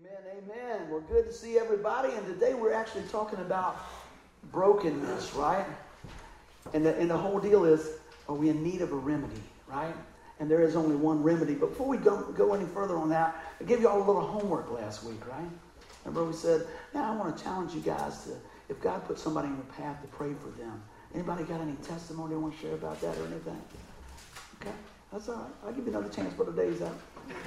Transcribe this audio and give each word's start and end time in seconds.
Amen, 0.00 0.44
amen. 0.48 0.88
We're 0.88 1.00
good 1.00 1.26
to 1.26 1.32
see 1.32 1.58
everybody, 1.58 2.10
and 2.14 2.26
today 2.26 2.54
we're 2.54 2.72
actually 2.72 3.02
talking 3.10 3.38
about 3.40 3.76
brokenness, 4.50 5.34
right? 5.34 5.66
And 6.72 6.86
the, 6.86 6.96
and 6.96 7.10
the 7.10 7.16
whole 7.16 7.38
deal 7.38 7.66
is, 7.66 7.98
are 8.26 8.34
we 8.34 8.48
in 8.48 8.62
need 8.62 8.80
of 8.80 8.92
a 8.92 8.96
remedy, 8.96 9.42
right? 9.66 9.94
And 10.38 10.50
there 10.50 10.62
is 10.62 10.74
only 10.74 10.96
one 10.96 11.22
remedy. 11.22 11.54
But 11.54 11.70
before 11.70 11.86
we 11.86 11.98
go, 11.98 12.22
go 12.32 12.54
any 12.54 12.64
further 12.64 12.96
on 12.96 13.10
that, 13.10 13.44
I 13.60 13.64
gave 13.64 13.80
you 13.80 13.88
all 13.88 13.98
a 13.98 14.06
little 14.06 14.22
homework 14.22 14.70
last 14.70 15.04
week, 15.04 15.20
right? 15.28 15.50
Remember 16.06 16.24
we 16.24 16.34
said, 16.34 16.66
now 16.94 17.12
I 17.12 17.16
want 17.16 17.36
to 17.36 17.42
challenge 17.42 17.74
you 17.74 17.80
guys 17.80 18.24
to, 18.24 18.30
if 18.70 18.80
God 18.80 19.04
put 19.06 19.18
somebody 19.18 19.48
in 19.48 19.54
your 19.54 19.64
path 19.76 20.00
to 20.00 20.08
pray 20.08 20.32
for 20.32 20.48
them. 20.58 20.82
Anybody 21.14 21.44
got 21.44 21.60
any 21.60 21.74
testimony 21.82 22.30
they 22.30 22.40
want 22.40 22.54
to 22.54 22.60
share 22.62 22.74
about 22.74 22.98
that 23.02 23.18
or 23.18 23.26
anything? 23.26 23.60
Okay, 24.62 24.74
that's 25.12 25.28
all 25.28 25.34
right. 25.34 25.52
I'll 25.66 25.72
give 25.72 25.84
you 25.84 25.90
another 25.90 26.08
chance 26.08 26.32
for 26.34 26.44
the 26.44 26.52
days 26.52 26.80
out. 26.80 26.96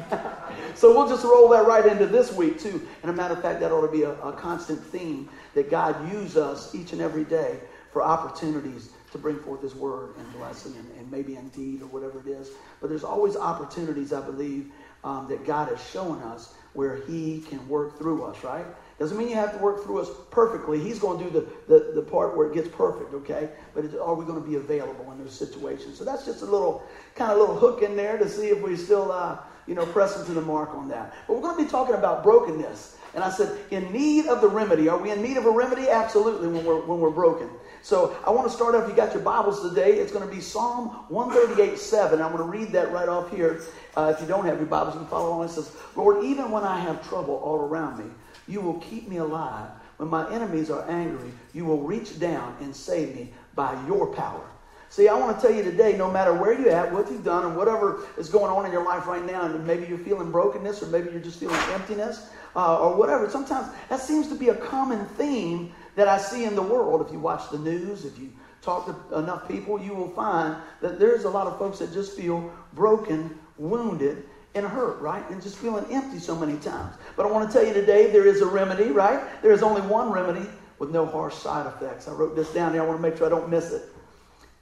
so 0.76 0.94
we'll 0.94 1.08
just 1.08 1.24
roll 1.24 1.50
that 1.50 1.66
right 1.66 1.86
into 1.86 2.06
this 2.06 2.32
week, 2.34 2.60
too. 2.60 2.86
And 3.02 3.12
a 3.12 3.14
matter 3.14 3.34
of 3.34 3.42
fact, 3.42 3.60
that 3.60 3.72
ought 3.72 3.86
to 3.86 3.92
be 3.92 4.04
a, 4.04 4.12
a 4.22 4.34
constant 4.34 4.84
theme 4.84 5.30
that 5.54 5.70
God 5.70 6.12
use 6.12 6.38
us 6.38 6.74
each 6.74 6.94
and 6.94 7.02
every 7.02 7.24
day 7.24 7.60
for 7.92 8.02
opportunities 8.02 8.90
to 9.12 9.18
bring 9.20 9.40
forth 9.40 9.62
His 9.62 9.76
word 9.76 10.16
and 10.18 10.34
blessing 10.34 10.76
and, 10.76 10.92
and 10.98 11.12
maybe 11.12 11.36
indeed 11.36 11.82
or 11.82 11.88
whatever 11.88 12.20
it 12.20 12.28
is. 12.28 12.50
But 12.82 12.90
there's 12.90 13.04
always 13.04 13.36
opportunities, 13.36 14.12
I 14.12 14.22
believe, 14.22 14.72
um, 15.04 15.28
that 15.30 15.46
God 15.46 15.70
has 15.70 15.82
shown 15.90 16.22
us 16.24 16.56
where 16.74 16.98
He 17.08 17.42
can 17.48 17.68
work 17.70 17.98
through 17.98 18.24
us, 18.24 18.44
right? 18.44 18.66
Doesn't 18.98 19.18
mean 19.18 19.30
you 19.30 19.36
have 19.36 19.54
to 19.54 19.60
work 19.60 19.84
through 19.84 20.00
us 20.00 20.10
perfectly. 20.32 20.80
He's 20.80 20.98
going 20.98 21.20
to 21.20 21.30
do 21.30 21.30
the, 21.68 21.74
the, 21.74 21.92
the 21.94 22.02
part 22.02 22.36
where 22.36 22.50
it 22.50 22.54
gets 22.56 22.70
perfect, 22.70 23.14
okay? 23.14 23.50
But 23.76 23.86
are 24.00 24.16
we 24.16 24.26
going 24.26 24.42
to 24.42 24.48
be 24.48 24.56
available 24.56 25.12
in 25.12 25.20
those 25.20 25.38
situations? 25.38 25.98
So 25.98 26.04
that's 26.04 26.26
just 26.26 26.42
a 26.42 26.46
little 26.46 26.84
kind 27.16 27.32
of 27.32 27.38
little 27.38 27.56
hook 27.56 27.82
in 27.84 27.96
there 27.96 28.18
to 28.18 28.28
see 28.28 28.48
if 28.48 28.62
we 28.62 28.76
still, 28.76 29.12
uh, 29.12 29.38
you 29.68 29.76
know, 29.76 29.86
pressing 29.86 30.26
to 30.26 30.34
the 30.34 30.42
mark 30.42 30.70
on 30.74 30.88
that. 30.90 31.14
But 31.28 31.36
we're 31.36 31.42
going 31.42 31.58
to 31.58 31.64
be 31.64 31.70
talking 31.70 31.96
about 31.96 32.24
brokenness. 32.24 32.98
And 33.16 33.24
I 33.24 33.30
said, 33.30 33.60
in 33.70 33.92
need 33.92 34.26
of 34.26 34.42
the 34.42 34.48
remedy. 34.48 34.90
Are 34.90 34.98
we 34.98 35.12
in 35.12 35.22
need 35.22 35.38
of 35.38 35.46
a 35.46 35.52
remedy? 35.52 35.88
Absolutely, 35.88 36.48
when 36.48 36.66
we're, 36.66 36.82
when 36.82 37.00
we're 37.00 37.12
broken. 37.12 37.50
So 37.84 38.18
I 38.26 38.32
want 38.32 38.50
to 38.50 38.54
start 38.54 38.76
off, 38.76 38.90
you 38.90 38.96
got 38.96 39.14
your 39.14 39.22
Bibles 39.22 39.62
today, 39.62 40.00
it's 40.00 40.12
going 40.12 40.28
to 40.28 40.34
be 40.34 40.42
Psalm 40.42 41.06
138 41.10 41.78
7. 41.78 42.22
I'm 42.22 42.32
going 42.32 42.44
to 42.44 42.58
read 42.58 42.72
that 42.72 42.92
right 42.92 43.10
off 43.10 43.30
here. 43.30 43.62
Uh, 43.96 44.14
if 44.16 44.22
you 44.22 44.28
don't 44.28 44.46
have 44.46 44.58
your 44.58 44.68
Bibles, 44.68 44.96
you 44.96 45.02
can 45.02 45.10
follow 45.10 45.30
along. 45.30 45.46
It 45.46 45.50
says, 45.50 45.76
Lord, 45.96 46.24
even 46.24 46.50
when 46.50 46.64
I 46.64 46.80
have 46.80 47.08
trouble 47.08 47.36
all 47.36 47.60
around 47.60 48.00
me, 48.00 48.06
you 48.48 48.62
will 48.62 48.80
keep 48.80 49.08
me 49.08 49.18
alive. 49.18 49.70
When 49.98 50.10
my 50.10 50.32
enemies 50.34 50.72
are 50.72 50.90
angry, 50.90 51.32
you 51.54 51.66
will 51.66 51.82
reach 51.82 52.20
down 52.20 52.58
and 52.62 52.76
save 52.76 53.16
me 53.16 53.32
by 53.54 53.74
your 53.86 54.14
power. 54.14 54.50
See, 54.94 55.08
I 55.08 55.16
want 55.16 55.36
to 55.36 55.42
tell 55.42 55.56
you 55.56 55.64
today, 55.64 55.98
no 55.98 56.12
matter 56.12 56.36
where 56.36 56.54
you're 56.54 56.70
at, 56.70 56.94
what 56.94 57.10
you've 57.10 57.24
done, 57.24 57.48
and 57.48 57.58
whatever 57.58 58.06
is 58.16 58.30
going 58.30 58.52
on 58.52 58.64
in 58.64 58.72
your 58.72 58.86
life 58.86 59.08
right 59.08 59.26
now, 59.26 59.44
and 59.44 59.66
maybe 59.66 59.88
you're 59.88 59.98
feeling 59.98 60.30
brokenness, 60.30 60.84
or 60.84 60.86
maybe 60.86 61.10
you're 61.10 61.20
just 61.20 61.40
feeling 61.40 61.60
emptiness, 61.72 62.30
uh, 62.56 62.80
or 62.80 62.96
whatever. 62.96 63.28
Sometimes 63.28 63.74
that 63.90 64.00
seems 64.02 64.28
to 64.28 64.36
be 64.36 64.50
a 64.50 64.56
common 64.56 65.08
theme 65.18 65.74
that 65.96 66.08
I 66.08 66.20
see 66.20 66.44
in 66.44 66.54
the 66.54 66.62
world. 66.62 67.04
If 67.04 67.12
you 67.12 67.20
watch 67.20 67.50
the 67.50 67.58
news, 67.58 68.06
if 68.06 68.20
you 68.20 68.32
talk 68.62 68.86
to 68.86 69.18
enough 69.18 69.48
people, 69.48 69.82
you 69.82 69.96
will 69.96 70.12
find 70.12 70.58
that 70.82 71.00
there's 71.00 71.24
a 71.24 71.30
lot 71.32 71.48
of 71.48 71.58
folks 71.58 71.80
that 71.80 71.92
just 71.92 72.16
feel 72.16 72.54
broken, 72.74 73.36
wounded, 73.58 74.26
and 74.54 74.64
hurt, 74.64 75.02
right? 75.02 75.28
And 75.32 75.42
just 75.42 75.58
feeling 75.58 75.92
empty 75.92 76.20
so 76.20 76.36
many 76.36 76.60
times. 76.60 76.98
But 77.16 77.26
I 77.26 77.32
want 77.32 77.50
to 77.50 77.58
tell 77.58 77.66
you 77.66 77.74
today 77.74 78.12
there 78.12 78.28
is 78.28 78.42
a 78.42 78.46
remedy, 78.46 78.92
right? 78.92 79.42
There 79.42 79.54
is 79.54 79.64
only 79.64 79.82
one 79.82 80.12
remedy 80.12 80.48
with 80.78 80.92
no 80.92 81.08
harsh 81.08 81.34
side 81.34 81.66
effects. 81.66 82.08
I 82.08 82.12
wrote 82.12 82.36
this 82.36 82.54
down 82.54 82.74
here. 82.74 82.84
I 82.84 82.86
want 82.86 83.00
to 83.00 83.02
make 83.02 83.18
sure 83.18 83.26
I 83.26 83.32
don't 83.32 83.50
miss 83.50 83.72
it. 83.72 83.90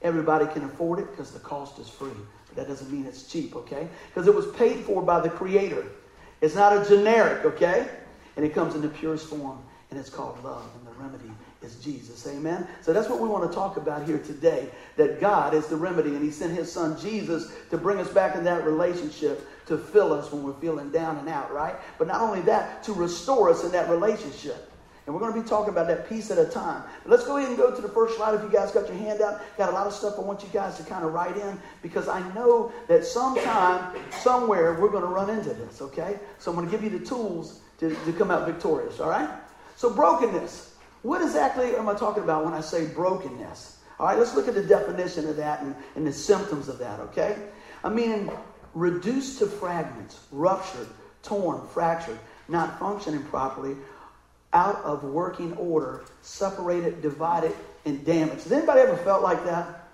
Everybody 0.02 0.46
can 0.46 0.64
afford 0.64 0.98
it 0.98 1.10
because 1.10 1.30
the 1.30 1.38
cost 1.38 1.78
is 1.78 1.88
free. 1.88 2.10
But 2.48 2.56
that 2.56 2.68
doesn't 2.68 2.90
mean 2.90 3.06
it's 3.06 3.24
cheap, 3.24 3.56
okay? 3.56 3.88
Because 4.08 4.26
it 4.26 4.34
was 4.34 4.46
paid 4.48 4.84
for 4.84 5.02
by 5.02 5.20
the 5.20 5.30
Creator. 5.30 5.86
It's 6.40 6.54
not 6.54 6.76
a 6.76 6.88
generic, 6.88 7.44
okay? 7.44 7.88
And 8.36 8.44
it 8.44 8.52
comes 8.52 8.74
in 8.74 8.82
the 8.82 8.88
purest 8.88 9.26
form, 9.26 9.58
and 9.90 9.98
it's 9.98 10.10
called 10.10 10.42
love. 10.42 10.68
And 10.76 10.86
the 10.86 11.00
remedy 11.00 11.30
is 11.62 11.76
Jesus. 11.76 12.26
Amen? 12.26 12.66
So 12.80 12.92
that's 12.92 13.08
what 13.08 13.20
we 13.20 13.28
want 13.28 13.48
to 13.48 13.54
talk 13.54 13.76
about 13.76 14.04
here 14.04 14.18
today 14.18 14.68
that 14.96 15.20
God 15.20 15.54
is 15.54 15.68
the 15.68 15.76
remedy, 15.76 16.10
and 16.10 16.22
He 16.22 16.30
sent 16.30 16.52
His 16.52 16.70
Son 16.70 16.98
Jesus 16.98 17.52
to 17.70 17.78
bring 17.78 17.98
us 17.98 18.08
back 18.08 18.34
in 18.34 18.42
that 18.44 18.64
relationship 18.64 19.48
to 19.66 19.78
fill 19.78 20.12
us 20.12 20.32
when 20.32 20.42
we're 20.42 20.54
feeling 20.54 20.90
down 20.90 21.18
and 21.18 21.28
out, 21.28 21.52
right? 21.52 21.76
But 21.98 22.08
not 22.08 22.20
only 22.20 22.40
that, 22.42 22.82
to 22.84 22.92
restore 22.92 23.48
us 23.48 23.62
in 23.62 23.70
that 23.72 23.88
relationship. 23.88 24.71
And 25.04 25.14
we're 25.14 25.20
going 25.20 25.34
to 25.34 25.42
be 25.42 25.48
talking 25.48 25.70
about 25.70 25.88
that 25.88 26.08
piece 26.08 26.30
at 26.30 26.38
a 26.38 26.44
time. 26.44 26.84
But 27.02 27.10
let's 27.10 27.26
go 27.26 27.36
ahead 27.36 27.48
and 27.48 27.58
go 27.58 27.74
to 27.74 27.82
the 27.82 27.88
first 27.88 28.16
slide. 28.16 28.34
If 28.34 28.42
you 28.42 28.50
guys 28.50 28.70
got 28.70 28.86
your 28.86 28.96
hand 28.96 29.20
out, 29.20 29.40
got 29.58 29.68
a 29.68 29.72
lot 29.72 29.86
of 29.86 29.92
stuff 29.92 30.14
I 30.16 30.22
want 30.22 30.42
you 30.42 30.48
guys 30.52 30.76
to 30.76 30.84
kind 30.84 31.04
of 31.04 31.12
write 31.12 31.36
in 31.36 31.60
because 31.82 32.06
I 32.06 32.20
know 32.34 32.72
that 32.86 33.04
sometime, 33.04 33.96
somewhere, 34.20 34.80
we're 34.80 34.90
going 34.90 35.02
to 35.02 35.08
run 35.08 35.28
into 35.28 35.54
this, 35.54 35.82
okay? 35.82 36.20
So 36.38 36.52
I'm 36.52 36.56
going 36.56 36.68
to 36.68 36.70
give 36.70 36.84
you 36.84 36.96
the 36.96 37.04
tools 37.04 37.60
to, 37.78 37.94
to 37.94 38.12
come 38.12 38.30
out 38.30 38.46
victorious, 38.46 39.00
all 39.00 39.10
right? 39.10 39.28
So, 39.76 39.92
brokenness. 39.92 40.76
What 41.02 41.20
exactly 41.20 41.74
am 41.74 41.88
I 41.88 41.94
talking 41.94 42.22
about 42.22 42.44
when 42.44 42.54
I 42.54 42.60
say 42.60 42.86
brokenness? 42.86 43.78
All 43.98 44.06
right, 44.06 44.16
let's 44.16 44.34
look 44.36 44.46
at 44.46 44.54
the 44.54 44.62
definition 44.62 45.28
of 45.28 45.36
that 45.36 45.62
and, 45.62 45.74
and 45.96 46.06
the 46.06 46.12
symptoms 46.12 46.68
of 46.68 46.78
that, 46.78 47.00
okay? 47.00 47.36
I 47.82 47.88
mean, 47.88 48.30
reduced 48.74 49.40
to 49.40 49.46
fragments, 49.46 50.20
ruptured, 50.30 50.86
torn, 51.22 51.66
fractured, 51.66 52.18
not 52.48 52.78
functioning 52.78 53.22
properly, 53.24 53.76
out 54.52 54.76
of 54.84 55.04
working 55.04 55.52
order, 55.54 56.04
separated, 56.20 57.00
divided, 57.02 57.52
and 57.84 58.04
damaged. 58.04 58.42
Has 58.44 58.52
anybody 58.52 58.80
ever 58.80 58.96
felt 58.98 59.22
like 59.22 59.44
that? 59.44 59.88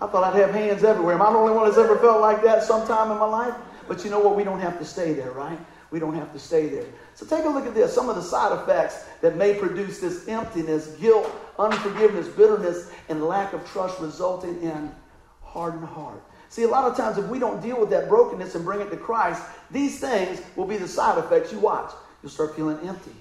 I 0.00 0.06
thought 0.06 0.24
I'd 0.24 0.40
have 0.40 0.50
hands 0.50 0.84
everywhere. 0.84 1.14
Am 1.14 1.22
I 1.22 1.32
the 1.32 1.38
only 1.38 1.52
one 1.52 1.66
that's 1.66 1.78
ever 1.78 1.98
felt 1.98 2.20
like 2.20 2.42
that 2.42 2.62
sometime 2.62 3.10
in 3.10 3.18
my 3.18 3.26
life? 3.26 3.54
But 3.88 4.04
you 4.04 4.10
know 4.10 4.20
what? 4.20 4.36
We 4.36 4.44
don't 4.44 4.60
have 4.60 4.78
to 4.78 4.84
stay 4.84 5.12
there, 5.12 5.32
right? 5.32 5.58
We 5.90 5.98
don't 5.98 6.14
have 6.14 6.32
to 6.32 6.38
stay 6.38 6.68
there. 6.68 6.84
So 7.14 7.26
take 7.26 7.44
a 7.46 7.48
look 7.48 7.66
at 7.66 7.74
this. 7.74 7.94
Some 7.94 8.08
of 8.08 8.16
the 8.16 8.22
side 8.22 8.52
effects 8.60 9.04
that 9.22 9.36
may 9.36 9.54
produce 9.54 9.98
this 9.98 10.28
emptiness, 10.28 10.88
guilt, 11.00 11.30
unforgiveness, 11.58 12.28
bitterness, 12.28 12.90
and 13.08 13.24
lack 13.24 13.54
of 13.54 13.66
trust 13.70 13.98
resulting 13.98 14.62
in 14.62 14.94
hardened 15.42 15.86
heart. 15.86 16.22
See, 16.50 16.62
a 16.62 16.68
lot 16.68 16.84
of 16.84 16.96
times 16.96 17.18
if 17.18 17.26
we 17.28 17.38
don't 17.38 17.60
deal 17.62 17.80
with 17.80 17.90
that 17.90 18.08
brokenness 18.08 18.54
and 18.54 18.64
bring 18.64 18.80
it 18.80 18.90
to 18.90 18.96
Christ, 18.96 19.42
these 19.70 19.98
things 19.98 20.40
will 20.56 20.66
be 20.66 20.76
the 20.76 20.88
side 20.88 21.18
effects. 21.18 21.52
You 21.52 21.58
watch. 21.58 21.92
You'll 22.22 22.30
start 22.30 22.54
feeling 22.54 22.78
empty. 22.86 23.14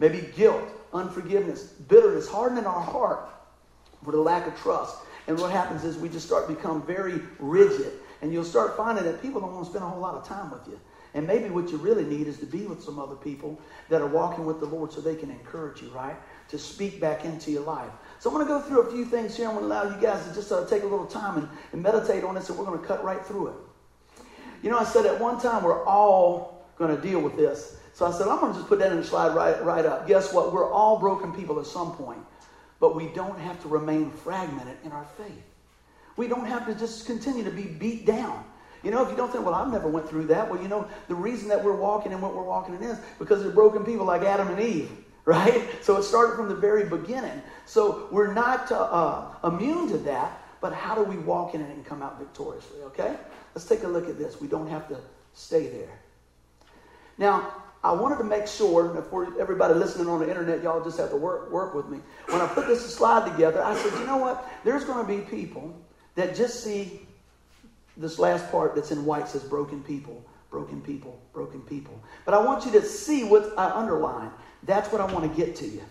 Maybe 0.00 0.26
guilt, 0.34 0.64
unforgiveness, 0.92 1.64
bitterness, 1.64 2.28
hardening 2.28 2.66
our 2.66 2.80
heart 2.80 3.28
for 4.02 4.10
the 4.10 4.20
lack 4.20 4.46
of 4.46 4.58
trust. 4.58 4.96
And 5.28 5.38
what 5.38 5.52
happens 5.52 5.84
is 5.84 5.96
we 5.96 6.08
just 6.08 6.26
start 6.26 6.48
to 6.48 6.54
become 6.54 6.84
very 6.84 7.20
rigid. 7.38 7.92
And 8.22 8.32
you'll 8.32 8.44
start 8.44 8.76
finding 8.76 9.04
that 9.04 9.22
people 9.22 9.40
don't 9.40 9.52
want 9.52 9.64
to 9.64 9.70
spend 9.70 9.84
a 9.84 9.88
whole 9.88 10.00
lot 10.00 10.14
of 10.14 10.26
time 10.26 10.50
with 10.50 10.66
you. 10.66 10.80
And 11.12 11.26
maybe 11.26 11.50
what 11.50 11.70
you 11.70 11.76
really 11.76 12.04
need 12.04 12.28
is 12.28 12.38
to 12.38 12.46
be 12.46 12.66
with 12.66 12.82
some 12.82 12.98
other 12.98 13.16
people 13.16 13.60
that 13.88 14.00
are 14.00 14.06
walking 14.06 14.46
with 14.46 14.60
the 14.60 14.66
Lord 14.66 14.92
so 14.92 15.00
they 15.00 15.16
can 15.16 15.30
encourage 15.30 15.82
you, 15.82 15.88
right? 15.90 16.16
To 16.48 16.58
speak 16.58 17.00
back 17.00 17.24
into 17.24 17.50
your 17.50 17.62
life. 17.62 17.90
So 18.20 18.30
I'm 18.30 18.36
going 18.36 18.46
to 18.46 18.52
go 18.52 18.60
through 18.60 18.82
a 18.82 18.92
few 18.92 19.04
things 19.04 19.36
here. 19.36 19.48
I'm 19.48 19.56
going 19.56 19.68
to 19.68 19.74
allow 19.74 19.94
you 19.94 20.00
guys 20.00 20.26
to 20.28 20.34
just 20.34 20.52
uh, 20.52 20.66
take 20.66 20.82
a 20.82 20.86
little 20.86 21.06
time 21.06 21.38
and, 21.38 21.48
and 21.72 21.82
meditate 21.82 22.22
on 22.22 22.36
this, 22.36 22.48
and 22.48 22.58
we're 22.58 22.64
going 22.64 22.80
to 22.80 22.86
cut 22.86 23.02
right 23.02 23.24
through 23.24 23.48
it. 23.48 23.54
You 24.62 24.70
know, 24.70 24.78
I 24.78 24.84
said 24.84 25.04
at 25.06 25.18
one 25.18 25.40
time 25.40 25.64
we're 25.64 25.84
all 25.84 26.64
going 26.76 26.94
to 26.94 27.02
deal 27.02 27.20
with 27.20 27.36
this. 27.36 27.79
So 27.92 28.06
I 28.06 28.12
said, 28.12 28.28
I'm 28.28 28.40
going 28.40 28.52
to 28.52 28.58
just 28.58 28.68
put 28.68 28.78
that 28.78 28.92
in 28.92 28.98
the 28.98 29.04
slide 29.04 29.34
right, 29.34 29.62
right 29.64 29.84
up. 29.84 30.06
Guess 30.06 30.32
what? 30.32 30.52
We're 30.52 30.70
all 30.70 30.98
broken 30.98 31.32
people 31.32 31.58
at 31.60 31.66
some 31.66 31.92
point, 31.92 32.20
but 32.78 32.96
we 32.96 33.08
don't 33.08 33.38
have 33.38 33.60
to 33.62 33.68
remain 33.68 34.10
fragmented 34.10 34.78
in 34.84 34.92
our 34.92 35.04
faith. 35.16 35.42
We 36.16 36.28
don't 36.28 36.46
have 36.46 36.66
to 36.66 36.74
just 36.74 37.06
continue 37.06 37.44
to 37.44 37.50
be 37.50 37.64
beat 37.64 38.06
down. 38.06 38.44
You 38.82 38.90
know, 38.90 39.02
if 39.02 39.10
you 39.10 39.16
don't 39.16 39.30
think, 39.30 39.44
well, 39.44 39.54
I've 39.54 39.70
never 39.70 39.88
went 39.88 40.08
through 40.08 40.26
that. 40.26 40.50
Well, 40.50 40.62
you 40.62 40.68
know, 40.68 40.88
the 41.08 41.14
reason 41.14 41.48
that 41.48 41.62
we're 41.62 41.76
walking 41.76 42.12
in 42.12 42.20
what 42.20 42.34
we're 42.34 42.42
walking 42.42 42.74
in 42.74 42.82
is 42.82 42.98
because 43.18 43.42
they're 43.42 43.52
broken 43.52 43.84
people 43.84 44.06
like 44.06 44.22
Adam 44.22 44.48
and 44.48 44.60
Eve, 44.60 44.90
right? 45.24 45.68
So 45.82 45.96
it 45.96 46.02
started 46.02 46.36
from 46.36 46.48
the 46.48 46.54
very 46.54 46.88
beginning. 46.88 47.42
So 47.66 48.08
we're 48.10 48.32
not 48.32 48.72
uh, 48.72 49.26
immune 49.44 49.88
to 49.88 49.98
that, 49.98 50.42
but 50.60 50.72
how 50.72 50.94
do 50.94 51.02
we 51.02 51.16
walk 51.16 51.54
in 51.54 51.60
it 51.60 51.70
and 51.70 51.84
come 51.84 52.02
out 52.02 52.18
victoriously, 52.18 52.80
okay? 52.82 53.16
Let's 53.54 53.66
take 53.66 53.82
a 53.82 53.88
look 53.88 54.08
at 54.08 54.18
this. 54.18 54.40
We 54.40 54.48
don't 54.48 54.68
have 54.68 54.88
to 54.88 54.96
stay 55.34 55.68
there. 55.68 55.98
Now, 57.18 57.52
I 57.82 57.92
wanted 57.92 58.18
to 58.18 58.24
make 58.24 58.46
sure, 58.46 58.94
and 58.94 59.06
for 59.06 59.40
everybody 59.40 59.74
listening 59.74 60.06
on 60.08 60.20
the 60.20 60.28
internet, 60.28 60.62
y'all 60.62 60.84
just 60.84 60.98
have 60.98 61.10
to 61.10 61.16
work, 61.16 61.50
work 61.50 61.74
with 61.74 61.88
me. 61.88 61.98
When 62.28 62.40
I 62.40 62.46
put 62.46 62.66
this 62.66 62.94
slide 62.94 63.30
together, 63.30 63.62
I 63.64 63.74
said, 63.74 63.98
you 63.98 64.06
know 64.06 64.18
what? 64.18 64.46
There's 64.64 64.84
going 64.84 65.04
to 65.04 65.10
be 65.10 65.22
people 65.30 65.74
that 66.14 66.34
just 66.34 66.62
see 66.62 67.00
this 67.96 68.18
last 68.18 68.50
part 68.50 68.74
that's 68.74 68.90
in 68.90 69.04
white 69.06 69.28
says 69.28 69.42
broken 69.42 69.82
people, 69.82 70.22
broken 70.50 70.82
people, 70.82 71.18
broken 71.32 71.60
people. 71.62 71.98
But 72.26 72.34
I 72.34 72.42
want 72.42 72.66
you 72.66 72.72
to 72.72 72.82
see 72.82 73.24
what 73.24 73.58
I 73.58 73.70
underline. 73.70 74.30
That's 74.64 74.92
what 74.92 75.00
I 75.00 75.10
want 75.10 75.30
to 75.30 75.40
get 75.44 75.56
to 75.56 75.66
you. 75.66 75.82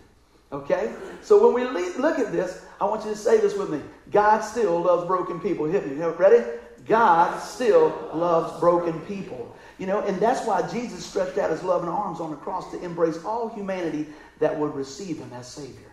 Okay? 0.51 0.93
So 1.21 1.51
when 1.51 1.53
we 1.55 1.81
look 1.99 2.19
at 2.19 2.31
this, 2.31 2.63
I 2.79 2.85
want 2.85 3.03
you 3.03 3.11
to 3.11 3.17
say 3.17 3.39
this 3.39 3.55
with 3.55 3.69
me. 3.69 3.81
God 4.11 4.41
still 4.41 4.79
loves 4.79 5.07
broken 5.07 5.39
people. 5.39 5.65
Hit 5.65 5.87
me. 5.87 5.95
Ready? 6.03 6.58
God 6.89 7.39
still 7.39 8.09
loves 8.13 8.59
broken 8.59 8.99
people. 9.01 9.55
You 9.77 9.85
know, 9.85 10.01
and 10.01 10.19
that's 10.19 10.45
why 10.45 10.67
Jesus 10.67 11.05
stretched 11.05 11.37
out 11.37 11.51
his 11.51 11.63
loving 11.63 11.87
arms 11.87 12.19
on 12.19 12.31
the 12.31 12.35
cross 12.35 12.69
to 12.71 12.83
embrace 12.83 13.23
all 13.23 13.47
humanity 13.47 14.07
that 14.39 14.59
would 14.59 14.75
receive 14.75 15.19
him 15.19 15.31
as 15.33 15.47
Savior. 15.47 15.91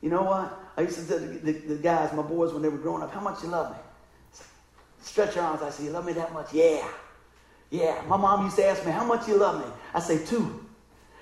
You 0.00 0.10
know 0.10 0.22
what? 0.22 0.58
I 0.76 0.82
used 0.82 0.98
to 0.98 1.06
tell 1.06 1.18
the, 1.18 1.26
the, 1.26 1.52
the 1.52 1.74
guys, 1.76 2.12
my 2.12 2.22
boys, 2.22 2.52
when 2.52 2.62
they 2.62 2.68
were 2.68 2.78
growing 2.78 3.02
up, 3.02 3.12
how 3.12 3.20
much 3.20 3.42
you 3.42 3.50
love 3.50 3.70
me? 3.70 3.78
Stretch 5.02 5.36
your 5.36 5.44
arms. 5.44 5.62
I 5.62 5.70
say, 5.70 5.84
you 5.84 5.90
love 5.90 6.06
me 6.06 6.12
that 6.14 6.32
much? 6.32 6.52
Yeah. 6.52 6.88
Yeah. 7.70 8.02
My 8.08 8.16
mom 8.16 8.44
used 8.44 8.56
to 8.56 8.66
ask 8.66 8.84
me, 8.84 8.90
how 8.90 9.04
much 9.04 9.28
you 9.28 9.36
love 9.36 9.64
me? 9.64 9.72
I 9.94 10.00
say, 10.00 10.24
two. 10.24 10.64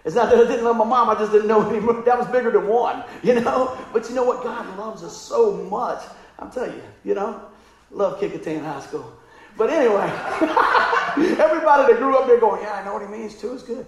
It's 0.04 0.14
not 0.14 0.30
that 0.30 0.38
I 0.38 0.48
didn't 0.48 0.64
love 0.64 0.76
my 0.76 0.84
mom, 0.84 1.10
I 1.10 1.14
just 1.14 1.32
didn't 1.32 1.48
know 1.48 1.68
anymore. 1.70 2.02
That 2.02 2.16
was 2.16 2.28
bigger 2.28 2.52
than 2.52 2.68
one, 2.68 3.02
you 3.22 3.40
know? 3.40 3.76
But 3.92 4.08
you 4.08 4.14
know 4.14 4.24
what? 4.24 4.44
God 4.44 4.78
loves 4.78 5.02
us 5.02 5.16
so 5.16 5.52
much. 5.52 6.02
I'm 6.38 6.50
telling 6.50 6.74
you, 6.74 6.82
you 7.04 7.14
know? 7.14 7.42
Love 7.90 8.20
Kecoughtan 8.20 8.62
High 8.62 8.80
School. 8.80 9.12
But 9.56 9.70
anyway, 9.70 10.04
everybody 11.40 11.92
that 11.92 11.96
grew 11.98 12.16
up 12.16 12.26
there 12.26 12.38
going, 12.38 12.62
yeah, 12.62 12.74
I 12.74 12.84
know 12.84 12.92
what 12.92 13.02
he 13.02 13.08
means 13.08 13.40
too. 13.40 13.54
It's 13.54 13.62
good. 13.62 13.86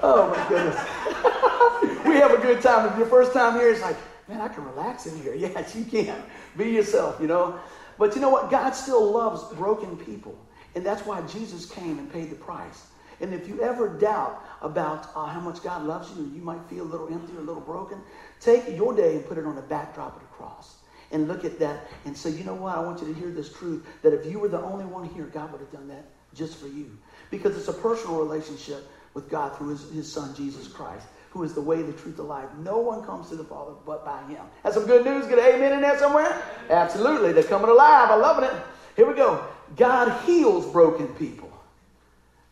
Oh 0.00 0.30
my 0.30 0.48
goodness. 0.48 0.76
we 2.06 2.14
have 2.16 2.30
a 2.30 2.38
good 2.38 2.62
time. 2.62 2.90
If 2.90 2.96
your 2.96 3.08
first 3.08 3.32
time 3.32 3.54
here, 3.58 3.70
it's 3.70 3.82
like, 3.82 3.96
man, 4.28 4.40
I 4.40 4.48
can 4.48 4.64
relax 4.64 5.06
in 5.06 5.20
here. 5.20 5.34
Yes, 5.38 5.74
you 5.74 5.84
can. 5.84 6.22
Be 6.56 6.70
yourself, 6.70 7.20
you 7.20 7.26
know. 7.26 7.58
But 7.98 8.14
you 8.14 8.20
know 8.20 8.28
what? 8.28 8.50
God 8.50 8.70
still 8.72 9.10
loves 9.10 9.42
broken 9.54 9.96
people. 9.96 10.38
And 10.76 10.86
that's 10.86 11.04
why 11.04 11.20
Jesus 11.22 11.66
came 11.66 11.98
and 11.98 12.12
paid 12.12 12.30
the 12.30 12.36
price. 12.36 12.86
And 13.20 13.34
if 13.34 13.48
you 13.48 13.60
ever 13.60 13.88
doubt 13.88 14.44
about 14.62 15.10
uh, 15.16 15.26
how 15.26 15.40
much 15.40 15.62
God 15.62 15.82
loves 15.84 16.16
you, 16.16 16.30
you 16.32 16.40
might 16.40 16.62
feel 16.70 16.84
a 16.84 16.90
little 16.90 17.12
empty 17.12 17.34
or 17.34 17.40
a 17.40 17.42
little 17.42 17.62
broken, 17.62 18.00
take 18.40 18.68
your 18.76 18.94
day 18.94 19.16
and 19.16 19.26
put 19.26 19.38
it 19.38 19.44
on 19.44 19.56
the 19.56 19.62
backdrop 19.62 20.14
of 20.14 20.22
the 20.22 20.28
cross. 20.28 20.77
And 21.10 21.26
look 21.26 21.44
at 21.44 21.58
that 21.58 21.88
and 22.04 22.16
say, 22.16 22.30
you 22.30 22.44
know 22.44 22.54
what? 22.54 22.76
I 22.76 22.80
want 22.80 23.00
you 23.00 23.06
to 23.06 23.14
hear 23.14 23.30
this 23.30 23.52
truth 23.52 23.86
that 24.02 24.12
if 24.12 24.26
you 24.26 24.38
were 24.38 24.48
the 24.48 24.60
only 24.60 24.84
one 24.84 25.08
here, 25.08 25.24
God 25.24 25.50
would 25.52 25.60
have 25.60 25.72
done 25.72 25.88
that 25.88 26.04
just 26.34 26.58
for 26.58 26.68
you. 26.68 26.98
Because 27.30 27.56
it's 27.56 27.68
a 27.68 27.72
personal 27.72 28.18
relationship 28.18 28.86
with 29.14 29.30
God 29.30 29.56
through 29.56 29.70
his, 29.70 29.90
his 29.90 30.12
son, 30.12 30.34
Jesus 30.34 30.68
Christ, 30.68 31.06
who 31.30 31.42
is 31.42 31.54
the 31.54 31.60
way, 31.60 31.82
the 31.82 31.92
truth, 31.92 32.16
the 32.16 32.22
life. 32.22 32.48
No 32.58 32.78
one 32.78 33.02
comes 33.04 33.28
to 33.30 33.36
the 33.36 33.44
Father 33.44 33.72
but 33.86 34.04
by 34.04 34.22
him. 34.24 34.42
That's 34.62 34.74
some 34.74 34.86
good 34.86 35.04
news. 35.04 35.26
Get 35.26 35.38
an 35.38 35.54
amen 35.54 35.72
in 35.72 35.80
there 35.80 35.98
somewhere? 35.98 36.42
Absolutely. 36.68 37.32
They're 37.32 37.42
coming 37.42 37.70
alive. 37.70 38.10
I'm 38.10 38.20
loving 38.20 38.44
it. 38.44 38.54
Here 38.94 39.08
we 39.08 39.14
go. 39.14 39.46
God 39.76 40.24
heals 40.24 40.66
broken 40.66 41.08
people. 41.14 41.50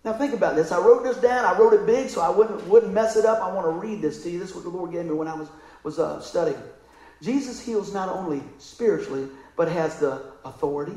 Now 0.05 0.13
think 0.13 0.33
about 0.33 0.55
this. 0.55 0.71
I 0.71 0.79
wrote 0.79 1.03
this 1.03 1.17
down. 1.17 1.45
I 1.45 1.59
wrote 1.59 1.73
it 1.73 1.85
big 1.85 2.09
so 2.09 2.21
I 2.21 2.31
wouldn't, 2.31 2.65
wouldn't 2.69 2.93
mess 2.93 3.17
it 3.17 3.25
up. 3.25 3.43
I 3.43 3.53
want 3.53 3.67
to 3.67 3.73
read 3.73 4.01
this 4.01 4.23
to 4.23 4.31
you. 4.31 4.39
This 4.39 4.51
is 4.51 4.55
what 4.55 4.65
the 4.65 4.71
Lord 4.71 4.93
gave 4.93 5.05
me 5.05 5.13
when 5.13 5.27
I 5.27 5.35
was, 5.35 5.49
was 5.83 5.99
uh, 5.99 6.21
studying. 6.21 6.63
Jesus 7.23 7.61
heals 7.61 7.93
not 7.93 8.09
only 8.09 8.43
spiritually, 8.59 9.29
but 9.57 9.69
has 9.69 9.99
the 9.99 10.23
authority, 10.45 10.97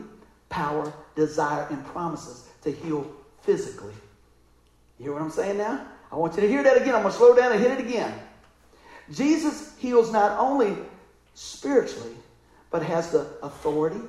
power, 0.49 0.91
desire, 1.15 1.67
and 1.69 1.85
promises 1.85 2.47
to 2.63 2.71
heal 2.71 3.09
physically. 3.41 3.93
You 4.97 5.05
hear 5.05 5.13
what 5.13 5.21
I'm 5.21 5.31
saying 5.31 5.57
now? 5.57 5.85
I 6.11 6.15
want 6.15 6.35
you 6.35 6.41
to 6.41 6.47
hear 6.47 6.63
that 6.63 6.75
again. 6.75 6.95
I'm 6.95 7.01
going 7.01 7.13
to 7.13 7.17
slow 7.17 7.35
down 7.35 7.51
and 7.51 7.61
hit 7.61 7.71
it 7.71 7.79
again. 7.79 8.13
Jesus 9.11 9.75
heals 9.77 10.11
not 10.11 10.37
only 10.37 10.75
spiritually, 11.35 12.13
but 12.69 12.83
has 12.83 13.11
the 13.11 13.27
authority, 13.41 14.01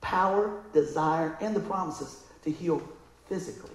power, 0.00 0.60
desire, 0.72 1.38
and 1.40 1.54
the 1.54 1.60
promises 1.60 2.24
to 2.42 2.50
heal 2.50 2.82
physically. 3.28 3.70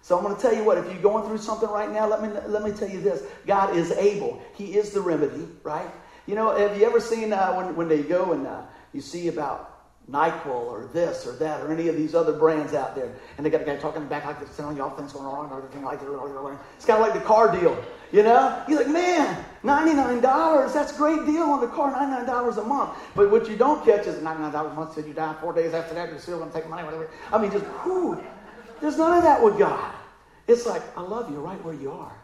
So 0.00 0.16
I'm 0.16 0.24
going 0.24 0.34
to 0.34 0.42
tell 0.42 0.54
you 0.54 0.64
what, 0.64 0.78
if 0.78 0.86
you're 0.86 1.02
going 1.02 1.26
through 1.28 1.38
something 1.38 1.68
right 1.68 1.90
now, 1.90 2.08
let 2.08 2.22
me, 2.22 2.28
let 2.48 2.64
me 2.64 2.72
tell 2.72 2.88
you 2.88 3.00
this. 3.00 3.22
God 3.46 3.76
is 3.76 3.92
able. 3.92 4.42
He 4.54 4.76
is 4.76 4.90
the 4.90 5.00
remedy, 5.00 5.46
right? 5.62 5.88
You 6.26 6.34
know, 6.34 6.56
have 6.56 6.76
you 6.78 6.84
ever 6.84 7.00
seen 7.00 7.32
uh, 7.32 7.54
when, 7.54 7.76
when 7.76 7.88
they 7.88 8.02
go 8.02 8.32
and 8.32 8.46
uh, 8.46 8.62
you 8.92 9.00
see 9.00 9.28
about 9.28 9.72
NyQuil 10.10 10.46
or 10.46 10.90
this 10.92 11.26
or 11.26 11.32
that 11.36 11.60
or 11.60 11.72
any 11.72 11.88
of 11.88 11.96
these 11.96 12.14
other 12.14 12.32
brands 12.32 12.74
out 12.74 12.94
there, 12.94 13.12
and 13.36 13.46
they 13.46 13.50
got 13.50 13.62
a 13.62 13.64
guy 13.64 13.76
talking 13.76 14.06
back 14.06 14.24
like 14.24 14.40
this, 14.40 14.56
telling 14.56 14.76
you 14.76 14.82
all 14.82 14.90
things 14.90 15.12
going 15.12 15.24
wrong, 15.24 15.50
everything 15.56 15.82
like 15.82 16.00
that. 16.00 16.58
It's 16.76 16.84
kind 16.84 17.00
of 17.00 17.08
like 17.08 17.14
the 17.14 17.26
car 17.26 17.56
deal, 17.58 17.82
you 18.10 18.22
know? 18.22 18.62
You're 18.68 18.78
like, 18.78 18.88
man, 18.88 19.44
$99, 19.64 20.72
that's 20.72 20.92
a 20.92 20.96
great 20.96 21.24
deal 21.24 21.44
on 21.44 21.60
the 21.60 21.68
car, 21.68 21.92
$99 21.92 22.58
a 22.58 22.62
month. 22.64 22.98
But 23.14 23.30
what 23.30 23.48
you 23.48 23.56
don't 23.56 23.84
catch 23.84 24.06
is 24.06 24.16
$99 24.16 24.72
a 24.72 24.74
month, 24.74 24.94
said 24.94 25.06
you 25.06 25.14
die 25.14 25.34
four 25.40 25.52
days 25.52 25.72
after 25.72 25.94
that, 25.94 26.08
you're 26.10 26.18
still 26.18 26.38
going 26.38 26.50
to 26.50 26.60
take 26.60 26.68
money, 26.68 26.82
whatever. 26.82 27.08
I 27.32 27.38
mean, 27.38 27.50
just, 27.50 27.64
whew. 27.64 28.22
There's 28.80 28.98
none 28.98 29.16
of 29.16 29.22
that 29.22 29.42
with 29.42 29.58
God. 29.58 29.94
It's 30.48 30.66
like, 30.66 30.82
I 30.96 31.02
love 31.02 31.30
you 31.30 31.38
right 31.38 31.62
where 31.64 31.74
you 31.74 31.92
are. 31.92 32.20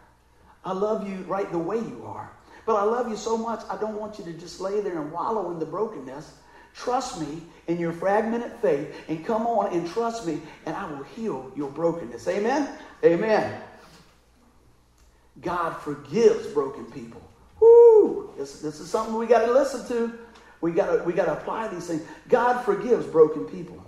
I 0.64 0.72
love 0.72 1.08
you 1.08 1.22
right 1.28 1.50
the 1.52 1.58
way 1.58 1.76
you 1.76 2.02
are. 2.04 2.30
But 2.68 2.76
I 2.76 2.82
love 2.82 3.08
you 3.08 3.16
so 3.16 3.38
much, 3.38 3.62
I 3.70 3.78
don't 3.78 3.98
want 3.98 4.18
you 4.18 4.26
to 4.26 4.32
just 4.34 4.60
lay 4.60 4.82
there 4.82 5.00
and 5.00 5.10
wallow 5.10 5.50
in 5.52 5.58
the 5.58 5.64
brokenness. 5.64 6.34
Trust 6.74 7.18
me 7.18 7.42
in 7.66 7.78
your 7.78 7.94
fragmented 7.94 8.52
faith 8.60 8.94
and 9.08 9.24
come 9.24 9.46
on 9.46 9.72
and 9.72 9.88
trust 9.88 10.26
me, 10.26 10.42
and 10.66 10.76
I 10.76 10.84
will 10.84 11.02
heal 11.04 11.50
your 11.56 11.70
brokenness. 11.70 12.28
Amen? 12.28 12.68
Amen. 13.02 13.58
God 15.40 15.78
forgives 15.78 16.46
broken 16.48 16.84
people. 16.84 17.22
Woo! 17.58 18.34
This, 18.36 18.60
this 18.60 18.80
is 18.80 18.90
something 18.90 19.14
we 19.14 19.26
got 19.26 19.46
to 19.46 19.52
listen 19.52 19.88
to. 19.88 20.18
We 20.60 20.72
got 20.72 21.06
we 21.06 21.14
got 21.14 21.24
to 21.24 21.40
apply 21.40 21.68
these 21.68 21.86
things. 21.86 22.02
God 22.28 22.62
forgives 22.64 23.06
broken 23.06 23.46
people. 23.46 23.82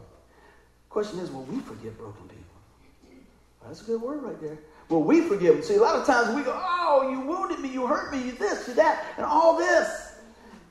Question 0.89 1.19
is, 1.19 1.31
will 1.31 1.45
we 1.45 1.61
forgive 1.61 1.99
broken 1.99 2.23
people? 2.29 3.19
That's 3.67 3.83
a 3.83 3.85
good 3.85 4.01
word 4.01 4.23
right 4.23 4.41
there. 4.41 4.59
Well, 4.91 5.03
we 5.03 5.21
forgive 5.21 5.55
them. 5.55 5.63
See, 5.63 5.77
a 5.77 5.81
lot 5.81 5.95
of 5.95 6.05
times 6.05 6.35
we 6.35 6.43
go, 6.43 6.53
oh, 6.53 7.09
you 7.11 7.21
wounded 7.21 7.61
me, 7.61 7.69
you 7.69 7.87
hurt 7.87 8.13
me, 8.13 8.23
you 8.23 8.33
this, 8.33 8.67
you 8.67 8.75
that, 8.75 9.05
and 9.17 9.25
all 9.25 9.57
this. 9.57 10.13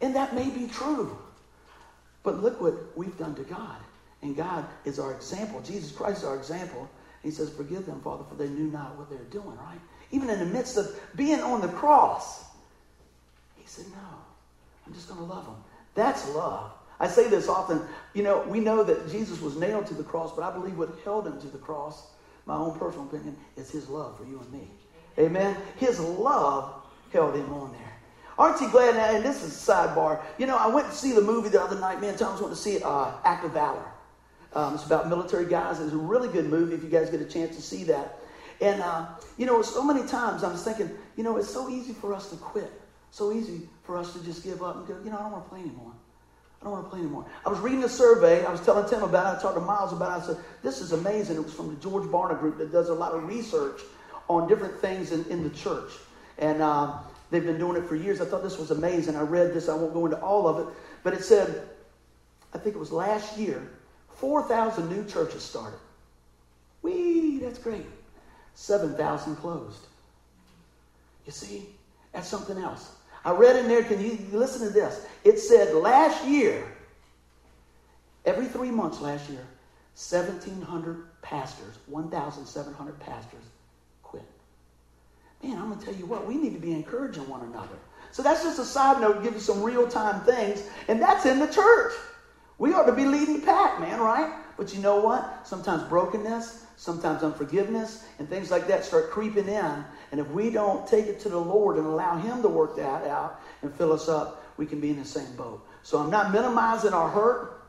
And 0.01 0.13
that 0.15 0.35
may 0.35 0.49
be 0.49 0.67
true. 0.67 1.17
But 2.23 2.43
look 2.43 2.61
what 2.61 2.75
we've 2.97 3.17
done 3.17 3.33
to 3.35 3.43
God. 3.43 3.77
And 4.21 4.35
God 4.35 4.65
is 4.83 4.99
our 4.99 5.13
example. 5.13 5.61
Jesus 5.61 5.93
Christ 5.93 6.19
is 6.19 6.25
our 6.25 6.35
example. 6.35 6.89
He 7.23 7.31
says, 7.31 7.49
Forgive 7.49 7.85
them, 7.85 8.01
Father, 8.01 8.25
for 8.27 8.35
they 8.35 8.49
knew 8.49 8.69
not 8.69 8.97
what 8.97 9.09
they 9.09 9.15
were 9.15 9.23
doing, 9.23 9.57
right? 9.57 9.79
Even 10.11 10.29
in 10.29 10.39
the 10.39 10.45
midst 10.45 10.75
of 10.75 10.99
being 11.15 11.39
on 11.39 11.61
the 11.61 11.69
cross, 11.69 12.43
He 13.55 13.65
said, 13.65 13.85
No, 13.91 14.17
I'm 14.85 14.93
just 14.93 15.07
going 15.07 15.21
to 15.21 15.25
love 15.25 15.45
them. 15.45 15.55
That's 15.95 16.27
love. 16.35 16.71
I 16.99 17.07
say 17.07 17.29
this 17.29 17.47
often. 17.47 17.81
You 18.13 18.23
know, 18.23 18.41
we 18.49 18.59
know 18.59 18.83
that 18.83 19.09
Jesus 19.09 19.39
was 19.39 19.55
nailed 19.55 19.87
to 19.87 19.93
the 19.93 20.03
cross, 20.03 20.35
but 20.35 20.43
I 20.43 20.51
believe 20.51 20.77
what 20.77 20.89
held 21.05 21.25
him 21.25 21.39
to 21.39 21.47
the 21.47 21.57
cross 21.57 22.07
my 22.49 22.55
own 22.55 22.77
personal 22.77 23.05
opinion, 23.05 23.37
is 23.55 23.69
his 23.69 23.87
love 23.87 24.17
for 24.17 24.25
you 24.25 24.39
and 24.39 24.51
me. 24.51 24.67
Amen. 25.19 25.55
His 25.77 25.99
love 25.99 26.83
held 27.13 27.35
him 27.35 27.53
on 27.53 27.71
there. 27.71 27.97
Aren't 28.39 28.59
you 28.59 28.69
glad? 28.69 28.95
And 28.95 29.23
this 29.23 29.43
is 29.43 29.53
a 29.53 29.71
sidebar. 29.71 30.21
You 30.39 30.47
know, 30.47 30.57
I 30.57 30.67
went 30.67 30.87
to 30.87 30.95
see 30.95 31.11
the 31.11 31.21
movie 31.21 31.49
the 31.49 31.61
other 31.61 31.79
night. 31.79 32.01
Man, 32.01 32.17
Thomas 32.17 32.41
went 32.41 32.53
to 32.53 32.59
see 32.59 32.75
it, 32.75 32.83
uh, 32.83 33.11
Act 33.23 33.45
of 33.45 33.51
Valor. 33.51 33.85
Um, 34.53 34.73
it's 34.73 34.85
about 34.85 35.07
military 35.07 35.45
guys. 35.45 35.79
It's 35.79 35.93
a 35.93 35.97
really 35.97 36.27
good 36.27 36.49
movie 36.49 36.73
if 36.73 36.81
you 36.81 36.89
guys 36.89 37.09
get 37.11 37.21
a 37.21 37.25
chance 37.25 37.55
to 37.55 37.61
see 37.61 37.83
that. 37.83 38.17
And, 38.61 38.81
uh, 38.81 39.05
you 39.37 39.45
know, 39.45 39.61
so 39.61 39.83
many 39.83 40.07
times 40.07 40.43
I 40.43 40.51
was 40.51 40.63
thinking, 40.63 40.89
you 41.15 41.23
know, 41.23 41.37
it's 41.37 41.49
so 41.49 41.69
easy 41.69 41.93
for 41.93 42.13
us 42.13 42.31
to 42.31 42.35
quit. 42.37 42.71
So 43.11 43.31
easy 43.31 43.69
for 43.83 43.97
us 43.97 44.13
to 44.13 44.23
just 44.23 44.43
give 44.43 44.63
up 44.63 44.77
and 44.77 44.87
go, 44.87 44.97
you 45.03 45.11
know, 45.11 45.17
I 45.17 45.21
don't 45.21 45.31
want 45.33 45.45
to 45.45 45.49
play 45.49 45.59
anymore. 45.59 45.93
I 46.61 46.65
don't 46.65 46.73
want 46.73 46.85
to 46.85 46.89
play 46.89 46.99
anymore. 46.99 47.25
I 47.45 47.49
was 47.49 47.59
reading 47.59 47.83
a 47.83 47.89
survey. 47.89 48.43
I 48.43 48.51
was 48.51 48.59
telling 48.61 48.87
Tim 48.89 49.01
about 49.01 49.33
it. 49.33 49.39
I 49.39 49.41
talked 49.41 49.55
to 49.55 49.61
Miles 49.61 49.93
about 49.93 50.19
it. 50.19 50.23
I 50.23 50.27
said, 50.27 50.43
This 50.61 50.81
is 50.81 50.91
amazing. 50.91 51.37
It 51.37 51.43
was 51.43 51.53
from 51.53 51.69
the 51.69 51.81
George 51.81 52.03
Barna 52.03 52.37
Group 52.37 52.57
that 52.57 52.71
does 52.71 52.89
a 52.89 52.93
lot 52.93 53.13
of 53.13 53.23
research 53.23 53.81
on 54.27 54.47
different 54.47 54.77
things 54.79 55.11
in, 55.11 55.23
in 55.25 55.43
the 55.43 55.49
church. 55.51 55.91
And 56.37 56.61
uh, 56.61 56.97
they've 57.31 57.45
been 57.45 57.57
doing 57.57 57.81
it 57.81 57.87
for 57.87 57.95
years. 57.95 58.19
I 58.19 58.25
thought 58.25 58.43
this 58.43 58.57
was 58.57 58.71
amazing. 58.71 59.15
I 59.15 59.21
read 59.21 59.53
this. 59.53 59.69
I 59.69 59.75
won't 59.75 59.93
go 59.93 60.05
into 60.05 60.19
all 60.19 60.47
of 60.47 60.67
it. 60.67 60.73
But 61.03 61.13
it 61.13 61.23
said, 61.23 61.63
I 62.53 62.57
think 62.57 62.75
it 62.75 62.79
was 62.79 62.91
last 62.91 63.37
year, 63.37 63.65
4,000 64.15 64.89
new 64.89 65.05
churches 65.05 65.41
started. 65.43 65.79
Wee, 66.81 67.39
that's 67.39 67.59
great. 67.59 67.85
7,000 68.55 69.37
closed. 69.37 69.85
You 71.25 71.31
see, 71.31 71.69
that's 72.11 72.27
something 72.27 72.57
else. 72.57 72.95
I 73.29 73.31
read 73.33 73.57
in 73.57 73.67
there, 73.67 73.83
can 73.83 74.01
you 74.01 74.17
listen 74.31 74.65
to 74.67 74.73
this? 74.73 75.05
It 75.23 75.37
said 75.37 75.75
last 75.75 76.25
year, 76.25 76.65
every 78.25 78.47
three 78.47 78.71
months 78.71 79.01
last 79.01 79.29
year, 79.29 79.45
1,700 79.93 81.21
pastors, 81.21 81.75
1,700 81.85 82.99
pastors 82.99 83.43
quit. 84.01 84.23
Man, 85.43 85.59
I'm 85.59 85.67
going 85.67 85.79
to 85.79 85.85
tell 85.85 85.93
you 85.93 86.07
what, 86.07 86.25
we 86.25 86.37
need 86.37 86.53
to 86.53 86.59
be 86.59 86.71
encouraging 86.71 87.29
one 87.29 87.41
another. 87.41 87.77
So 88.11 88.23
that's 88.23 88.43
just 88.43 88.57
a 88.57 88.65
side 88.65 88.99
note, 88.99 89.21
give 89.21 89.35
you 89.35 89.39
some 89.39 89.61
real 89.61 89.87
time 89.87 90.21
things, 90.21 90.63
and 90.87 90.99
that's 90.99 91.27
in 91.27 91.37
the 91.37 91.47
church. 91.47 91.93
We 92.57 92.73
ought 92.73 92.87
to 92.87 92.93
be 92.93 93.05
leading 93.05 93.41
the 93.41 93.45
pack, 93.45 93.79
man, 93.79 93.99
right? 93.99 94.33
But 94.57 94.73
you 94.73 94.81
know 94.81 95.01
what? 95.01 95.45
Sometimes 95.45 95.83
brokenness, 95.83 96.65
sometimes 96.77 97.21
unforgiveness, 97.21 98.05
and 98.17 98.27
things 98.27 98.49
like 98.49 98.67
that 98.69 98.83
start 98.83 99.11
creeping 99.11 99.47
in. 99.47 99.85
And 100.11 100.19
if 100.19 100.27
we 100.29 100.49
don't 100.49 100.87
take 100.87 101.05
it 101.07 101.19
to 101.21 101.29
the 101.29 101.37
Lord 101.37 101.77
and 101.77 101.85
allow 101.85 102.17
Him 102.17 102.41
to 102.41 102.47
work 102.47 102.75
that 102.77 103.05
out 103.07 103.41
and 103.61 103.73
fill 103.73 103.93
us 103.93 104.09
up, 104.09 104.43
we 104.57 104.65
can 104.65 104.79
be 104.79 104.89
in 104.89 104.99
the 104.99 105.05
same 105.05 105.35
boat. 105.35 105.65
So 105.83 105.97
I'm 105.99 106.09
not 106.09 106.31
minimizing 106.31 106.93
our 106.93 107.09
hurt, 107.09 107.63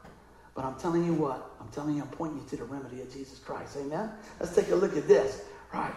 but 0.55 0.65
I'm 0.65 0.79
telling 0.79 1.05
you 1.05 1.15
what? 1.15 1.55
I'm 1.61 1.69
telling 1.69 1.97
you, 1.97 2.03
I'm 2.03 2.09
pointing 2.09 2.39
you 2.39 2.49
to 2.49 2.57
the 2.57 2.65
remedy 2.65 3.01
of 3.03 3.13
Jesus 3.13 3.39
Christ. 3.39 3.77
Amen? 3.77 4.11
Let's 4.41 4.55
take 4.55 4.71
a 4.71 4.75
look 4.75 4.97
at 4.97 5.07
this. 5.07 5.43
Right. 5.73 5.95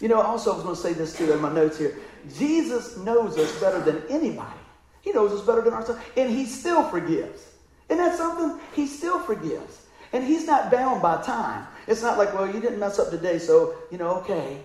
You 0.00 0.08
know, 0.08 0.20
also, 0.20 0.52
I 0.52 0.54
was 0.54 0.62
going 0.62 0.76
to 0.76 0.80
say 0.80 0.92
this 0.92 1.16
too 1.16 1.32
in 1.32 1.40
my 1.40 1.52
notes 1.52 1.78
here. 1.78 1.98
Jesus 2.36 2.96
knows 2.98 3.36
us 3.38 3.58
better 3.60 3.80
than 3.80 4.02
anybody. 4.08 4.58
He 5.00 5.12
knows 5.12 5.32
us 5.32 5.46
better 5.46 5.62
than 5.62 5.72
ourselves, 5.72 6.00
and 6.16 6.30
He 6.30 6.46
still 6.46 6.82
forgives. 6.84 7.52
Isn't 7.88 8.04
that 8.04 8.16
something? 8.16 8.60
He 8.74 8.86
still 8.86 9.18
forgives. 9.20 9.86
And 10.12 10.24
he's 10.24 10.46
not 10.46 10.70
bound 10.70 11.02
by 11.02 11.22
time. 11.22 11.66
It's 11.86 12.02
not 12.02 12.18
like, 12.18 12.32
well, 12.34 12.46
you 12.46 12.60
didn't 12.60 12.78
mess 12.78 12.98
up 12.98 13.10
today, 13.10 13.38
so, 13.38 13.74
you 13.90 13.98
know, 13.98 14.16
okay. 14.16 14.62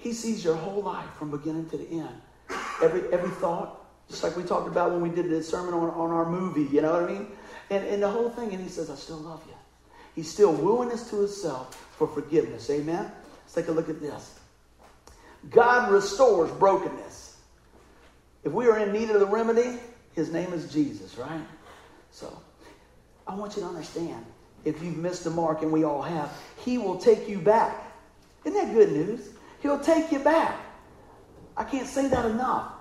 He 0.00 0.14
sees 0.14 0.42
your 0.42 0.56
whole 0.56 0.82
life 0.82 1.10
from 1.18 1.30
beginning 1.30 1.68
to 1.68 1.76
the 1.76 1.88
end. 1.90 2.20
Every, 2.82 3.02
every 3.12 3.28
thought, 3.28 3.84
just 4.08 4.24
like 4.24 4.34
we 4.34 4.42
talked 4.42 4.66
about 4.66 4.92
when 4.92 5.02
we 5.02 5.10
did 5.10 5.28
the 5.28 5.42
sermon 5.42 5.74
on, 5.74 5.90
on 5.90 6.10
our 6.10 6.28
movie, 6.28 6.64
you 6.74 6.80
know 6.80 6.92
what 6.92 7.02
I 7.02 7.12
mean? 7.12 7.26
And, 7.68 7.86
and 7.86 8.02
the 8.02 8.08
whole 8.08 8.30
thing, 8.30 8.52
and 8.54 8.62
he 8.62 8.68
says, 8.68 8.90
I 8.90 8.94
still 8.94 9.18
love 9.18 9.42
you. 9.46 9.54
He's 10.16 10.28
still 10.28 10.52
wooing 10.52 10.90
us 10.90 11.08
to 11.10 11.16
himself 11.16 11.74
for 11.96 12.08
forgiveness. 12.08 12.70
Amen? 12.70 13.12
Let's 13.42 13.54
take 13.54 13.68
a 13.68 13.72
look 13.72 13.90
at 13.90 14.00
this. 14.00 14.40
God 15.50 15.92
restores 15.92 16.50
brokenness. 16.52 17.36
If 18.42 18.52
we 18.52 18.68
are 18.68 18.78
in 18.78 18.92
need 18.92 19.10
of 19.10 19.20
the 19.20 19.26
remedy, 19.26 19.78
his 20.14 20.32
name 20.32 20.54
is 20.54 20.72
Jesus, 20.72 21.18
right? 21.18 21.42
So, 22.10 22.36
I 23.28 23.34
want 23.34 23.54
you 23.54 23.62
to 23.62 23.68
understand 23.68 24.24
if 24.64 24.82
you've 24.82 24.96
missed 24.96 25.24
the 25.24 25.30
mark, 25.30 25.62
and 25.62 25.70
we 25.70 25.84
all 25.84 26.02
have, 26.02 26.32
he 26.56 26.78
will 26.78 26.96
take 26.96 27.28
you 27.28 27.38
back. 27.38 27.92
Isn't 28.44 28.58
that 28.58 28.74
good 28.74 28.92
news? 28.92 29.28
He'll 29.60 29.80
take 29.80 30.10
you 30.10 30.18
back. 30.18 30.58
I 31.56 31.64
can't 31.64 31.86
say 31.86 32.08
that 32.08 32.24
enough. 32.24 32.72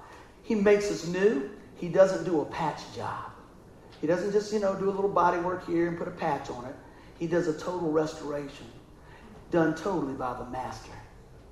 He 0.43 0.55
makes 0.55 0.89
us 0.89 1.07
new. 1.07 1.49
He 1.75 1.89
doesn't 1.89 2.23
do 2.23 2.41
a 2.41 2.45
patch 2.45 2.81
job. 2.95 3.31
He 4.01 4.07
doesn't 4.07 4.31
just, 4.31 4.53
you 4.53 4.59
know, 4.59 4.75
do 4.75 4.89
a 4.89 4.91
little 4.91 5.09
body 5.09 5.39
work 5.39 5.65
here 5.67 5.87
and 5.87 5.97
put 5.97 6.07
a 6.07 6.11
patch 6.11 6.49
on 6.49 6.65
it. 6.65 6.75
He 7.19 7.27
does 7.27 7.47
a 7.47 7.59
total 7.59 7.91
restoration, 7.91 8.65
done 9.51 9.75
totally 9.75 10.13
by 10.13 10.33
the 10.35 10.45
master, 10.45 10.93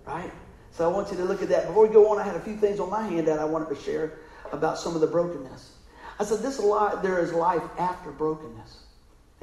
right? 0.05 0.31
So 0.71 0.89
I 0.89 0.93
want 0.93 1.11
you 1.11 1.17
to 1.17 1.25
look 1.25 1.41
at 1.41 1.49
that. 1.49 1.67
Before 1.67 1.85
we 1.85 1.93
go 1.93 2.09
on, 2.09 2.19
I 2.19 2.23
had 2.23 2.35
a 2.35 2.39
few 2.39 2.55
things 2.55 2.79
on 2.79 2.89
my 2.89 3.05
hand 3.05 3.27
that 3.27 3.39
I 3.39 3.45
wanted 3.45 3.69
to 3.75 3.81
share 3.81 4.19
about 4.53 4.77
some 4.77 4.95
of 4.95 5.01
the 5.01 5.07
brokenness. 5.07 5.73
I 6.19 6.23
said, 6.23 6.39
this 6.39 6.59
life, 6.59 7.01
there 7.01 7.19
is 7.19 7.33
life 7.33 7.63
after 7.77 8.11
brokenness. 8.11 8.83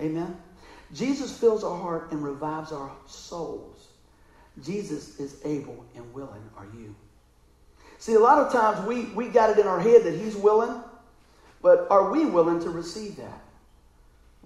Amen? 0.01 0.37
Jesus 0.93 1.37
fills 1.37 1.63
our 1.63 1.79
heart 1.79 2.11
and 2.11 2.25
revives 2.25 2.73
our 2.73 2.91
souls. 3.07 3.74
Jesus 4.63 5.19
is 5.19 5.37
able 5.45 5.85
and 5.97 6.13
willing, 6.15 6.43
are 6.57 6.67
you? 6.79 6.95
See, 7.99 8.15
a 8.15 8.21
lot 8.21 8.39
of 8.39 8.53
times 8.53 8.87
we, 8.87 9.07
we 9.15 9.29
got 9.29 9.51
it 9.51 9.59
in 9.59 9.67
our 9.67 9.81
head 9.81 10.05
that 10.05 10.15
he's 10.15 10.37
willing, 10.37 10.83
but 11.63 11.87
are 11.91 12.11
we 12.11 12.27
willing 12.27 12.61
to 12.61 12.71
receive 12.71 13.17
that? 13.17 13.41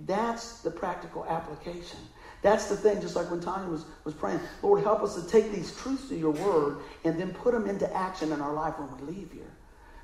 That's 0.07 0.61
the 0.61 0.71
practical 0.71 1.27
application. 1.27 1.99
That's 2.41 2.67
the 2.67 2.77
thing, 2.77 3.01
just 3.01 3.17
like 3.17 3.31
when 3.31 3.41
Tanya 3.41 3.69
was, 3.69 3.85
was 4.05 4.15
praying, 4.15 4.41
Lord, 4.63 4.85
help 4.85 5.03
us 5.03 5.21
to 5.21 5.29
take 5.29 5.51
these 5.53 5.75
truths 5.77 6.11
of 6.13 6.19
your 6.19 6.31
word 6.31 6.79
and 7.05 7.19
then 7.19 7.33
put 7.35 7.53
them 7.53 7.67
into 7.67 7.93
action 7.95 8.31
in 8.31 8.41
our 8.41 8.53
life 8.53 8.79
when 8.79 8.97
we 8.97 9.13
leave 9.13 9.33
here. 9.33 9.51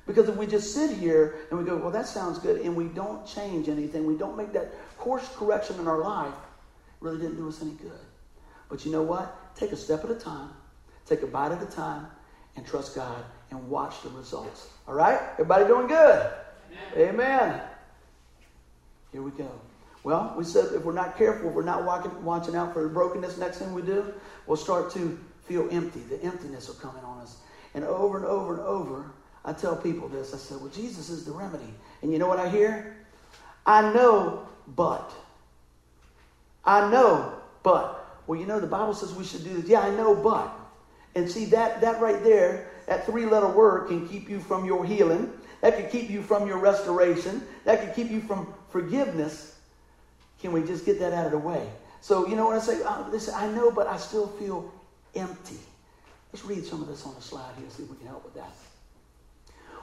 Because 0.05 0.27
if 0.29 0.35
we 0.35 0.45
just 0.45 0.73
sit 0.73 0.95
here 0.97 1.35
and 1.49 1.57
we 1.57 1.65
go, 1.65 1.77
well, 1.77 1.91
that 1.91 2.07
sounds 2.07 2.37
good, 2.37 2.61
and 2.61 2.75
we 2.75 2.85
don't 2.85 3.25
change 3.25 3.69
anything, 3.69 4.05
we 4.05 4.17
don't 4.17 4.37
make 4.37 4.51
that 4.53 4.73
course 4.97 5.27
correction 5.35 5.79
in 5.79 5.87
our 5.87 5.99
life, 5.99 6.33
really 6.99 7.19
didn't 7.19 7.37
do 7.37 7.47
us 7.47 7.61
any 7.61 7.71
good. 7.71 7.91
But 8.69 8.85
you 8.85 8.91
know 8.91 9.01
what? 9.01 9.35
Take 9.55 9.71
a 9.71 9.77
step 9.77 10.03
at 10.03 10.11
a 10.11 10.15
time, 10.15 10.49
take 11.05 11.21
a 11.21 11.27
bite 11.27 11.51
at 11.51 11.61
a 11.61 11.65
time, 11.65 12.07
and 12.55 12.65
trust 12.65 12.95
God 12.95 13.23
and 13.51 13.69
watch 13.69 14.01
the 14.01 14.09
results. 14.09 14.69
All 14.87 14.93
right? 14.93 15.19
Everybody 15.33 15.65
doing 15.65 15.87
good? 15.87 16.31
Amen. 16.95 17.09
Amen. 17.09 17.61
Here 19.11 19.21
we 19.21 19.31
go. 19.31 19.49
Well, 20.03 20.35
we 20.37 20.43
said 20.43 20.73
if 20.73 20.83
we're 20.83 20.93
not 20.93 21.17
careful, 21.17 21.49
if 21.49 21.55
we're 21.55 21.63
not 21.63 21.83
watching, 21.83 22.23
watching 22.23 22.55
out 22.55 22.73
for 22.73 22.83
the 22.83 22.89
brokenness, 22.89 23.37
next 23.37 23.57
thing 23.57 23.73
we 23.73 23.81
do, 23.81 24.13
we'll 24.45 24.57
start 24.57 24.91
to 24.91 25.17
feel 25.45 25.67
empty. 25.71 26.01
The 26.01 26.21
emptiness 26.21 26.67
will 26.67 26.75
come 26.75 26.95
in 26.97 27.03
on 27.03 27.19
us. 27.19 27.37
And 27.73 27.83
over 27.83 28.17
and 28.17 28.25
over 28.25 28.53
and 28.53 28.63
over, 28.63 29.11
I 29.43 29.53
tell 29.53 29.75
people 29.75 30.07
this. 30.07 30.33
I 30.33 30.37
said, 30.37 30.59
well, 30.59 30.69
Jesus 30.69 31.09
is 31.09 31.25
the 31.25 31.31
remedy. 31.31 31.73
And 32.01 32.11
you 32.11 32.19
know 32.19 32.27
what 32.27 32.39
I 32.39 32.49
hear? 32.49 32.97
I 33.65 33.93
know, 33.93 34.47
but. 34.67 35.11
I 36.63 36.89
know, 36.91 37.33
but. 37.63 38.04
Well, 38.27 38.39
you 38.39 38.45
know, 38.45 38.59
the 38.59 38.67
Bible 38.67 38.93
says 38.93 39.13
we 39.13 39.23
should 39.23 39.43
do 39.43 39.53
this. 39.53 39.69
Yeah, 39.69 39.81
I 39.81 39.91
know, 39.91 40.15
but. 40.15 40.51
And 41.15 41.29
see, 41.29 41.45
that, 41.45 41.81
that 41.81 42.01
right 42.01 42.23
there, 42.23 42.69
that 42.87 43.05
three 43.05 43.25
letter 43.25 43.47
word 43.47 43.87
can 43.87 44.07
keep 44.07 44.29
you 44.29 44.39
from 44.39 44.65
your 44.65 44.85
healing. 44.85 45.31
That 45.61 45.77
could 45.77 45.89
keep 45.89 46.09
you 46.09 46.21
from 46.21 46.47
your 46.47 46.57
restoration. 46.57 47.41
That 47.63 47.81
could 47.81 47.95
keep 47.95 48.11
you 48.11 48.21
from 48.21 48.53
forgiveness. 48.69 49.57
Can 50.39 50.51
we 50.51 50.61
just 50.63 50.85
get 50.85 50.99
that 50.99 51.13
out 51.13 51.25
of 51.25 51.31
the 51.31 51.37
way? 51.37 51.67
So, 52.01 52.27
you 52.27 52.35
know 52.35 52.45
what 52.45 52.57
I 52.57 52.59
say? 52.59 52.83
Uh, 52.83 53.09
listen, 53.09 53.33
I 53.35 53.47
know, 53.47 53.71
but 53.71 53.87
I 53.87 53.97
still 53.97 54.27
feel 54.27 54.71
empty. 55.15 55.57
Let's 56.31 56.45
read 56.45 56.65
some 56.65 56.81
of 56.81 56.87
this 56.87 57.05
on 57.05 57.15
the 57.15 57.21
slide 57.21 57.53
here, 57.57 57.67
see 57.69 57.83
if 57.83 57.89
we 57.89 57.95
can 57.97 58.07
help 58.07 58.25
with 58.25 58.35
that. 58.35 58.51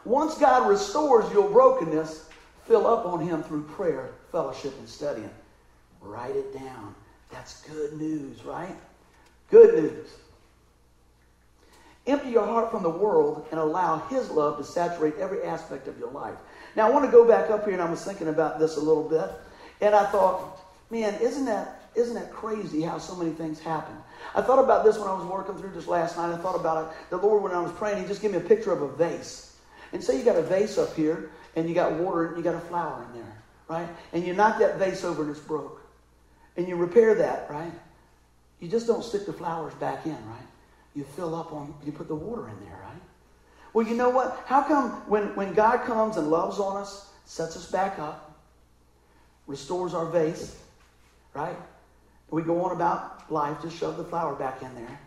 Once 0.04 0.36
God 0.36 0.68
restores 0.68 1.32
your 1.32 1.48
brokenness, 1.48 2.28
fill 2.66 2.86
up 2.86 3.06
on 3.06 3.20
Him 3.20 3.42
through 3.42 3.62
prayer, 3.62 4.10
fellowship, 4.30 4.76
and 4.78 4.88
studying. 4.88 5.30
Write 6.00 6.36
it 6.36 6.52
down. 6.52 6.94
That's 7.32 7.62
good 7.62 7.94
news, 7.94 8.44
right? 8.44 8.76
Good 9.50 9.82
news. 9.82 10.08
Empty 12.06 12.30
your 12.30 12.46
heart 12.46 12.70
from 12.70 12.82
the 12.82 12.90
world 12.90 13.46
and 13.50 13.60
allow 13.60 13.98
His 14.08 14.30
love 14.30 14.58
to 14.58 14.64
saturate 14.64 15.16
every 15.18 15.42
aspect 15.42 15.88
of 15.88 15.98
your 15.98 16.10
life. 16.10 16.34
Now, 16.74 16.88
I 16.88 16.90
want 16.90 17.04
to 17.04 17.10
go 17.10 17.26
back 17.26 17.50
up 17.50 17.64
here, 17.64 17.74
and 17.74 17.82
I 17.82 17.88
was 17.88 18.04
thinking 18.04 18.28
about 18.28 18.58
this 18.58 18.76
a 18.76 18.80
little 18.80 19.08
bit, 19.08 19.30
and 19.80 19.94
I 19.94 20.06
thought, 20.06 20.60
man, 20.90 21.14
isn't 21.20 21.44
that 21.46 21.78
isn't 21.94 22.14
that 22.14 22.32
crazy 22.32 22.80
how 22.80 22.96
so 22.96 23.14
many 23.14 23.32
things 23.32 23.60
happen? 23.60 23.94
I 24.34 24.40
thought 24.40 24.62
about 24.62 24.82
this 24.82 24.98
when 24.98 25.08
I 25.08 25.12
was 25.12 25.26
working 25.26 25.58
through 25.58 25.72
this 25.72 25.86
last 25.86 26.16
night. 26.16 26.32
I 26.32 26.38
thought 26.38 26.56
about 26.56 26.86
it. 26.86 27.10
The 27.10 27.18
Lord, 27.18 27.42
when 27.42 27.52
I 27.52 27.60
was 27.60 27.70
praying, 27.72 28.00
He 28.00 28.08
just 28.08 28.22
gave 28.22 28.30
me 28.30 28.38
a 28.38 28.40
picture 28.40 28.72
of 28.72 28.80
a 28.80 28.88
vase. 28.88 29.56
And 29.92 30.02
say 30.02 30.16
you 30.16 30.24
got 30.24 30.36
a 30.36 30.42
vase 30.42 30.78
up 30.78 30.96
here, 30.96 31.30
and 31.54 31.68
you 31.68 31.74
got 31.74 31.92
water, 31.92 32.28
and 32.28 32.36
you 32.38 32.42
got 32.42 32.54
a 32.54 32.60
flower 32.60 33.04
in 33.08 33.20
there, 33.20 33.42
right? 33.68 33.88
And 34.14 34.24
you 34.24 34.32
knock 34.32 34.58
that 34.58 34.78
vase 34.78 35.04
over, 35.04 35.22
and 35.22 35.30
it's 35.30 35.40
broke. 35.40 35.81
And 36.56 36.68
you 36.68 36.76
repair 36.76 37.14
that, 37.14 37.50
right? 37.50 37.72
You 38.60 38.68
just 38.68 38.86
don't 38.86 39.02
stick 39.02 39.26
the 39.26 39.32
flowers 39.32 39.74
back 39.74 40.06
in, 40.06 40.12
right? 40.12 40.46
You 40.94 41.04
fill 41.04 41.34
up 41.34 41.52
on, 41.52 41.74
you 41.84 41.92
put 41.92 42.08
the 42.08 42.14
water 42.14 42.48
in 42.48 42.60
there, 42.64 42.78
right? 42.82 43.02
Well, 43.72 43.86
you 43.86 43.94
know 43.94 44.10
what? 44.10 44.42
How 44.46 44.62
come 44.62 44.90
when, 45.08 45.34
when 45.34 45.54
God 45.54 45.84
comes 45.84 46.16
and 46.16 46.28
loves 46.28 46.58
on 46.58 46.76
us, 46.76 47.10
sets 47.24 47.56
us 47.56 47.70
back 47.70 47.98
up, 47.98 48.38
restores 49.46 49.94
our 49.94 50.06
vase, 50.06 50.56
right? 51.34 51.56
We 52.30 52.42
go 52.42 52.64
on 52.64 52.72
about 52.72 53.30
life, 53.30 53.60
just 53.62 53.76
shove 53.76 53.96
the 53.96 54.04
flower 54.04 54.34
back 54.34 54.62
in 54.62 54.74
there, 54.74 55.00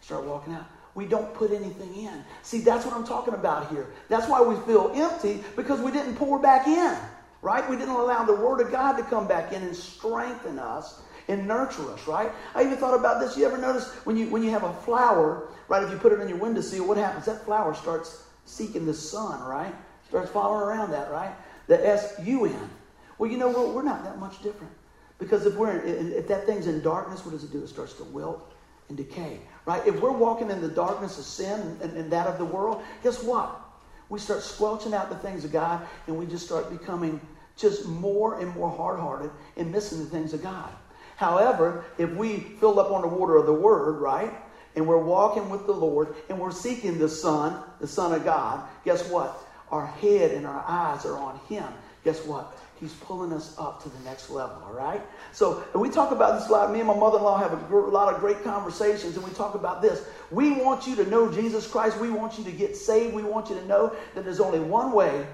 start 0.00 0.24
walking 0.24 0.54
out. 0.54 0.66
We 0.94 1.04
don't 1.04 1.32
put 1.34 1.52
anything 1.52 1.94
in. 1.94 2.24
See, 2.42 2.60
that's 2.60 2.86
what 2.86 2.94
I'm 2.94 3.06
talking 3.06 3.34
about 3.34 3.70
here. 3.70 3.92
That's 4.08 4.28
why 4.28 4.40
we 4.40 4.56
feel 4.64 4.90
empty 4.94 5.44
because 5.54 5.80
we 5.80 5.92
didn't 5.92 6.16
pour 6.16 6.38
back 6.38 6.66
in, 6.66 6.96
right? 7.42 7.68
We 7.68 7.76
didn't 7.76 7.94
allow 7.94 8.24
the 8.24 8.34
Word 8.34 8.60
of 8.60 8.70
God 8.70 8.96
to 8.96 9.02
come 9.04 9.26
back 9.26 9.52
in 9.52 9.62
and 9.62 9.74
strengthen 9.74 10.58
us 10.58 11.00
and 11.28 11.46
nurture 11.46 11.92
us, 11.92 12.06
right? 12.06 12.30
I 12.54 12.62
even 12.62 12.76
thought 12.76 12.98
about 12.98 13.20
this. 13.20 13.36
You 13.36 13.46
ever 13.46 13.58
notice 13.58 13.92
when 14.04 14.16
you 14.16 14.28
when 14.28 14.42
you 14.42 14.50
have 14.50 14.64
a 14.64 14.72
flower, 14.72 15.48
right? 15.68 15.82
If 15.82 15.90
you 15.90 15.98
put 15.98 16.12
it 16.12 16.20
in 16.20 16.28
your 16.28 16.38
window 16.38 16.60
windowsill, 16.60 16.86
what 16.86 16.96
happens? 16.96 17.26
That 17.26 17.44
flower 17.44 17.74
starts 17.74 18.24
seeking 18.44 18.86
the 18.86 18.94
sun, 18.94 19.42
right? 19.42 19.74
Starts 20.08 20.30
following 20.30 20.62
around 20.62 20.90
that, 20.92 21.10
right? 21.10 21.34
The 21.66 21.84
S 21.86 22.14
U 22.24 22.44
N. 22.46 22.70
Well, 23.18 23.30
you 23.30 23.38
know 23.38 23.48
what? 23.48 23.74
We're 23.74 23.82
not 23.82 24.04
that 24.04 24.18
much 24.18 24.42
different 24.42 24.72
because 25.18 25.46
if 25.46 25.56
we're 25.56 25.78
in, 25.80 26.12
if 26.12 26.28
that 26.28 26.46
thing's 26.46 26.66
in 26.66 26.80
darkness, 26.82 27.24
what 27.24 27.32
does 27.32 27.44
it 27.44 27.52
do? 27.52 27.62
It 27.62 27.68
starts 27.68 27.94
to 27.94 28.04
wilt 28.04 28.52
and 28.88 28.96
decay, 28.96 29.40
right? 29.64 29.84
If 29.86 30.00
we're 30.00 30.12
walking 30.12 30.50
in 30.50 30.60
the 30.60 30.68
darkness 30.68 31.18
of 31.18 31.24
sin 31.24 31.76
and, 31.82 31.96
and 31.96 32.12
that 32.12 32.26
of 32.28 32.38
the 32.38 32.44
world, 32.44 32.82
guess 33.02 33.22
what? 33.22 33.60
We 34.08 34.18
start 34.18 34.42
squelching 34.42 34.94
out 34.94 35.08
the 35.08 35.16
things 35.16 35.44
of 35.44 35.52
God, 35.52 35.86
and 36.06 36.18
we 36.18 36.26
just 36.26 36.46
start 36.46 36.70
becoming 36.70 37.20
just 37.56 37.86
more 37.86 38.38
and 38.38 38.54
more 38.54 38.70
hard-hearted 38.70 39.30
and 39.56 39.72
missing 39.72 39.98
the 39.98 40.06
things 40.06 40.32
of 40.34 40.42
God. 40.42 40.70
However, 41.16 41.84
if 41.98 42.14
we 42.14 42.38
fill 42.60 42.78
up 42.78 42.90
on 42.92 43.02
the 43.02 43.08
water 43.08 43.36
of 43.36 43.46
the 43.46 43.54
Word, 43.54 44.00
right, 44.00 44.32
and 44.76 44.86
we're 44.86 44.98
walking 44.98 45.48
with 45.48 45.66
the 45.66 45.72
Lord 45.72 46.14
and 46.28 46.38
we're 46.38 46.50
seeking 46.50 46.98
the 46.98 47.08
Son, 47.08 47.58
the 47.80 47.86
Son 47.86 48.12
of 48.12 48.24
God, 48.24 48.62
guess 48.84 49.08
what? 49.08 49.42
Our 49.70 49.86
head 49.86 50.32
and 50.32 50.46
our 50.46 50.62
eyes 50.68 51.06
are 51.06 51.16
on 51.16 51.38
Him. 51.48 51.66
Guess 52.04 52.24
what? 52.26 52.56
He's 52.78 52.92
pulling 52.92 53.32
us 53.32 53.58
up 53.58 53.82
to 53.82 53.88
the 53.88 53.98
next 54.00 54.28
level, 54.28 54.62
all 54.64 54.74
right? 54.74 55.02
So, 55.32 55.64
and 55.72 55.80
we 55.80 55.88
talk 55.88 56.12
about 56.12 56.38
this 56.38 56.48
a 56.48 56.52
lot. 56.52 56.70
Me 56.70 56.80
and 56.80 56.86
my 56.86 56.94
mother 56.94 57.16
in 57.16 57.24
law 57.24 57.38
have 57.38 57.54
a 57.54 57.56
gr- 57.56 57.88
lot 57.88 58.12
of 58.12 58.20
great 58.20 58.44
conversations, 58.44 59.16
and 59.16 59.24
we 59.24 59.30
talk 59.30 59.54
about 59.54 59.80
this. 59.80 60.04
We 60.30 60.52
want 60.52 60.86
you 60.86 60.96
to 60.96 61.06
know 61.06 61.30
Jesus 61.30 61.66
Christ. 61.66 61.98
We 61.98 62.10
want 62.10 62.38
you 62.38 62.44
to 62.44 62.52
get 62.52 62.76
saved. 62.76 63.14
We 63.14 63.22
want 63.22 63.48
you 63.50 63.56
to 63.56 63.66
know 63.66 63.94
that 64.14 64.24
there's 64.24 64.40
only 64.40 64.60
one 64.60 64.92
way 64.92 65.26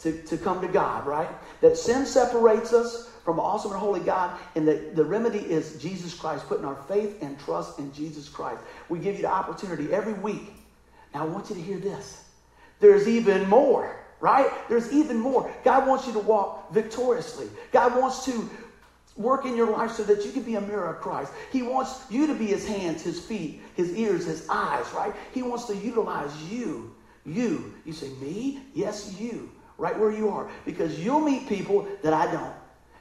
to, 0.00 0.22
to 0.22 0.36
come 0.36 0.60
to 0.60 0.68
God, 0.68 1.06
right? 1.06 1.28
That 1.60 1.76
sin 1.76 2.06
separates 2.06 2.72
us 2.72 3.10
from 3.24 3.40
awesome 3.40 3.72
and 3.72 3.80
holy 3.80 4.00
God. 4.00 4.38
And 4.54 4.66
that 4.68 4.96
the 4.96 5.04
remedy 5.04 5.40
is 5.40 5.80
Jesus 5.80 6.14
Christ, 6.14 6.46
putting 6.46 6.64
our 6.64 6.76
faith 6.88 7.22
and 7.22 7.38
trust 7.40 7.78
in 7.78 7.92
Jesus 7.92 8.28
Christ. 8.28 8.62
We 8.88 8.98
give 8.98 9.16
you 9.16 9.22
the 9.22 9.30
opportunity 9.30 9.92
every 9.92 10.14
week. 10.14 10.52
Now, 11.14 11.24
I 11.24 11.26
want 11.26 11.50
you 11.50 11.56
to 11.56 11.62
hear 11.62 11.78
this. 11.78 12.24
There's 12.80 13.08
even 13.08 13.48
more, 13.48 13.96
right? 14.20 14.50
There's 14.68 14.92
even 14.92 15.18
more. 15.18 15.52
God 15.64 15.86
wants 15.88 16.06
you 16.06 16.12
to 16.12 16.20
walk 16.20 16.72
victoriously. 16.72 17.48
God 17.72 17.98
wants 17.98 18.24
to 18.26 18.48
work 19.18 19.44
in 19.44 19.56
your 19.56 19.70
life 19.70 19.90
so 19.90 20.04
that 20.04 20.24
you 20.24 20.32
can 20.32 20.42
be 20.42 20.54
a 20.54 20.60
mirror 20.60 20.94
of 20.94 21.02
Christ. 21.02 21.32
He 21.52 21.62
wants 21.62 22.04
you 22.08 22.26
to 22.28 22.34
be 22.34 22.46
his 22.46 22.66
hands, 22.66 23.02
his 23.02 23.20
feet, 23.20 23.60
his 23.74 23.94
ears, 23.94 24.24
his 24.24 24.48
eyes, 24.48 24.86
right? 24.94 25.12
He 25.34 25.42
wants 25.42 25.64
to 25.66 25.76
utilize 25.76 26.34
you. 26.44 26.94
You. 27.26 27.74
You 27.84 27.92
say, 27.92 28.08
me? 28.20 28.60
Yes, 28.74 29.16
you. 29.20 29.50
Right 29.76 29.98
where 29.98 30.12
you 30.12 30.28
are. 30.28 30.48
Because 30.64 30.98
you'll 30.98 31.20
meet 31.20 31.48
people 31.48 31.86
that 32.02 32.12
I 32.12 32.30
don't. 32.30 32.54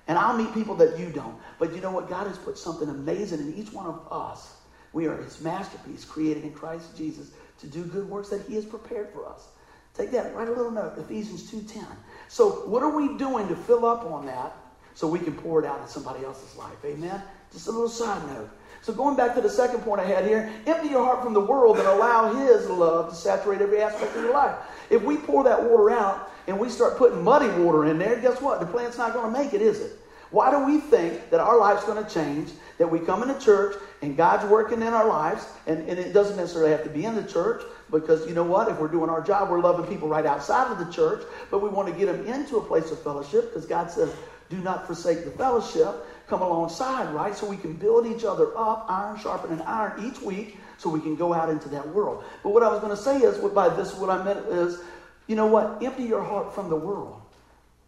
And 0.08 0.18
I'll 0.18 0.36
meet 0.36 0.54
people 0.54 0.76
that 0.76 0.98
you 1.00 1.10
don't. 1.10 1.38
But 1.60 1.74
you 1.74 1.82
know 1.82 1.92
what? 1.92 2.10
God 2.10 2.28
has 2.28 2.38
put 2.38 2.58
something 2.58 2.90
amazing 2.90 3.40
in 3.40 3.54
each 3.56 3.72
one 3.72 3.86
of 3.86 4.02
us. 4.12 4.56
We 4.94 5.06
are 5.06 5.18
his 5.18 5.42
masterpiece, 5.42 6.04
created 6.04 6.44
in 6.44 6.54
Christ 6.54 6.98
Jesus 6.98 7.32
to 7.60 7.68
do 7.68 7.84
good 7.84 8.10
works 8.10 8.30
that 8.30 8.42
he 8.48 8.56
has 8.56 8.66
prepared 8.66 9.10
for 9.12 9.28
us. 9.28 9.48
Take 9.94 10.12
that, 10.12 10.36
write 10.36 10.48
a 10.48 10.52
little 10.52 10.72
note, 10.72 10.98
Ephesians 10.98 11.52
2.10. 11.52 11.84
So 12.28 12.50
what 12.68 12.84
are 12.84 12.96
we 12.96 13.18
doing 13.18 13.48
to 13.48 13.56
fill 13.56 13.86
up 13.86 14.06
on 14.06 14.28
that 14.28 14.56
so 14.98 15.06
we 15.06 15.20
can 15.20 15.34
pour 15.34 15.64
it 15.64 15.68
out 15.68 15.80
in 15.80 15.88
somebody 15.88 16.26
else's 16.26 16.56
life? 16.56 16.84
Amen? 16.84 17.22
Just 17.54 17.68
a 17.68 17.72
little 17.72 17.88
side 17.88 18.28
note. 18.30 18.50
So 18.82 18.92
going 18.92 19.16
back 19.16 19.36
to 19.36 19.42
the 19.42 19.50
second 19.50 19.82
point 19.82 20.02
I 20.02 20.06
had 20.06 20.26
here, 20.26 20.52
empty 20.66 20.90
your 20.90 21.06
heart 21.06 21.24
from 21.24 21.36
the 21.36 21.40
world 21.40 21.78
and 21.78 21.88
allow 21.88 22.34
His 22.34 22.68
love 22.68 23.10
to 23.10 23.16
saturate 23.16 23.62
every 23.62 23.80
aspect 23.80 24.16
of 24.16 24.24
your 24.24 24.34
life. 24.34 24.56
If 24.90 25.04
we 25.04 25.18
pour 25.18 25.44
that 25.44 25.62
water 25.62 25.92
out 25.92 26.32
and 26.48 26.60
we 26.60 26.68
start 26.68 26.98
putting 26.98 27.24
muddy 27.24 27.48
water 27.62 27.86
in 27.86 28.00
there, 28.00 28.20
guess 28.20 28.42
what? 28.42 28.60
The 28.60 28.66
plant's 28.66 28.98
not 28.98 29.14
going 29.14 29.32
to 29.32 29.40
make 29.40 29.54
it, 29.54 29.62
is 29.62 29.82
it? 29.82 30.00
Why 30.32 30.50
do 30.50 30.66
we 30.66 30.80
think 30.80 31.30
that 31.30 31.42
our 31.42 31.60
life's 31.60 31.84
going 31.84 32.04
to 32.04 32.12
change? 32.12 32.50
That 32.80 32.90
we 32.90 33.00
come 33.00 33.22
into 33.22 33.40
church 33.40 33.76
and 34.02 34.18
God's 34.18 34.50
working 34.50 34.82
in 34.82 34.94
our 34.94 35.08
lives, 35.08 35.48
and, 35.68 35.88
and 35.88 36.00
it 36.00 36.12
doesn't 36.12 36.38
necessarily 36.38 36.72
have 36.72 36.84
to 36.84 36.90
be 36.90 37.06
in 37.06 37.14
the 37.14 37.24
church 37.24 37.62
because 37.92 38.28
you 38.28 38.34
know 38.34 38.44
what? 38.44 38.68
If 38.68 38.80
we're 38.80 38.88
doing 38.88 39.12
our 39.12 39.22
job, 39.22 39.52
we're 39.52 39.62
loving 39.62 39.86
people 39.86 40.08
right 40.08 40.26
outside 40.26 40.72
of 40.72 40.80
the 40.80 40.92
church, 40.92 41.24
but 41.52 41.62
we 41.62 41.70
want 41.70 41.88
to 41.88 41.94
get 41.94 42.08
them 42.08 42.26
into 42.26 42.58
a 42.58 42.62
place 42.62 42.90
of 42.92 43.02
fellowship 43.04 43.54
because 43.54 43.68
God 43.68 43.92
says, 43.92 44.12
do 44.50 44.58
not 44.58 44.86
forsake 44.86 45.26
the 45.26 45.32
fellowship. 45.32 46.06
Come 46.28 46.42
alongside, 46.42 47.14
right? 47.14 47.36
So 47.36 47.48
we 47.48 47.58
can 47.58 47.74
build 47.74 48.06
each 48.06 48.26
other 48.26 48.58
up, 48.58 48.86
iron 48.90 49.18
sharpening 49.18 49.62
iron 49.62 50.06
each 50.06 50.22
week, 50.22 50.58
so 50.78 50.90
we 50.90 51.00
can 51.00 51.16
go 51.16 51.34
out 51.34 51.50
into 51.50 51.70
that 51.70 51.88
world. 51.88 52.24
But 52.44 52.50
what 52.50 52.64
I 52.64 52.68
was 52.70 52.80
going 52.80 52.96
to 52.96 53.02
say 53.02 53.20
is, 53.20 53.38
by 53.38 53.70
this, 53.70 53.96
what 53.96 54.10
I 54.10 54.24
meant 54.24 54.46
is, 54.48 54.82
you 55.28 55.36
know 55.36 55.48
what? 55.48 55.82
Empty 55.82 56.04
your 56.04 56.24
heart 56.24 56.54
from 56.54 56.70
the 56.70 56.76
world. 56.76 57.22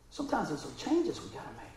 Sometimes 0.10 0.50
there's 0.50 0.62
some 0.62 0.76
changes 0.78 1.22
we 1.22 1.30
got 1.30 1.44
to 1.44 1.54
make. 1.58 1.70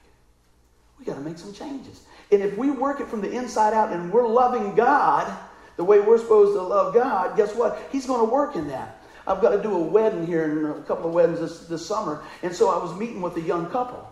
We 0.99 1.05
got 1.05 1.15
to 1.15 1.21
make 1.21 1.39
some 1.39 1.53
changes. 1.53 2.03
And 2.31 2.43
if 2.43 2.57
we 2.57 2.71
work 2.71 3.01
it 3.01 3.09
from 3.09 3.21
the 3.21 3.31
inside 3.31 3.75
out 3.75 3.93
and 3.93 4.13
we're 4.13 4.27
loving 4.27 4.75
God 4.75 5.37
the 5.77 5.85
way 5.85 6.01
we're 6.01 6.19
supposed 6.19 6.55
to 6.55 6.63
love 6.63 6.95
God, 6.95 7.37
guess 7.37 7.55
what? 7.55 7.89
He's 7.91 8.07
going 8.07 8.27
to 8.27 8.33
work 8.33 8.57
in 8.57 8.69
that. 8.69 9.03
I've 9.27 9.41
got 9.41 9.51
to 9.51 9.63
do 9.63 9.75
a 9.75 9.83
wedding 9.83 10.27
here 10.27 10.45
in 10.45 10.65
a 10.65 10.83
couple 10.83 11.07
of 11.07 11.15
weddings 11.15 11.41
this, 11.41 11.61
this 11.67 11.87
summer. 11.87 12.23
And 12.43 12.55
so 12.55 12.71
I 12.71 12.83
was 12.83 12.95
meeting 12.99 13.21
with 13.21 13.37
a 13.37 13.41
young 13.41 13.71
couple. 13.71 14.12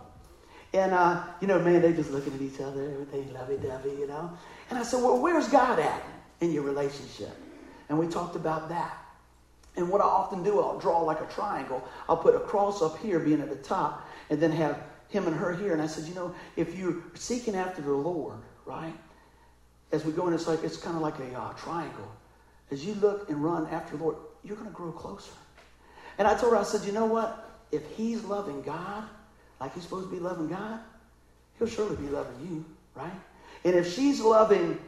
And, 0.73 0.93
uh, 0.93 1.25
you 1.41 1.49
know, 1.49 1.59
man, 1.59 1.83
they 1.83 1.93
just 1.93 2.11
looking 2.11 2.33
at 2.35 2.41
each 2.41 2.61
other, 2.61 3.05
they 3.11 3.25
lovey-dovey, 3.25 3.91
you 3.91 4.07
know. 4.07 4.31
And 4.69 4.79
I 4.79 4.83
said, 4.83 5.03
well, 5.03 5.19
where's 5.19 5.49
God 5.49 5.81
at 5.81 6.03
in 6.41 6.53
your 6.53 6.63
relationship? 6.63 7.37
And 7.89 7.99
we 7.99 8.07
talked 8.07 8.37
about 8.37 8.69
that. 8.69 8.97
And 9.77 9.89
what 9.89 10.01
I 10.01 10.05
often 10.05 10.43
do, 10.43 10.61
I'll 10.61 10.79
draw 10.79 11.01
like 11.01 11.21
a 11.21 11.27
triangle. 11.27 11.83
I'll 12.09 12.17
put 12.17 12.35
a 12.35 12.41
cross 12.41 12.83
up 12.83 12.99
here 12.99 13.19
being 13.19 13.41
at 13.41 13.49
the 13.49 13.57
top 13.57 14.09
and 14.29 14.41
then 14.41 14.53
have 14.53 14.81
him 15.09 15.27
and 15.27 15.35
her 15.35 15.55
here. 15.55 15.73
And 15.73 15.83
I 15.83 15.87
said, 15.87 16.05
you 16.05 16.15
know, 16.15 16.35
if 16.57 16.77
you're 16.77 17.03
seeking 17.15 17.57
after 17.57 17.83
the 17.83 17.93
Lord, 17.93 18.39
right? 18.65 18.95
As 19.91 20.05
we 20.05 20.13
go 20.13 20.29
in, 20.29 20.35
it's 20.35 20.47
like 20.47 20.63
it's 20.63 20.77
kind 20.77 20.97
of 20.97 21.03
like 21.03 21.19
a 21.19 21.37
uh, 21.37 21.53
triangle. 21.55 22.09
As 22.71 22.85
you 22.85 22.95
look 22.95 23.29
and 23.29 23.43
run 23.43 23.67
after 23.69 23.97
the 23.97 24.05
Lord, 24.05 24.17
you're 24.45 24.57
going 24.57 24.69
to 24.69 24.75
grow 24.75 24.93
closer. 24.93 25.33
And 26.19 26.29
I 26.29 26.37
told 26.37 26.53
her, 26.53 26.59
I 26.59 26.63
said, 26.63 26.85
you 26.85 26.93
know 26.93 27.07
what? 27.07 27.61
If 27.73 27.83
he's 27.97 28.23
loving 28.25 28.63
God 28.63 29.05
like 29.61 29.75
he's 29.75 29.83
supposed 29.83 30.09
to 30.09 30.15
be 30.15 30.21
loving 30.21 30.49
God, 30.49 30.81
he'll 31.59 31.69
surely 31.69 31.97
be 31.97 32.09
loving 32.09 32.35
you, 32.51 32.65
right? 32.95 33.13
And 33.65 33.75
if 33.75 33.93
she's 33.93 34.21
loving 34.21 34.79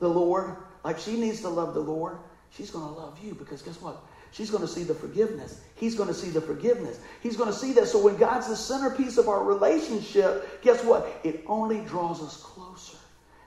the 0.00 0.08
Lord 0.08 0.56
like 0.86 0.98
she 0.98 1.18
needs 1.18 1.40
to 1.40 1.48
love 1.48 1.74
the 1.74 1.80
Lord, 1.80 2.16
she's 2.50 2.70
going 2.70 2.86
to 2.86 2.92
love 2.92 3.18
you 3.22 3.34
because 3.34 3.60
guess 3.62 3.80
what? 3.80 4.04
She's 4.30 4.50
going 4.50 4.62
to 4.62 4.68
see 4.68 4.82
the 4.82 4.94
forgiveness. 4.94 5.60
He's 5.74 5.94
going 5.94 6.08
to 6.08 6.14
see 6.14 6.30
the 6.30 6.40
forgiveness. 6.40 7.00
He's 7.22 7.36
going 7.36 7.50
to 7.50 7.56
see 7.56 7.72
that. 7.72 7.88
So 7.88 7.98
when 7.98 8.16
God's 8.16 8.48
the 8.48 8.56
centerpiece 8.56 9.18
of 9.18 9.28
our 9.28 9.42
relationship, 9.42 10.62
guess 10.62 10.84
what? 10.84 11.20
It 11.24 11.42
only 11.46 11.80
draws 11.80 12.22
us 12.22 12.36
closer. 12.36 12.98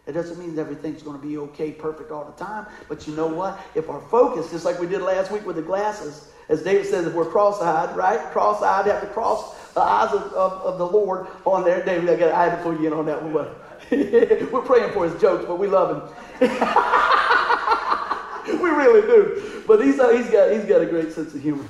It 0.05 0.13
doesn't 0.13 0.39
mean 0.39 0.57
everything's 0.57 1.03
going 1.03 1.19
to 1.19 1.25
be 1.25 1.37
okay, 1.37 1.71
perfect 1.71 2.11
all 2.11 2.25
the 2.25 2.43
time. 2.43 2.65
But 2.87 3.07
you 3.07 3.15
know 3.15 3.27
what? 3.27 3.59
If 3.75 3.89
our 3.89 4.01
focus, 4.01 4.51
just 4.51 4.65
like 4.65 4.79
we 4.79 4.87
did 4.87 5.01
last 5.01 5.31
week 5.31 5.45
with 5.45 5.55
the 5.55 5.61
glasses, 5.61 6.31
as 6.49 6.63
David 6.63 6.87
says, 6.87 7.05
if 7.05 7.13
we're 7.13 7.25
cross-eyed, 7.25 7.95
right? 7.95 8.19
Cross-eyed, 8.31 8.87
have 8.87 9.01
to 9.01 9.07
cross 9.07 9.55
the 9.73 9.81
eyes 9.81 10.11
of, 10.11 10.23
of, 10.33 10.53
of 10.63 10.79
the 10.79 10.85
Lord 10.85 11.27
on 11.45 11.63
there. 11.63 11.85
David, 11.85 12.09
I, 12.09 12.15
got, 12.15 12.31
I 12.33 12.49
had 12.49 12.63
to 12.63 12.81
you 12.81 12.87
in 12.87 12.93
on 12.93 13.05
that 13.05 13.23
one. 13.23 13.47
we're 13.91 14.61
praying 14.61 14.91
for 14.93 15.07
his 15.07 15.21
jokes, 15.21 15.45
but 15.45 15.59
we 15.59 15.67
love 15.67 15.95
him. 15.95 16.01
we 18.61 18.69
really 18.69 19.01
do. 19.01 19.63
But 19.67 19.83
he's, 19.83 19.99
uh, 19.99 20.09
he's, 20.09 20.29
got, 20.29 20.51
he's 20.51 20.65
got 20.65 20.81
a 20.81 20.87
great 20.87 21.11
sense 21.11 21.35
of 21.35 21.41
humor. 21.41 21.65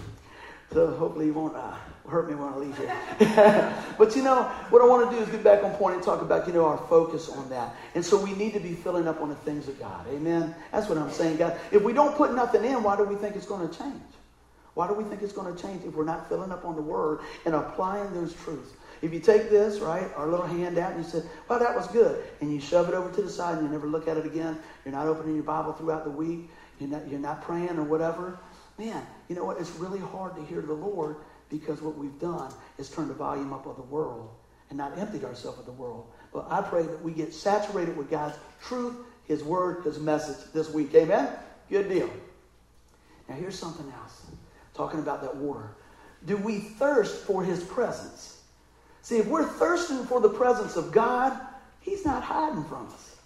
So 0.71 0.95
hopefully 0.95 1.25
he 1.25 1.31
won't 1.31 1.55
uh, 1.55 1.73
hurt 2.07 2.29
me 2.29 2.35
when 2.35 2.53
I 2.53 2.55
leave 2.55 2.77
here. 2.77 3.75
but 3.97 4.15
you 4.15 4.23
know, 4.23 4.43
what 4.69 4.81
I 4.81 4.85
want 4.85 5.09
to 5.09 5.17
do 5.17 5.21
is 5.21 5.29
get 5.29 5.43
back 5.43 5.63
on 5.63 5.73
point 5.73 5.95
and 5.95 6.03
talk 6.03 6.21
about, 6.21 6.47
you 6.47 6.53
know, 6.53 6.65
our 6.65 6.77
focus 6.77 7.27
on 7.27 7.49
that. 7.49 7.75
And 7.95 8.05
so 8.05 8.21
we 8.21 8.33
need 8.33 8.53
to 8.53 8.59
be 8.59 8.73
filling 8.73 9.07
up 9.07 9.21
on 9.21 9.29
the 9.29 9.35
things 9.35 9.67
of 9.67 9.77
God. 9.77 10.07
Amen. 10.09 10.55
That's 10.71 10.87
what 10.87 10.97
I'm 10.97 11.11
saying, 11.11 11.37
God. 11.37 11.59
If 11.71 11.83
we 11.83 11.91
don't 11.91 12.15
put 12.15 12.33
nothing 12.33 12.63
in, 12.63 12.81
why 12.81 12.95
do 12.95 13.03
we 13.03 13.15
think 13.15 13.35
it's 13.35 13.45
going 13.45 13.67
to 13.67 13.77
change? 13.77 14.01
Why 14.73 14.87
do 14.87 14.93
we 14.93 15.03
think 15.03 15.21
it's 15.21 15.33
going 15.33 15.53
to 15.53 15.61
change 15.61 15.83
if 15.83 15.93
we're 15.93 16.05
not 16.05 16.29
filling 16.29 16.51
up 16.51 16.65
on 16.65 16.75
the 16.75 16.81
Word 16.81 17.19
and 17.45 17.55
applying 17.55 18.13
those 18.13 18.33
truths? 18.33 18.71
If 19.01 19.13
you 19.13 19.19
take 19.19 19.49
this, 19.49 19.79
right, 19.79 20.09
our 20.15 20.27
little 20.27 20.45
handout, 20.45 20.91
and 20.93 21.03
you 21.03 21.09
say, 21.09 21.23
well, 21.47 21.59
that 21.59 21.75
was 21.75 21.87
good, 21.87 22.23
and 22.41 22.51
you 22.53 22.59
shove 22.59 22.89
it 22.89 22.93
over 22.93 23.09
to 23.11 23.21
the 23.21 23.29
side 23.29 23.57
and 23.57 23.65
you 23.65 23.71
never 23.71 23.87
look 23.87 24.07
at 24.07 24.17
it 24.17 24.25
again, 24.25 24.59
you're 24.83 24.93
not 24.93 25.07
opening 25.07 25.35
your 25.35 25.43
Bible 25.43 25.71
throughout 25.73 26.03
the 26.03 26.09
week, 26.09 26.49
you're 26.79 26.89
not, 26.89 27.07
you're 27.07 27.19
not 27.19 27.41
praying 27.41 27.77
or 27.77 27.83
whatever, 27.83 28.37
man, 28.77 29.05
you 29.27 29.35
know 29.35 29.45
what? 29.45 29.59
It's 29.59 29.71
really 29.71 29.99
hard 29.99 30.35
to 30.35 30.43
hear 30.45 30.61
the 30.61 30.73
Lord 30.73 31.17
because 31.49 31.81
what 31.81 31.97
we've 31.97 32.17
done 32.19 32.51
is 32.77 32.89
turned 32.89 33.09
the 33.09 33.13
volume 33.13 33.53
up 33.53 33.65
of 33.65 33.75
the 33.75 33.83
world 33.83 34.29
and 34.69 34.77
not 34.77 34.97
emptied 34.97 35.23
ourselves 35.23 35.59
of 35.59 35.65
the 35.65 35.71
world. 35.71 36.07
But 36.33 36.47
I 36.49 36.61
pray 36.61 36.83
that 36.83 37.03
we 37.03 37.11
get 37.11 37.33
saturated 37.33 37.97
with 37.97 38.09
God's 38.09 38.37
truth, 38.61 38.95
His 39.25 39.43
word, 39.43 39.83
His 39.83 39.99
message 39.99 40.51
this 40.53 40.71
week. 40.71 40.93
Amen? 40.93 41.29
Good 41.69 41.89
deal. 41.89 42.09
Now, 43.27 43.35
here's 43.35 43.57
something 43.57 43.91
else. 44.01 44.28
Talking 44.79 45.01
about 45.01 45.21
that 45.23 45.35
water. 45.35 45.71
Do 46.25 46.37
we 46.37 46.59
thirst 46.59 47.25
for 47.25 47.43
His 47.43 47.61
presence? 47.61 48.41
See, 49.01 49.17
if 49.17 49.27
we're 49.27 49.45
thirsting 49.45 50.05
for 50.05 50.21
the 50.21 50.29
presence 50.29 50.77
of 50.77 50.93
God, 50.93 51.37
He's 51.81 52.05
not 52.05 52.23
hiding 52.23 52.63
from 52.63 52.87
us. 52.87 53.17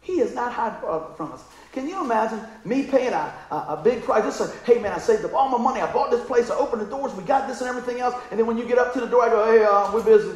He 0.00 0.20
is 0.20 0.34
not 0.34 0.54
hiding 0.54 0.80
from 1.14 1.32
us. 1.32 1.44
Can 1.72 1.86
you 1.86 2.02
imagine 2.02 2.40
me 2.64 2.84
paying 2.84 3.12
a, 3.12 3.34
a, 3.50 3.54
a 3.54 3.80
big 3.84 4.02
price? 4.02 4.24
Just 4.24 4.56
hey 4.64 4.78
man, 4.78 4.92
I 4.92 4.98
saved 4.98 5.22
up 5.26 5.34
all 5.34 5.50
my 5.50 5.58
money. 5.58 5.82
I 5.82 5.92
bought 5.92 6.10
this 6.10 6.24
place. 6.24 6.48
I 6.48 6.56
opened 6.56 6.80
the 6.80 6.86
doors. 6.86 7.12
We 7.12 7.24
got 7.24 7.46
this 7.46 7.60
and 7.60 7.68
everything 7.68 8.00
else. 8.00 8.14
And 8.30 8.40
then 8.40 8.46
when 8.46 8.56
you 8.56 8.64
get 8.64 8.78
up 8.78 8.94
to 8.94 9.00
the 9.00 9.06
door, 9.06 9.24
I 9.24 9.28
go, 9.28 9.52
hey, 9.52 9.64
uh, 9.64 9.92
we're 9.92 10.02
busy. 10.02 10.32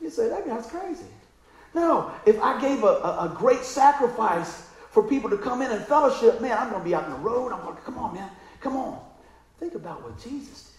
You 0.00 0.10
say, 0.10 0.28
that 0.28 0.48
guy's 0.48 0.66
crazy. 0.66 1.06
No, 1.76 2.10
if 2.26 2.42
I 2.42 2.60
gave 2.60 2.82
a, 2.82 2.88
a, 2.88 3.30
a 3.30 3.36
great 3.38 3.62
sacrifice 3.62 4.68
for 4.90 5.04
people 5.04 5.30
to 5.30 5.38
come 5.38 5.62
in 5.62 5.70
and 5.70 5.84
fellowship, 5.84 6.40
man, 6.40 6.58
I'm 6.58 6.70
going 6.70 6.82
to 6.82 6.84
be 6.84 6.92
out 6.92 7.04
on 7.04 7.10
the 7.12 7.18
road. 7.18 7.52
I'm 7.52 7.60
going, 7.60 7.76
come 7.84 7.98
on, 7.98 8.14
man. 8.14 8.28
Come 8.60 8.76
on. 8.76 9.05
Think 9.58 9.74
about 9.74 10.02
what 10.02 10.22
Jesus 10.22 10.72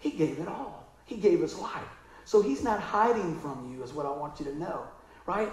did. 0.00 0.10
He 0.10 0.16
gave 0.16 0.38
it 0.38 0.48
all. 0.48 0.86
He 1.04 1.16
gave 1.16 1.40
his 1.40 1.58
life. 1.58 1.82
So 2.24 2.42
he's 2.42 2.62
not 2.62 2.80
hiding 2.80 3.38
from 3.40 3.72
you, 3.72 3.82
is 3.82 3.92
what 3.92 4.06
I 4.06 4.10
want 4.10 4.38
you 4.38 4.44
to 4.46 4.58
know, 4.58 4.82
right? 5.26 5.50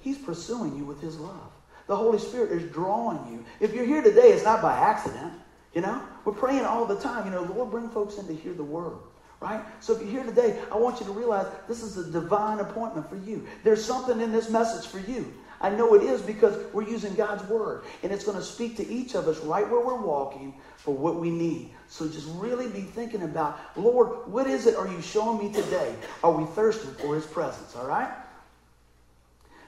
He's 0.00 0.18
pursuing 0.18 0.76
you 0.76 0.84
with 0.84 1.00
his 1.00 1.16
love. 1.16 1.52
The 1.86 1.96
Holy 1.96 2.18
Spirit 2.18 2.52
is 2.52 2.70
drawing 2.72 3.32
you. 3.32 3.44
If 3.60 3.72
you're 3.74 3.84
here 3.84 4.02
today, 4.02 4.32
it's 4.32 4.44
not 4.44 4.62
by 4.62 4.76
accident. 4.76 5.32
You 5.74 5.80
know, 5.80 6.02
we're 6.24 6.32
praying 6.32 6.64
all 6.64 6.84
the 6.84 6.96
time. 6.96 7.24
You 7.24 7.32
know, 7.32 7.42
Lord, 7.42 7.70
bring 7.70 7.88
folks 7.88 8.18
in 8.18 8.26
to 8.26 8.34
hear 8.34 8.52
the 8.52 8.64
word, 8.64 8.98
right? 9.40 9.62
So 9.80 9.94
if 9.94 10.02
you're 10.02 10.10
here 10.10 10.24
today, 10.24 10.60
I 10.70 10.76
want 10.76 11.00
you 11.00 11.06
to 11.06 11.12
realize 11.12 11.46
this 11.68 11.82
is 11.82 11.96
a 11.96 12.10
divine 12.10 12.58
appointment 12.58 13.08
for 13.08 13.16
you. 13.16 13.46
There's 13.64 13.84
something 13.84 14.20
in 14.20 14.32
this 14.32 14.50
message 14.50 14.90
for 14.90 14.98
you. 15.10 15.32
I 15.60 15.70
know 15.70 15.94
it 15.94 16.02
is 16.02 16.20
because 16.20 16.58
we're 16.72 16.88
using 16.88 17.14
God's 17.14 17.48
word, 17.48 17.84
and 18.02 18.10
it's 18.10 18.24
going 18.24 18.36
to 18.36 18.42
speak 18.42 18.76
to 18.78 18.88
each 18.88 19.14
of 19.14 19.28
us 19.28 19.38
right 19.40 19.68
where 19.68 19.80
we're 19.80 20.02
walking 20.02 20.54
for 20.82 20.92
what 20.92 21.16
we 21.16 21.30
need. 21.30 21.70
So 21.86 22.08
just 22.08 22.26
really 22.32 22.68
be 22.68 22.80
thinking 22.80 23.22
about, 23.22 23.60
Lord, 23.76 24.26
what 24.26 24.48
is 24.48 24.66
it 24.66 24.74
are 24.74 24.88
you 24.88 25.00
showing 25.00 25.38
me 25.38 25.52
today? 25.52 25.94
Are 26.24 26.32
we 26.32 26.44
thirsting 26.44 26.92
for 26.94 27.14
his 27.14 27.24
presence, 27.24 27.76
all 27.76 27.86
right? 27.86 28.12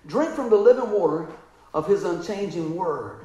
Drink 0.06 0.32
from 0.32 0.50
the 0.50 0.56
living 0.56 0.90
water 0.90 1.28
of 1.72 1.86
his 1.86 2.02
unchanging 2.02 2.74
word. 2.74 3.24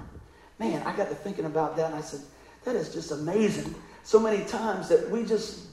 Man, 0.60 0.84
I 0.86 0.96
got 0.96 1.10
to 1.10 1.16
thinking 1.16 1.46
about 1.46 1.78
that 1.78 1.88
and 1.88 1.96
I 1.96 2.02
said, 2.02 2.22
that 2.64 2.76
is 2.76 2.94
just 2.94 3.10
amazing. 3.12 3.74
So 4.04 4.20
many 4.20 4.46
times 4.46 4.88
that 4.90 5.10
we 5.10 5.26
just 5.26 5.68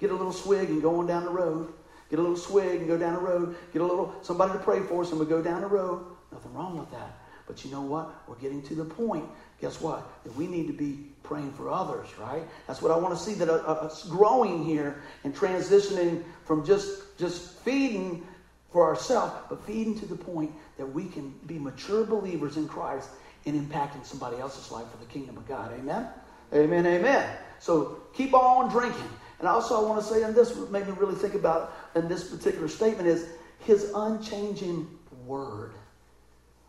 get 0.00 0.10
a 0.10 0.14
little 0.14 0.32
swig 0.32 0.70
and 0.70 0.82
go 0.82 0.98
on 0.98 1.06
down 1.06 1.24
the 1.24 1.30
road, 1.30 1.72
get 2.08 2.18
a 2.18 2.22
little 2.22 2.36
swig 2.36 2.80
and 2.80 2.88
go 2.88 2.98
down 2.98 3.14
the 3.14 3.20
road, 3.20 3.54
get 3.72 3.80
a 3.80 3.86
little 3.86 4.12
somebody 4.22 4.54
to 4.54 4.58
pray 4.58 4.80
for 4.80 5.02
us 5.02 5.12
and 5.12 5.20
we 5.20 5.26
go 5.26 5.40
down 5.40 5.60
the 5.60 5.68
road. 5.68 6.04
Nothing 6.32 6.52
wrong 6.52 6.78
with 6.78 6.90
that. 6.90 7.20
But 7.46 7.64
you 7.64 7.70
know 7.70 7.82
what? 7.82 8.12
We're 8.28 8.36
getting 8.36 8.62
to 8.62 8.74
the 8.74 8.84
point, 8.84 9.24
guess 9.60 9.80
what? 9.80 10.10
That 10.24 10.34
we 10.36 10.46
need 10.46 10.66
to 10.66 10.72
be 10.72 10.98
praying 11.22 11.52
for 11.52 11.70
others, 11.70 12.08
right? 12.18 12.42
That's 12.66 12.82
what 12.82 12.90
I 12.90 12.96
want 12.96 13.16
to 13.16 13.22
see 13.22 13.34
that 13.34 13.48
uh, 13.48 13.62
uh, 13.66 13.86
us 13.86 14.06
growing 14.06 14.64
here 14.64 15.02
and 15.24 15.34
transitioning 15.34 16.24
from 16.44 16.64
just 16.64 17.18
just 17.18 17.58
feeding 17.60 18.26
for 18.72 18.84
ourselves, 18.86 19.32
but 19.48 19.64
feeding 19.66 19.98
to 19.98 20.06
the 20.06 20.16
point 20.16 20.50
that 20.78 20.86
we 20.86 21.04
can 21.06 21.34
be 21.46 21.58
mature 21.58 22.04
believers 22.04 22.56
in 22.56 22.68
Christ 22.68 23.10
and 23.46 23.68
impacting 23.68 24.04
somebody 24.04 24.38
else's 24.38 24.70
life 24.70 24.88
for 24.90 24.98
the 24.98 25.06
kingdom 25.06 25.36
of 25.36 25.46
God. 25.46 25.72
Amen? 25.72 26.08
Amen, 26.52 26.86
amen. 26.86 27.36
So 27.58 28.02
keep 28.12 28.34
on 28.34 28.70
drinking. 28.70 29.08
And 29.38 29.48
also 29.48 29.82
I 29.82 29.88
want 29.88 30.00
to 30.02 30.06
say, 30.06 30.22
and 30.22 30.34
this 30.34 30.56
made 30.70 30.86
me 30.86 30.92
really 30.98 31.14
think 31.14 31.34
about 31.34 31.74
in 31.94 32.08
this 32.08 32.24
particular 32.28 32.68
statement 32.68 33.08
is 33.08 33.26
his 33.60 33.90
unchanging 33.94 34.86
word. 35.26 35.72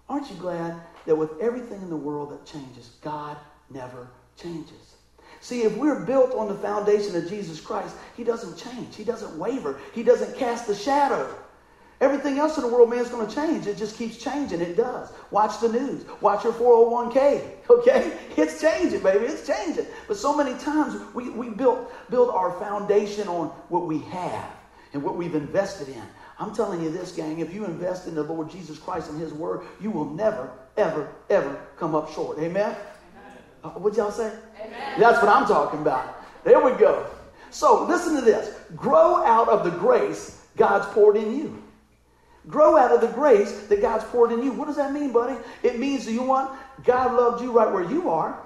Aren't 0.10 0.30
you 0.30 0.36
glad 0.38 0.82
that 1.06 1.16
with 1.16 1.40
everything 1.40 1.82
in 1.82 1.90
the 1.90 1.96
world 1.96 2.32
that 2.32 2.46
changes, 2.46 2.92
God 3.02 3.38
never 3.70 4.08
changes? 4.36 4.96
See, 5.40 5.64
if 5.64 5.76
we're 5.76 6.06
built 6.06 6.34
on 6.34 6.48
the 6.48 6.56
foundation 6.56 7.16
of 7.16 7.28
Jesus 7.28 7.60
Christ, 7.60 7.96
he 8.16 8.24
doesn't 8.24 8.58
change. 8.58 8.96
He 8.96 9.04
doesn't 9.04 9.38
waver. 9.38 9.80
He 9.94 10.04
doesn't 10.04 10.38
cast 10.38 10.70
a 10.70 10.76
shadow. 10.76 11.34
Everything 12.00 12.40
else 12.40 12.58
in 12.58 12.64
the 12.64 12.68
world, 12.68 12.90
man, 12.90 13.00
is 13.00 13.10
going 13.10 13.28
to 13.28 13.34
change. 13.34 13.68
It 13.68 13.78
just 13.78 13.96
keeps 13.96 14.18
changing. 14.18 14.60
It 14.60 14.76
does. 14.76 15.14
Watch 15.30 15.60
the 15.60 15.70
news. 15.70 16.04
Watch 16.20 16.44
your 16.44 16.54
401k. 16.54 17.52
Okay? 17.72 18.18
It's 18.36 18.60
changing, 18.60 19.02
baby. 19.02 19.26
It's 19.26 19.48
changing. 19.48 19.86
But 20.06 20.18
so 20.18 20.36
many 20.36 20.60
times 20.60 21.02
we, 21.14 21.30
we 21.30 21.50
build, 21.50 21.88
build 22.10 22.30
our 22.30 22.52
foundation 22.60 23.30
on 23.30 23.48
what 23.70 23.88
we 23.88 24.00
have 24.00 24.52
and 24.92 25.02
what 25.02 25.16
we've 25.16 25.36
invested 25.36 25.88
in. 25.88 26.04
I'm 26.38 26.54
telling 26.54 26.84
you 26.84 26.92
this, 26.92 27.14
gang, 27.14 27.40
if 27.40 27.54
you 27.54 27.64
invest 27.64 28.08
in 28.08 28.16
the 28.16 28.24
Lord 28.24 28.50
Jesus 28.50 28.78
Christ 28.78 29.10
and 29.10 29.22
His 29.22 29.32
Word, 29.32 29.62
you 29.80 29.90
will 29.90 30.10
never, 30.10 30.52
ever, 30.78 31.10
ever 31.30 31.60
come 31.78 31.96
up 31.96 32.12
short. 32.14 32.40
Amen? 32.40 32.76
Uh, 33.64 33.70
what'd 33.72 33.98
y'all 33.98 34.12
say? 34.12 34.34
Amen. 34.60 35.00
That's 35.00 35.22
what 35.22 35.30
I'm 35.30 35.46
talking 35.48 35.82
about. 35.82 36.16
There 36.44 36.60
we 36.64 36.72
go. 36.80 37.08
So 37.52 37.86
listen 37.86 38.16
to 38.16 38.22
this 38.22 38.56
grow 38.76 39.24
out 39.24 39.50
of 39.50 39.64
the 39.64 39.72
grace 39.72 40.42
God's 40.58 40.86
poured 40.88 41.18
in 41.18 41.38
you. 41.38 41.62
Grow 42.48 42.76
out 42.76 42.92
of 42.92 43.02
the 43.02 43.08
grace 43.08 43.68
that 43.68 43.82
God's 43.82 44.04
poured 44.06 44.32
in 44.32 44.42
you. 44.42 44.52
What 44.52 44.66
does 44.66 44.78
that 44.78 44.92
mean, 44.94 45.12
buddy? 45.12 45.38
It 45.62 45.78
means 45.78 46.06
that 46.06 46.12
you 46.12 46.24
want 46.24 46.58
God 46.84 47.14
loved 47.14 47.44
you 47.44 47.52
right 47.52 47.72
where 47.72 47.84
you 47.84 48.10
are. 48.10 48.42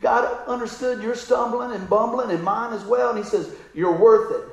God 0.00 0.46
understood 0.46 1.02
your 1.02 1.14
stumbling 1.14 1.72
and 1.72 1.88
bumbling 1.88 2.30
and 2.30 2.42
mine 2.42 2.72
as 2.72 2.84
well, 2.84 3.10
and 3.10 3.18
He 3.18 3.24
says, 3.24 3.54
You're 3.74 3.96
worth 3.96 4.32
it. 4.32 4.48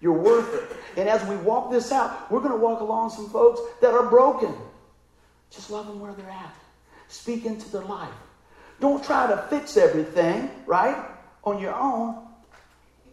You're 0.00 0.12
worth 0.12 0.54
it. 0.54 0.76
And 0.98 1.08
as 1.08 1.26
we 1.28 1.36
walk 1.36 1.70
this 1.70 1.92
out, 1.92 2.30
we're 2.30 2.40
going 2.40 2.52
to 2.52 2.58
walk 2.58 2.80
along 2.80 3.10
some 3.10 3.28
folks 3.30 3.60
that 3.80 3.94
are 3.94 4.08
broken. 4.08 4.54
Just 5.54 5.70
love 5.70 5.86
them 5.86 6.00
where 6.00 6.12
they're 6.12 6.30
at. 6.30 6.54
Speak 7.08 7.44
into 7.44 7.68
their 7.70 7.84
life. 7.84 8.14
Don't 8.80 9.04
try 9.04 9.26
to 9.26 9.36
fix 9.48 9.76
everything, 9.76 10.50
right, 10.66 10.96
on 11.44 11.60
your 11.60 11.74
own. 11.74 12.26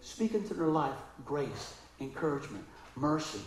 Speak 0.01 0.33
into 0.33 0.53
their 0.53 0.67
life 0.67 0.95
grace, 1.25 1.75
encouragement, 1.99 2.65
mercy. 2.95 3.41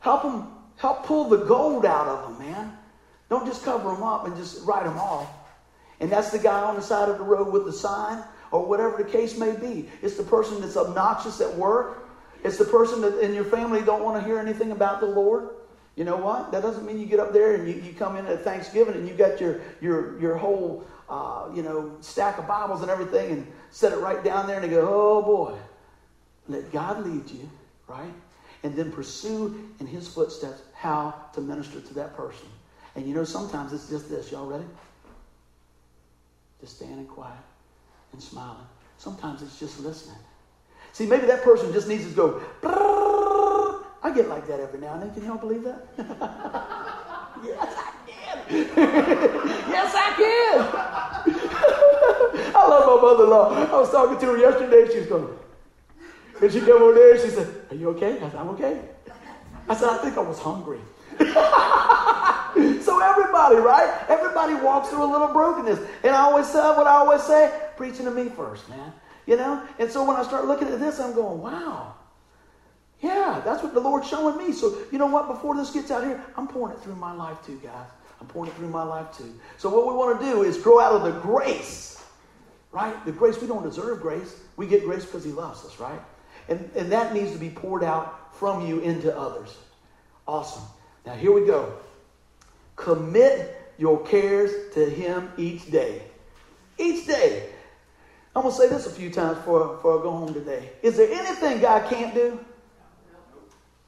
Help 0.00 0.22
them 0.22 0.58
Help 0.78 1.04
pull 1.04 1.28
the 1.28 1.38
gold 1.38 1.84
out 1.84 2.06
of 2.06 2.38
them, 2.38 2.46
man. 2.46 2.72
Don't 3.28 3.44
just 3.44 3.64
cover 3.64 3.90
them 3.90 4.02
up 4.02 4.26
and 4.26 4.36
just 4.36 4.64
write 4.64 4.84
them 4.84 4.96
off. 4.96 5.28
And 6.00 6.10
that's 6.10 6.30
the 6.30 6.38
guy 6.38 6.62
on 6.62 6.76
the 6.76 6.82
side 6.82 7.08
of 7.08 7.18
the 7.18 7.24
road 7.24 7.52
with 7.52 7.64
the 7.64 7.72
sign 7.72 8.22
or 8.52 8.64
whatever 8.64 8.96
the 8.96 9.08
case 9.08 9.36
may 9.36 9.54
be. 9.54 9.90
It's 10.00 10.16
the 10.16 10.22
person 10.22 10.60
that's 10.60 10.76
obnoxious 10.76 11.40
at 11.40 11.52
work. 11.56 12.08
It's 12.44 12.56
the 12.56 12.64
person 12.64 13.00
that 13.00 13.18
in 13.18 13.34
your 13.34 13.44
family 13.44 13.82
don't 13.82 14.04
want 14.04 14.22
to 14.22 14.26
hear 14.26 14.38
anything 14.38 14.70
about 14.70 15.00
the 15.00 15.06
Lord. 15.06 15.50
You 15.98 16.04
know 16.04 16.16
what? 16.16 16.52
That 16.52 16.62
doesn't 16.62 16.86
mean 16.86 17.00
you 17.00 17.06
get 17.06 17.18
up 17.18 17.32
there 17.32 17.56
and 17.56 17.68
you, 17.68 17.74
you 17.82 17.92
come 17.92 18.14
in 18.16 18.24
at 18.26 18.44
Thanksgiving 18.44 18.94
and 18.94 19.08
you 19.08 19.14
got 19.14 19.40
your 19.40 19.60
your 19.80 20.16
your 20.20 20.36
whole 20.36 20.86
uh, 21.08 21.48
you 21.52 21.60
know 21.60 21.96
stack 22.02 22.38
of 22.38 22.46
Bibles 22.46 22.82
and 22.82 22.90
everything 22.90 23.32
and 23.32 23.52
set 23.72 23.92
it 23.92 23.96
right 23.96 24.22
down 24.22 24.46
there 24.46 24.60
and 24.60 24.70
go, 24.70 24.86
oh 24.88 25.22
boy, 25.22 25.58
let 26.46 26.70
God 26.70 27.04
lead 27.04 27.28
you, 27.28 27.50
right? 27.88 28.14
And 28.62 28.76
then 28.76 28.92
pursue 28.92 29.72
in 29.80 29.88
His 29.88 30.06
footsteps 30.06 30.62
how 30.72 31.16
to 31.32 31.40
minister 31.40 31.80
to 31.80 31.94
that 31.94 32.16
person. 32.16 32.46
And 32.94 33.04
you 33.04 33.12
know, 33.12 33.24
sometimes 33.24 33.72
it's 33.72 33.88
just 33.88 34.08
this. 34.08 34.30
Y'all 34.30 34.46
ready? 34.46 34.66
Just 36.60 36.76
standing 36.76 37.06
quiet 37.06 37.42
and 38.12 38.22
smiling. 38.22 38.66
Sometimes 38.98 39.42
it's 39.42 39.58
just 39.58 39.80
listening. 39.80 40.18
See, 40.92 41.06
maybe 41.06 41.26
that 41.26 41.42
person 41.42 41.72
just 41.72 41.88
needs 41.88 42.04
to 42.04 42.14
go, 42.14 42.40
I 44.02 44.10
get 44.14 44.28
like 44.28 44.46
that 44.46 44.60
every 44.60 44.80
now 44.80 44.94
and 44.94 45.02
then. 45.02 45.14
Can 45.14 45.24
y'all 45.24 45.38
believe 45.38 45.64
that? 45.64 45.88
yes, 47.44 47.74
I 47.76 47.92
can. 48.06 48.38
yes, 49.68 49.94
I 49.96 50.12
can. 50.16 50.58
I 52.54 52.68
love 52.68 52.86
my 52.86 53.02
mother 53.02 53.24
in 53.24 53.30
law. 53.30 53.52
I 53.54 53.80
was 53.80 53.90
talking 53.90 54.18
to 54.18 54.26
her 54.26 54.38
yesterday. 54.38 54.92
She 54.92 55.00
was 55.00 55.08
going, 55.08 55.38
and 56.40 56.52
she 56.52 56.60
came 56.60 56.70
over 56.70 56.94
there 56.94 57.14
and 57.14 57.20
she 57.20 57.30
said, 57.30 57.48
Are 57.70 57.74
you 57.74 57.88
okay? 57.90 58.16
I 58.16 58.30
said, 58.30 58.36
I'm 58.36 58.48
okay. 58.50 58.80
I 59.68 59.74
said, 59.76 59.88
I 59.88 59.98
think 59.98 60.16
I 60.16 60.20
was 60.20 60.38
hungry. 60.38 60.78
so 61.18 63.00
everybody, 63.02 63.56
right? 63.56 64.04
Everybody 64.08 64.54
walks 64.54 64.88
through 64.88 65.04
a 65.04 65.10
little 65.10 65.28
brokenness. 65.28 65.80
And 66.04 66.14
I 66.14 66.20
always 66.20 66.46
say 66.46 66.58
what 66.58 66.86
I 66.86 66.92
always 66.92 67.22
say, 67.22 67.52
preaching 67.76 68.04
to 68.04 68.10
me 68.10 68.28
first, 68.28 68.68
man. 68.68 68.92
You 69.26 69.36
know? 69.36 69.62
And 69.78 69.90
so 69.90 70.04
when 70.04 70.16
I 70.16 70.22
start 70.22 70.46
looking 70.46 70.68
at 70.68 70.80
this, 70.80 71.00
I'm 71.00 71.12
going, 71.12 71.40
wow. 71.40 71.94
Yeah, 73.00 73.40
that's 73.44 73.62
what 73.62 73.74
the 73.74 73.80
Lord's 73.80 74.08
showing 74.08 74.36
me. 74.38 74.52
So 74.52 74.76
you 74.90 74.98
know 74.98 75.06
what? 75.06 75.28
Before 75.28 75.56
this 75.56 75.70
gets 75.70 75.90
out 75.90 76.04
here, 76.04 76.22
I'm 76.36 76.48
pouring 76.48 76.76
it 76.76 76.82
through 76.82 76.96
my 76.96 77.12
life 77.12 77.38
too, 77.44 77.60
guys. 77.62 77.86
I'm 78.20 78.26
pouring 78.26 78.50
it 78.50 78.56
through 78.56 78.68
my 78.68 78.82
life 78.82 79.16
too. 79.16 79.32
So 79.56 79.68
what 79.70 79.86
we 79.86 79.94
want 79.94 80.20
to 80.20 80.26
do 80.26 80.42
is 80.42 80.58
grow 80.58 80.80
out 80.80 80.92
of 80.92 81.02
the 81.02 81.20
grace, 81.20 82.04
right? 82.72 83.04
The 83.04 83.12
grace, 83.12 83.40
we 83.40 83.46
don't 83.46 83.62
deserve 83.62 84.00
grace. 84.00 84.40
We 84.56 84.66
get 84.66 84.84
grace 84.84 85.04
because 85.04 85.24
he 85.24 85.30
loves 85.30 85.64
us, 85.64 85.78
right? 85.78 86.00
And, 86.48 86.68
and 86.74 86.90
that 86.90 87.14
needs 87.14 87.32
to 87.32 87.38
be 87.38 87.50
poured 87.50 87.84
out 87.84 88.34
from 88.34 88.66
you 88.66 88.80
into 88.80 89.16
others. 89.16 89.56
Awesome. 90.26 90.64
Now, 91.06 91.14
here 91.14 91.32
we 91.32 91.46
go. 91.46 91.74
Commit 92.76 93.72
your 93.78 94.04
cares 94.04 94.72
to 94.74 94.88
Him 94.88 95.30
each 95.36 95.70
day. 95.70 96.02
Each 96.78 97.06
day. 97.06 97.48
I'm 98.34 98.42
going 98.42 98.54
to 98.54 98.60
say 98.60 98.68
this 98.68 98.86
a 98.86 98.90
few 98.90 99.10
times 99.10 99.38
before, 99.38 99.74
before 99.74 99.98
I 99.98 100.02
go 100.02 100.10
home 100.10 100.34
today. 100.34 100.70
Is 100.82 100.96
there 100.96 101.10
anything 101.10 101.60
God 101.60 101.88
can't 101.90 102.14
do? 102.14 102.38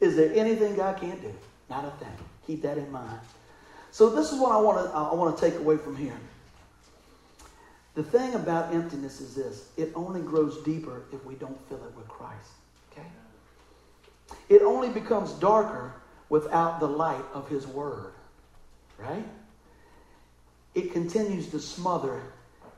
Is 0.01 0.17
there 0.17 0.33
anything 0.35 0.77
God 0.77 0.99
can't 0.99 1.21
do? 1.21 1.33
Not 1.69 1.85
a 1.85 1.91
thing. 2.03 2.17
Keep 2.47 2.63
that 2.63 2.79
in 2.79 2.91
mind. 2.91 3.21
So 3.93 4.11
this 4.11 4.33
is 4.33 4.41
what 4.41 4.53
I 4.53 4.59
want 4.59 4.85
to 4.85 4.97
I 4.97 5.15
want 5.15 5.37
to 5.37 5.51
take 5.51 5.59
away 5.59 5.77
from 5.77 5.97
here. 5.97 6.17
The 7.95 8.03
thing 8.03 8.35
about 8.35 8.73
emptiness 8.73 9.21
is 9.21 9.35
this: 9.35 9.69
it 9.77 9.93
only 9.95 10.21
grows 10.21 10.63
deeper 10.63 11.03
if 11.13 11.25
we 11.25 11.35
don't 11.35 11.59
fill 11.69 11.85
it 11.85 11.97
with 11.97 12.09
Christ. 12.09 12.51
Okay. 12.93 13.07
It 14.49 14.63
only 14.63 14.89
becomes 14.89 15.33
darker 15.35 15.95
without 16.29 16.81
the 16.81 16.87
light 16.87 17.25
of 17.35 17.49
His 17.49 17.67
Word, 17.67 18.13
right? 18.99 19.27
It 20.75 20.93
continues 20.93 21.49
to 21.49 21.59
smother 21.59 22.23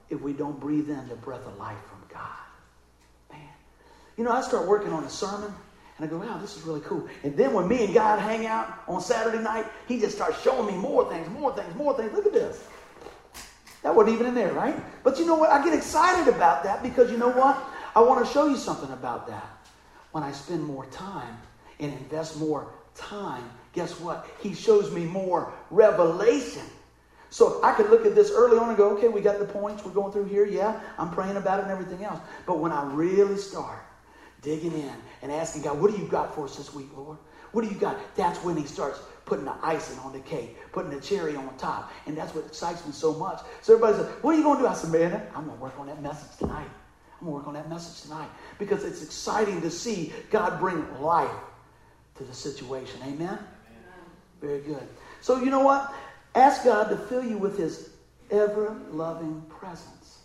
if 0.08 0.20
we 0.20 0.32
don't 0.32 0.58
breathe 0.58 0.88
in 0.88 1.08
the 1.08 1.14
breath 1.16 1.46
of 1.46 1.58
life 1.58 1.78
from 1.88 2.02
God. 2.08 2.28
Man. 3.30 3.40
You 4.16 4.24
know, 4.24 4.32
I 4.32 4.40
start 4.40 4.66
working 4.66 4.92
on 4.92 5.04
a 5.04 5.10
sermon 5.10 5.54
and 5.98 6.06
I 6.06 6.10
go, 6.10 6.18
wow, 6.18 6.38
this 6.38 6.56
is 6.56 6.62
really 6.62 6.80
cool. 6.80 7.06
And 7.22 7.36
then 7.36 7.52
when 7.52 7.68
me 7.68 7.84
and 7.84 7.94
God 7.94 8.18
hang 8.18 8.46
out 8.46 8.82
on 8.88 9.00
Saturday 9.00 9.42
night, 9.42 9.66
He 9.86 10.00
just 10.00 10.16
starts 10.16 10.40
showing 10.42 10.66
me 10.66 10.80
more 10.80 11.08
things, 11.10 11.28
more 11.30 11.54
things, 11.54 11.74
more 11.74 11.96
things. 11.96 12.12
Look 12.12 12.26
at 12.26 12.32
this. 12.32 12.64
That 13.82 13.94
wasn't 13.94 14.14
even 14.14 14.26
in 14.26 14.34
there, 14.34 14.52
right? 14.52 14.76
But 15.02 15.18
you 15.18 15.26
know 15.26 15.34
what? 15.34 15.50
I 15.50 15.62
get 15.62 15.74
excited 15.74 16.32
about 16.32 16.62
that 16.64 16.82
because 16.82 17.10
you 17.10 17.18
know 17.18 17.30
what? 17.30 17.62
I 17.94 18.00
want 18.00 18.24
to 18.24 18.32
show 18.32 18.46
you 18.46 18.56
something 18.56 18.90
about 18.90 19.26
that. 19.28 19.46
When 20.12 20.22
I 20.22 20.32
spend 20.32 20.64
more 20.64 20.86
time 20.86 21.36
and 21.78 21.92
invest 21.92 22.38
more 22.38 22.72
time, 22.94 23.42
guess 23.72 23.98
what? 24.00 24.26
He 24.40 24.54
shows 24.54 24.90
me 24.92 25.04
more 25.04 25.52
revelation. 25.70 26.62
So 27.30 27.60
I 27.62 27.72
could 27.72 27.90
look 27.90 28.06
at 28.06 28.14
this 28.14 28.30
early 28.30 28.58
on 28.58 28.68
and 28.68 28.76
go, 28.76 28.90
okay, 28.96 29.08
we 29.08 29.20
got 29.20 29.38
the 29.38 29.46
points 29.46 29.84
we're 29.84 29.92
going 29.92 30.12
through 30.12 30.26
here. 30.26 30.44
Yeah, 30.44 30.78
I'm 30.98 31.10
praying 31.10 31.36
about 31.36 31.60
it 31.60 31.62
and 31.62 31.72
everything 31.72 32.04
else. 32.04 32.20
But 32.46 32.58
when 32.58 32.72
I 32.72 32.84
really 32.92 33.36
start 33.36 33.82
digging 34.42 34.72
in 34.72 34.94
and 35.22 35.32
asking 35.32 35.62
God, 35.62 35.80
what 35.80 35.90
do 35.90 35.96
you 35.96 36.06
got 36.08 36.34
for 36.34 36.44
us 36.44 36.56
this 36.56 36.74
week, 36.74 36.88
Lord? 36.96 37.16
What 37.52 37.62
do 37.62 37.72
you 37.72 37.78
got? 37.78 37.96
That's 38.16 38.42
when 38.44 38.56
he 38.56 38.64
starts 38.64 39.00
putting 39.24 39.44
the 39.44 39.54
icing 39.62 39.98
on 40.00 40.12
the 40.12 40.20
cake, 40.20 40.56
putting 40.72 40.90
the 40.90 41.00
cherry 41.00 41.36
on 41.36 41.56
top. 41.56 41.90
And 42.06 42.16
that's 42.16 42.34
what 42.34 42.44
excites 42.46 42.84
me 42.84 42.92
so 42.92 43.14
much. 43.14 43.40
So 43.60 43.74
everybody 43.74 43.98
says, 43.98 44.06
what 44.22 44.34
are 44.34 44.38
you 44.38 44.42
going 44.42 44.58
to 44.58 44.64
do? 44.64 44.68
I 44.68 44.74
said, 44.74 44.90
man, 44.90 45.22
I'm 45.34 45.46
going 45.46 45.56
to 45.56 45.62
work 45.62 45.78
on 45.78 45.86
that 45.86 46.02
message 46.02 46.36
tonight. 46.38 46.68
I'm 47.20 47.28
going 47.28 47.32
to 47.32 47.36
work 47.38 47.46
on 47.46 47.54
that 47.54 47.68
message 47.68 48.02
tonight 48.02 48.28
because 48.58 48.84
it's 48.84 49.02
exciting 49.02 49.60
to 49.60 49.70
see 49.70 50.12
God 50.30 50.58
bring 50.58 50.84
life 51.00 51.30
to 52.16 52.24
the 52.24 52.34
situation. 52.34 53.00
Amen? 53.02 53.28
Amen? 53.28 53.38
Very 54.40 54.60
good. 54.60 54.82
So, 55.20 55.40
you 55.40 55.50
know 55.50 55.60
what? 55.60 55.94
Ask 56.34 56.64
God 56.64 56.88
to 56.88 56.96
fill 56.96 57.24
you 57.24 57.38
with 57.38 57.56
His 57.56 57.90
ever 58.30 58.76
loving 58.90 59.42
presence. 59.48 60.18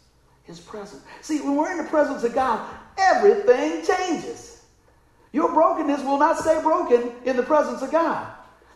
His 0.43 0.59
presence. 0.59 1.03
See, 1.21 1.41
when 1.41 1.55
we're 1.55 1.71
in 1.71 1.77
the 1.77 1.89
presence 1.89 2.23
of 2.23 2.33
God, 2.33 2.67
everything 2.97 3.85
changes. 3.85 4.63
Your 5.31 5.53
brokenness 5.53 6.03
will 6.03 6.17
not 6.17 6.37
stay 6.37 6.61
broken 6.61 7.11
in 7.25 7.35
the 7.37 7.43
presence 7.43 7.81
of 7.81 7.91
God. 7.91 8.27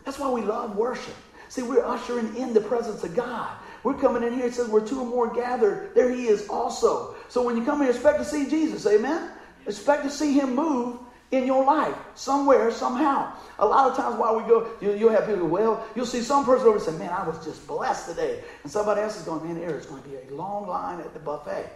That's 0.04 0.18
why 0.18 0.30
we 0.30 0.42
love 0.42 0.76
worship. 0.76 1.14
See, 1.48 1.62
we're 1.62 1.84
ushering 1.84 2.36
in 2.36 2.54
the 2.54 2.60
presence 2.60 3.04
of 3.04 3.14
God. 3.14 3.50
We're 3.84 3.94
coming 3.94 4.22
in 4.22 4.34
here, 4.34 4.46
it 4.46 4.54
says, 4.54 4.68
where 4.68 4.84
two 4.84 5.00
or 5.00 5.06
more 5.06 5.32
gathered, 5.32 5.94
there 5.94 6.10
He 6.10 6.26
is 6.26 6.48
also. 6.48 7.14
So 7.28 7.42
when 7.42 7.56
you 7.56 7.64
come 7.64 7.80
here, 7.80 7.90
expect 7.90 8.18
to 8.18 8.24
see 8.24 8.48
Jesus. 8.48 8.86
Amen? 8.86 9.30
Expect 9.66 10.04
to 10.04 10.10
see 10.10 10.32
Him 10.32 10.54
move 10.54 10.98
in 11.32 11.46
your 11.46 11.64
life 11.64 11.96
somewhere, 12.14 12.70
somehow. 12.70 13.32
A 13.58 13.66
lot 13.66 13.90
of 13.90 13.96
times 13.96 14.16
while 14.16 14.36
we 14.36 14.42
go, 14.44 14.70
you, 14.80 14.94
you'll 14.94 15.10
have 15.10 15.26
people, 15.26 15.48
well, 15.48 15.84
you'll 15.96 16.06
see 16.06 16.20
some 16.20 16.44
person 16.44 16.66
over 16.66 16.76
and 16.76 16.84
say, 16.84 16.92
man, 16.92 17.10
I 17.10 17.26
was 17.26 17.42
just 17.44 17.66
blessed 17.66 18.10
today. 18.10 18.44
And 18.62 18.70
somebody 18.70 19.00
else 19.00 19.18
is 19.18 19.24
going, 19.24 19.44
man, 19.44 19.58
there 19.58 19.76
is 19.76 19.86
going 19.86 20.02
to 20.02 20.08
be 20.08 20.16
a 20.16 20.34
long 20.34 20.68
line 20.68 21.00
at 21.00 21.12
the 21.14 21.20
buffet. 21.20 21.70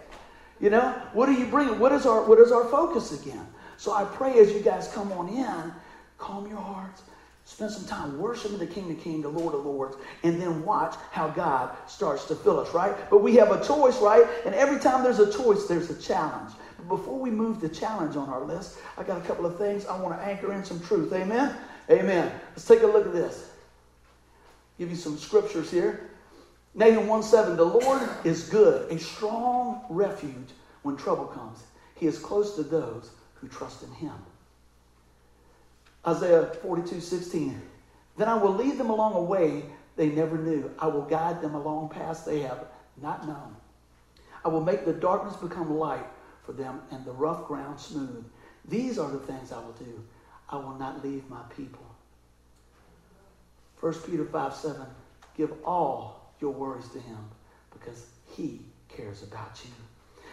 You 0.59 0.69
know, 0.71 0.91
what 1.13 1.29
are 1.29 1.33
you 1.33 1.47
bringing? 1.47 1.79
What 1.79 1.91
is 1.91 2.05
our, 2.05 2.23
what 2.23 2.39
is 2.39 2.51
our 2.51 2.65
focus 2.65 3.21
again? 3.21 3.47
So 3.77 3.93
I 3.93 4.05
pray 4.05 4.39
as 4.39 4.51
you 4.51 4.61
guys 4.61 4.89
come 4.93 5.11
on 5.13 5.29
in, 5.29 5.73
calm 6.17 6.47
your 6.47 6.59
hearts, 6.61 7.03
spend 7.45 7.71
some 7.71 7.85
time 7.85 8.17
worshiping 8.19 8.57
the 8.57 8.67
King 8.67 8.91
of 8.91 8.99
Kings, 8.99 9.23
the 9.23 9.29
Lord 9.29 9.53
of 9.55 9.65
Lords, 9.65 9.97
and 10.23 10.41
then 10.41 10.65
watch 10.65 10.95
how 11.11 11.29
God 11.29 11.75
starts 11.87 12.25
to 12.25 12.35
fill 12.35 12.59
us, 12.59 12.73
right? 12.73 12.95
But 13.09 13.19
we 13.19 13.35
have 13.35 13.51
a 13.51 13.63
choice, 13.65 13.99
right? 14.01 14.25
And 14.45 14.55
every 14.55 14.79
time 14.79 15.03
there's 15.03 15.19
a 15.19 15.31
choice, 15.31 15.67
there's 15.67 15.89
a 15.91 16.01
challenge 16.01 16.53
But 16.77 16.89
before 16.89 17.19
we 17.19 17.29
move 17.31 17.61
the 17.61 17.69
challenge 17.69 18.15
on 18.15 18.29
our 18.29 18.43
list, 18.43 18.77
I 18.97 19.03
got 19.03 19.17
a 19.19 19.21
couple 19.25 19.45
of 19.45 19.57
things 19.57 19.85
I 19.85 19.99
want 19.99 20.19
to 20.19 20.25
anchor 20.25 20.53
in 20.53 20.65
some 20.65 20.79
truth. 20.81 21.13
Amen? 21.13 21.55
Amen. 21.91 22.31
Let's 22.51 22.65
take 22.67 22.81
a 22.83 22.87
look 22.87 23.05
at 23.05 23.13
this. 23.13 23.51
Give 24.79 24.89
you 24.89 24.95
some 24.95 25.17
scriptures 25.17 25.71
here. 25.71 26.09
Nahum 26.77 27.07
1 27.07 27.23
7, 27.23 27.57
the 27.57 27.65
Lord 27.65 28.07
is 28.23 28.49
good, 28.49 28.91
a 28.91 28.99
strong 28.99 29.83
refuge 29.89 30.51
when 30.83 30.95
trouble 30.95 31.25
comes. 31.25 31.63
He 31.95 32.05
is 32.05 32.19
close 32.19 32.55
to 32.55 32.61
those 32.61 33.09
who 33.33 33.47
trust 33.47 33.81
in 33.81 33.91
him. 33.93 34.13
Isaiah 36.05 36.45
42 36.61 37.01
16, 37.01 37.59
then 38.15 38.29
I 38.29 38.35
will 38.35 38.53
lead 38.53 38.77
them 38.77 38.91
along 38.91 39.13
a 39.15 39.21
way 39.21 39.63
they 39.95 40.09
never 40.09 40.37
knew. 40.37 40.71
I 40.77 40.85
will 40.85 41.01
guide 41.01 41.41
them 41.41 41.55
along 41.55 41.89
paths 41.89 42.21
they 42.21 42.41
have 42.41 42.65
not 43.01 43.27
known. 43.27 43.55
I 44.45 44.49
will 44.49 44.63
make 44.63 44.85
the 44.85 44.93
darkness 44.93 45.35
become 45.35 45.79
light 45.79 46.05
for 46.43 46.51
them 46.51 46.81
and 46.91 47.03
the 47.03 47.11
rough 47.11 47.47
ground 47.47 47.79
smooth. 47.79 48.23
These 48.65 48.99
are 48.99 49.09
the 49.09 49.19
things 49.19 49.51
I 49.51 49.57
will 49.57 49.73
do. 49.79 50.03
I 50.47 50.57
will 50.57 50.75
not 50.75 51.03
leave 51.03 51.27
my 51.27 51.41
people. 51.55 51.85
1 53.79 53.93
Peter 54.05 54.25
5 54.25 54.53
7. 54.53 54.85
Give 55.35 55.51
all 55.65 56.16
your 56.39 56.51
worries 56.51 56.87
to 56.89 56.99
him 56.99 57.17
because 57.71 58.05
he 58.35 58.61
cares 58.89 59.23
about 59.23 59.59
you. 59.63 59.71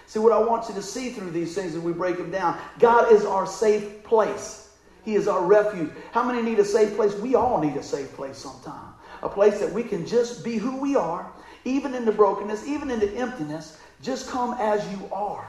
See, 0.07 0.19
what 0.19 0.33
I 0.33 0.39
want 0.39 0.69
you 0.69 0.75
to 0.75 0.83
see 0.83 1.11
through 1.11 1.31
these 1.31 1.55
things 1.55 1.75
as 1.75 1.81
we 1.81 1.93
break 1.93 2.19
them 2.19 2.31
down 2.31 2.59
God 2.79 3.11
is 3.13 3.25
our 3.25 3.47
safe 3.47 4.05
place, 4.05 4.71
He 5.05 5.15
is 5.15 5.29
our 5.29 5.43
refuge. 5.43 5.91
How 6.13 6.23
many 6.23 6.43
need 6.43 6.59
a 6.59 6.65
safe 6.65 6.95
place? 6.95 7.15
We 7.15 7.35
all 7.35 7.61
need 7.61 7.77
a 7.77 7.83
safe 7.83 8.13
place 8.15 8.37
sometime. 8.37 8.93
A 9.23 9.29
place 9.29 9.61
that 9.61 9.73
we 9.73 9.83
can 9.83 10.07
just 10.07 10.45
be 10.45 10.57
who 10.57 10.81
we 10.81 10.97
are, 10.97 11.31
even 11.65 11.95
in 11.95 12.05
the 12.05 12.13
brokenness, 12.13 12.67
even 12.67 12.91
in 12.91 13.01
the 13.01 13.11
emptiness. 13.15 13.79
Just 14.03 14.29
come 14.29 14.55
as 14.59 14.87
you 14.93 15.09
are. 15.11 15.49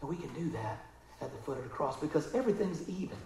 And 0.00 0.08
we 0.08 0.16
can 0.16 0.32
do 0.34 0.48
that 0.50 0.84
at 1.20 1.32
the 1.32 1.38
foot 1.38 1.58
of 1.58 1.64
the 1.64 1.70
cross 1.70 1.98
because 1.98 2.32
everything's 2.34 2.88
even. 2.88 3.16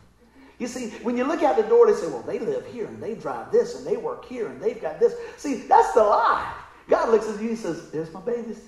You 0.59 0.67
see, 0.67 0.91
when 1.03 1.17
you 1.17 1.25
look 1.25 1.43
out 1.43 1.57
the 1.57 1.63
door, 1.63 1.87
they 1.87 1.99
say, 1.99 2.09
well, 2.09 2.23
they 2.23 2.39
live 2.39 2.67
here 2.67 2.87
and 2.87 3.01
they 3.01 3.15
drive 3.15 3.53
this 3.53 3.77
and 3.77 3.87
they 3.87 3.97
work 3.97 4.25
here 4.25 4.49
and 4.49 4.61
they've 4.61 4.81
got 4.81 4.99
this. 4.99 5.15
See, 5.37 5.55
that's 5.69 5.93
the 5.93 6.03
lie. 6.03 6.53
God 6.89 7.11
looks 7.11 7.29
at 7.29 7.41
you 7.41 7.51
and 7.51 7.59
says, 7.59 7.91
there's 7.91 8.13
my 8.13 8.21
babies. 8.21 8.61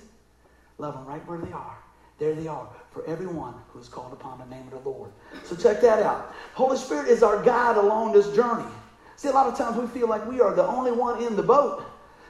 Love 0.77 0.93
them 0.93 1.05
right 1.05 1.25
where 1.27 1.37
they 1.37 1.51
are. 1.51 1.77
There 2.17 2.33
they 2.33 2.47
are 2.47 2.67
for 2.91 3.05
everyone 3.05 3.55
who 3.69 3.79
is 3.79 3.89
called 3.89 4.13
upon 4.13 4.39
the 4.39 4.45
name 4.45 4.67
of 4.71 4.83
the 4.83 4.89
Lord. 4.89 5.11
So 5.43 5.55
check 5.55 5.81
that 5.81 6.01
out. 6.03 6.33
Holy 6.53 6.77
Spirit 6.77 7.09
is 7.09 7.23
our 7.23 7.43
guide 7.43 7.77
along 7.77 8.13
this 8.13 8.33
journey. 8.35 8.69
See, 9.15 9.27
a 9.27 9.31
lot 9.31 9.47
of 9.47 9.57
times 9.57 9.77
we 9.77 9.87
feel 9.87 10.07
like 10.07 10.25
we 10.27 10.39
are 10.39 10.53
the 10.53 10.65
only 10.65 10.91
one 10.91 11.21
in 11.23 11.35
the 11.35 11.43
boat. 11.43 11.83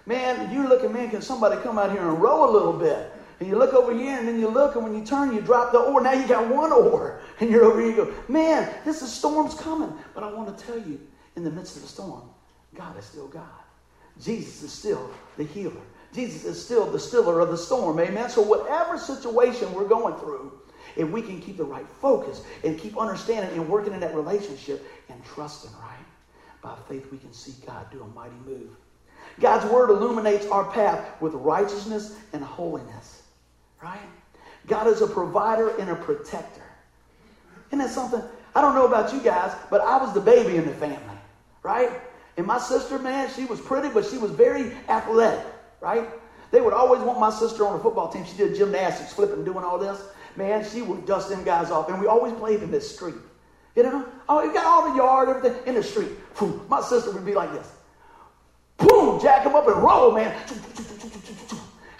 Man, 0.05 0.51
you're 0.53 0.67
looking, 0.67 0.91
man, 0.91 1.09
can 1.09 1.21
somebody 1.21 1.61
come 1.61 1.77
out 1.77 1.91
here 1.91 2.01
and 2.01 2.21
row 2.21 2.49
a 2.49 2.51
little 2.51 2.73
bit? 2.73 3.10
And 3.41 3.49
you 3.49 3.57
look 3.57 3.73
over 3.73 3.91
here, 3.91 4.19
and 4.19 4.27
then 4.27 4.39
you 4.39 4.47
look, 4.47 4.75
and 4.75 4.83
when 4.83 4.93
you 4.93 5.03
turn, 5.03 5.33
you 5.33 5.41
drop 5.41 5.71
the 5.71 5.79
oar. 5.79 5.99
Now 5.99 6.11
you 6.11 6.27
got 6.27 6.47
one 6.47 6.71
oar, 6.71 7.21
and 7.39 7.49
you're 7.49 7.65
over 7.65 7.81
here. 7.81 7.89
You 7.89 7.95
go, 7.95 8.13
man, 8.27 8.71
this 8.85 9.01
is 9.01 9.11
storm's 9.11 9.55
coming. 9.55 9.91
But 10.13 10.23
I 10.23 10.31
want 10.31 10.55
to 10.55 10.63
tell 10.63 10.77
you, 10.77 11.01
in 11.35 11.43
the 11.43 11.49
midst 11.49 11.75
of 11.75 11.81
the 11.81 11.87
storm, 11.87 12.21
God 12.75 12.95
is 12.99 13.05
still 13.05 13.27
God. 13.27 13.49
Jesus 14.21 14.61
is 14.61 14.71
still 14.71 15.09
the 15.37 15.43
healer. 15.43 15.81
Jesus 16.13 16.45
is 16.45 16.63
still 16.63 16.85
the 16.85 16.99
stiller 16.99 17.39
of 17.39 17.49
the 17.49 17.57
storm. 17.57 17.99
Amen. 17.99 18.29
So 18.29 18.43
whatever 18.43 18.99
situation 18.99 19.73
we're 19.73 19.87
going 19.87 20.13
through, 20.19 20.59
if 20.95 21.09
we 21.09 21.23
can 21.23 21.41
keep 21.41 21.57
the 21.57 21.63
right 21.63 21.87
focus 21.99 22.43
and 22.63 22.77
keep 22.77 22.95
understanding 22.95 23.57
and 23.57 23.67
working 23.67 23.93
in 23.93 24.01
that 24.01 24.13
relationship 24.13 24.85
and 25.09 25.19
trusting, 25.25 25.71
right? 25.81 26.05
By 26.61 26.75
faith, 26.87 27.11
we 27.11 27.17
can 27.17 27.33
see 27.33 27.55
God 27.65 27.87
do 27.91 28.03
a 28.03 28.07
mighty 28.09 28.35
move. 28.45 28.69
God's 29.39 29.65
word 29.73 29.89
illuminates 29.89 30.45
our 30.45 30.69
path 30.69 31.19
with 31.19 31.33
righteousness 31.33 32.19
and 32.33 32.43
holiness 32.43 33.20
right? 33.81 33.99
God 34.67 34.87
is 34.87 35.01
a 35.01 35.07
provider 35.07 35.75
and 35.77 35.89
a 35.89 35.95
protector. 35.95 36.63
Isn't 37.69 37.79
that 37.79 37.89
something? 37.89 38.21
I 38.53 38.61
don't 38.61 38.75
know 38.75 38.85
about 38.85 39.13
you 39.13 39.19
guys, 39.19 39.55
but 39.69 39.81
I 39.81 39.97
was 39.97 40.13
the 40.13 40.21
baby 40.21 40.57
in 40.57 40.65
the 40.65 40.73
family, 40.73 41.17
right? 41.63 41.89
And 42.37 42.45
my 42.45 42.59
sister, 42.59 42.99
man, 42.99 43.29
she 43.33 43.45
was 43.45 43.59
pretty, 43.59 43.89
but 43.89 44.05
she 44.05 44.17
was 44.17 44.31
very 44.31 44.73
athletic, 44.89 45.45
right? 45.79 46.07
They 46.51 46.59
would 46.59 46.73
always 46.73 47.01
want 47.01 47.19
my 47.19 47.29
sister 47.29 47.65
on 47.65 47.77
the 47.77 47.79
football 47.79 48.09
team. 48.09 48.25
She 48.25 48.35
did 48.35 48.55
gymnastics, 48.55 49.13
flipping, 49.13 49.45
doing 49.45 49.63
all 49.63 49.77
this. 49.77 50.01
Man, 50.35 50.65
she 50.65 50.81
would 50.81 51.05
dust 51.05 51.29
them 51.29 51.43
guys 51.43 51.71
off. 51.71 51.89
And 51.89 51.99
we 51.99 52.07
always 52.07 52.33
played 52.33 52.61
in 52.61 52.71
this 52.71 52.93
street. 52.93 53.15
You 53.75 53.83
know? 53.83 54.05
Oh, 54.27 54.43
you 54.43 54.53
got 54.53 54.65
all 54.65 54.91
the 54.91 54.97
yard, 54.97 55.29
everything 55.29 55.55
in 55.65 55.75
the 55.75 55.83
street. 55.83 56.09
My 56.69 56.81
sister 56.81 57.11
would 57.11 57.25
be 57.25 57.33
like 57.33 57.53
this. 57.53 57.71
Boom, 58.77 59.21
jack 59.21 59.43
them 59.43 59.55
up 59.55 59.67
and 59.67 59.77
roll, 59.77 60.11
man. 60.11 60.35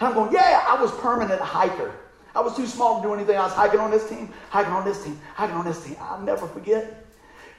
I'm 0.04 0.14
going, 0.14 0.32
yeah, 0.32 0.64
I 0.66 0.80
was 0.80 0.90
permanent 0.92 1.40
hiker. 1.40 1.94
I 2.34 2.40
was 2.40 2.56
too 2.56 2.66
small 2.66 3.00
to 3.00 3.08
do 3.08 3.14
anything. 3.14 3.36
I 3.36 3.44
was 3.44 3.52
hiking 3.52 3.80
on 3.80 3.90
this 3.90 4.08
team, 4.08 4.32
hiking 4.48 4.72
on 4.72 4.84
this 4.84 5.04
team, 5.04 5.20
hiking 5.34 5.54
on 5.54 5.64
this 5.64 5.84
team. 5.84 5.96
I'll 6.00 6.20
never 6.20 6.46
forget. 6.46 7.04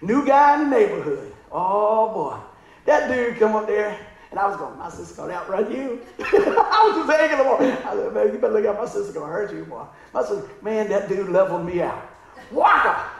New 0.01 0.25
guy 0.25 0.55
in 0.55 0.69
the 0.69 0.75
neighborhood. 0.75 1.31
Oh 1.51 2.11
boy. 2.13 2.37
That 2.85 3.07
dude 3.07 3.37
come 3.39 3.55
up 3.55 3.67
there 3.67 3.97
and 4.31 4.39
I 4.39 4.47
was 4.47 4.57
going, 4.57 4.77
my 4.79 4.89
sister's 4.89 5.15
gonna 5.15 5.33
outrun 5.33 5.71
you. 5.71 6.01
I 6.19 6.91
was 6.91 7.05
just 7.05 7.19
hanging 7.19 7.45
on. 7.45 7.61
I 7.63 7.93
said, 7.93 8.13
man, 8.13 8.33
you 8.33 8.39
better 8.39 8.53
look 8.53 8.65
out, 8.65 8.77
my 8.77 8.85
sister's 8.85 9.13
gonna 9.13 9.31
hurt 9.31 9.53
you, 9.53 9.63
boy. 9.65 9.85
My 10.11 10.23
sister, 10.23 10.49
man, 10.63 10.89
that 10.89 11.07
dude 11.07 11.29
leveled 11.29 11.65
me 11.65 11.83
out. 11.83 12.09
Waka! 12.51 13.11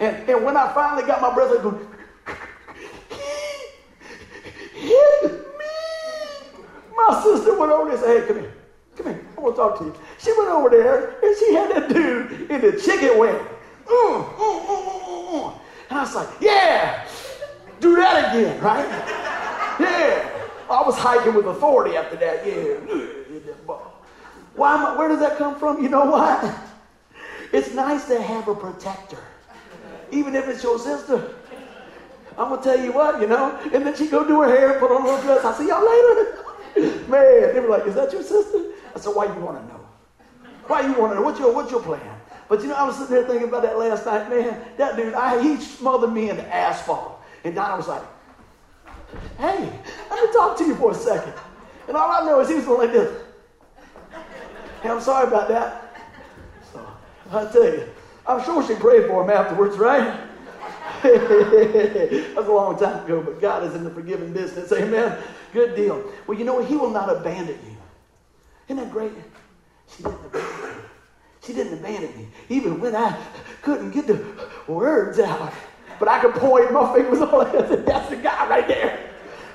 And, 0.00 0.28
and 0.28 0.44
when 0.44 0.56
I 0.56 0.72
finally 0.72 1.06
got 1.06 1.20
my 1.20 1.34
breath, 1.34 1.50
I 1.50 1.62
go, 1.62 1.70
hit 4.74 5.32
me. 5.32 5.66
My 6.96 7.22
sister 7.22 7.58
went 7.58 7.70
over 7.70 7.90
and 7.90 8.00
said, 8.00 8.22
hey, 8.22 8.26
come 8.26 8.40
here. 8.40 8.53
I 9.36 9.40
want 9.40 9.56
to 9.56 9.62
talk 9.62 9.78
to 9.78 9.84
you. 9.84 9.94
She 10.18 10.32
went 10.36 10.50
over 10.50 10.70
there 10.70 11.16
and 11.22 11.36
she 11.38 11.54
had 11.54 11.70
that 11.74 11.88
dude 11.88 12.50
in 12.50 12.60
the 12.60 12.80
chicken 12.80 13.18
wing. 13.18 13.34
Mm, 13.86 14.34
mm, 14.34 14.66
mm, 14.66 15.58
and 15.90 15.98
I 15.98 16.02
was 16.02 16.14
like, 16.14 16.28
yeah, 16.40 17.06
do 17.80 17.96
that 17.96 18.34
again, 18.34 18.60
right? 18.62 18.86
Yeah. 19.80 20.30
I 20.70 20.82
was 20.82 20.96
hiking 20.96 21.34
with 21.34 21.46
authority 21.46 21.96
after 21.96 22.16
that. 22.16 22.46
Yeah. 22.46 22.74
Why 24.54 24.76
I, 24.76 24.96
where 24.96 25.08
does 25.08 25.20
that 25.20 25.36
come 25.36 25.58
from? 25.58 25.82
You 25.82 25.88
know 25.88 26.06
what? 26.06 26.54
It's 27.52 27.74
nice 27.74 28.06
to 28.06 28.20
have 28.20 28.48
a 28.48 28.54
protector, 28.54 29.22
even 30.10 30.34
if 30.34 30.48
it's 30.48 30.62
your 30.62 30.78
sister. 30.78 31.34
I'm 32.36 32.48
gonna 32.48 32.62
tell 32.62 32.80
you 32.80 32.92
what, 32.92 33.20
you 33.20 33.26
know. 33.26 33.56
And 33.72 33.86
then 33.86 33.94
she 33.94 34.08
go 34.08 34.26
do 34.26 34.40
her 34.42 34.48
hair, 34.48 34.78
put 34.80 34.90
on 34.90 35.02
a 35.02 35.04
little 35.04 35.20
dress. 35.20 35.44
I 35.44 35.56
see 35.56 35.68
y'all 35.68 35.84
later. 35.84 37.06
Man, 37.08 37.54
they 37.54 37.60
were 37.60 37.68
like, 37.68 37.86
"Is 37.86 37.94
that 37.94 38.12
your 38.12 38.22
sister?" 38.22 38.73
I 38.94 38.98
said, 38.98 39.14
why 39.14 39.26
you 39.26 39.40
want 39.40 39.58
to 39.58 39.66
know? 39.72 39.80
Why 40.66 40.82
you 40.82 40.94
want 40.94 41.12
to 41.12 41.16
know? 41.16 41.22
What's 41.22 41.38
your, 41.38 41.52
what's 41.52 41.70
your 41.70 41.82
plan? 41.82 42.00
But 42.48 42.60
you 42.62 42.68
know, 42.68 42.74
I 42.74 42.84
was 42.84 42.96
sitting 42.96 43.14
there 43.14 43.26
thinking 43.26 43.48
about 43.48 43.62
that 43.62 43.78
last 43.78 44.06
night. 44.06 44.28
Man, 44.28 44.62
that 44.76 44.96
dude, 44.96 45.14
I, 45.14 45.42
he 45.42 45.56
smothered 45.56 46.12
me 46.12 46.30
in 46.30 46.36
the 46.36 46.54
asphalt. 46.54 47.20
And 47.42 47.54
Donna 47.54 47.76
was 47.76 47.88
like, 47.88 48.02
hey, 49.38 49.70
let 50.10 50.24
me 50.24 50.32
talk 50.32 50.56
to 50.58 50.64
you 50.64 50.74
for 50.76 50.92
a 50.92 50.94
second. 50.94 51.34
And 51.88 51.96
all 51.96 52.10
I 52.10 52.24
know 52.26 52.40
is 52.40 52.48
he 52.48 52.54
was 52.54 52.64
going 52.64 52.86
like 52.86 52.92
this. 52.92 53.22
Hey, 54.82 54.88
I'm 54.90 55.00
sorry 55.00 55.26
about 55.26 55.48
that. 55.48 55.96
So 56.72 56.86
I 57.32 57.44
tell 57.50 57.64
you, 57.64 57.88
I'm 58.26 58.42
sure 58.44 58.66
she 58.66 58.74
prayed 58.74 59.06
for 59.06 59.22
him 59.22 59.30
afterwards, 59.30 59.76
right? 59.76 60.20
That's 61.02 62.48
a 62.48 62.52
long 62.52 62.78
time 62.78 63.04
ago, 63.04 63.22
but 63.22 63.40
God 63.40 63.64
is 63.64 63.74
in 63.74 63.84
the 63.84 63.90
forgiving 63.90 64.32
business. 64.32 64.72
Amen. 64.72 65.22
Good 65.52 65.76
deal. 65.76 66.10
Well, 66.26 66.38
you 66.38 66.44
know 66.44 66.54
what? 66.54 66.66
He 66.66 66.76
will 66.76 66.90
not 66.90 67.14
abandon 67.14 67.58
you. 67.66 67.73
Isn't 68.68 68.82
that 68.82 68.92
great? 68.92 69.12
She 69.96 70.02
didn't 70.02 70.24
abandon 70.24 70.68
me. 70.68 70.82
She 71.42 71.52
didn't 71.52 71.78
abandon 71.78 72.16
me. 72.16 72.28
Even 72.48 72.80
when 72.80 72.96
I 72.96 73.18
couldn't 73.62 73.90
get 73.90 74.06
the 74.06 74.24
words 74.66 75.18
out. 75.18 75.52
But 75.98 76.08
I 76.08 76.18
could 76.20 76.34
point 76.34 76.72
my 76.72 76.94
fingers 76.94 77.20
on 77.20 77.46
it 77.48 77.54
and 77.54 77.68
say, 77.68 77.76
that's 77.82 78.08
the 78.08 78.16
guy 78.16 78.48
right 78.48 78.66
there. 78.66 79.10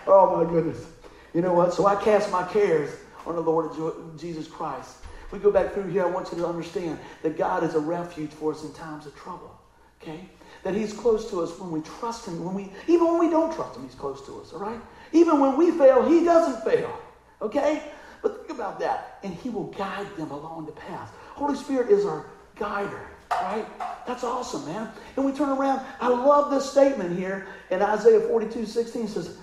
Oh 0.08 0.36
my 0.36 0.50
goodness. 0.50 0.86
You 1.34 1.42
know 1.42 1.54
what? 1.54 1.74
So 1.74 1.86
I 1.86 1.96
cast 1.96 2.32
my 2.32 2.44
cares 2.48 2.92
on 3.26 3.36
the 3.36 3.42
Lord 3.42 3.72
Jesus 4.18 4.48
Christ. 4.48 4.98
If 5.26 5.34
we 5.34 5.40
go 5.40 5.52
back 5.52 5.74
through 5.74 5.90
here, 5.90 6.04
I 6.04 6.08
want 6.08 6.32
you 6.32 6.38
to 6.40 6.48
understand 6.48 6.98
that 7.22 7.38
God 7.38 7.64
is 7.64 7.76
a 7.76 7.80
refuge 7.80 8.32
for 8.32 8.52
us 8.52 8.64
in 8.64 8.74
times 8.74 9.06
of 9.06 9.16
trouble. 9.16 9.56
Okay? 10.02 10.28
That 10.64 10.74
He's 10.74 10.94
close 10.94 11.30
to 11.30 11.42
us 11.42 11.58
when 11.60 11.72
we 11.72 11.82
trust 11.82 12.28
Him. 12.28 12.44
When 12.44 12.56
we 12.56 12.72
even 12.88 13.08
when 13.08 13.20
we 13.20 13.30
don't 13.30 13.54
trust 13.54 13.76
Him, 13.78 13.84
He's 13.84 13.96
close 13.96 14.26
to 14.26 14.40
us, 14.42 14.54
all 14.54 14.60
right? 14.60 14.80
Even 15.12 15.40
when 15.40 15.56
we 15.58 15.72
fail, 15.72 16.08
He 16.08 16.24
doesn't 16.24 16.64
fail. 16.64 16.98
Okay? 17.42 17.84
But 18.22 18.38
think 18.38 18.50
about 18.50 18.80
that. 18.80 19.20
And 19.24 19.34
He 19.34 19.50
will 19.50 19.68
guide 19.72 20.08
them 20.18 20.32
along 20.32 20.66
the 20.66 20.72
path. 20.74 21.12
Holy 21.34 21.56
Spirit 21.56 21.90
is 21.90 22.06
our 22.06 22.26
guider, 22.56 23.08
right? 23.32 23.66
That's 24.06 24.24
awesome, 24.24 24.66
man. 24.66 24.90
And 25.16 25.26
we 25.26 25.32
turn 25.32 25.50
around. 25.50 25.82
I 26.00 26.10
love 26.10 26.52
this 26.52 26.70
statement 26.70 27.18
here 27.18 27.48
in 27.70 27.82
Isaiah 27.82 28.22
42 28.22 28.66
16 28.66 29.08
says, 29.08 29.38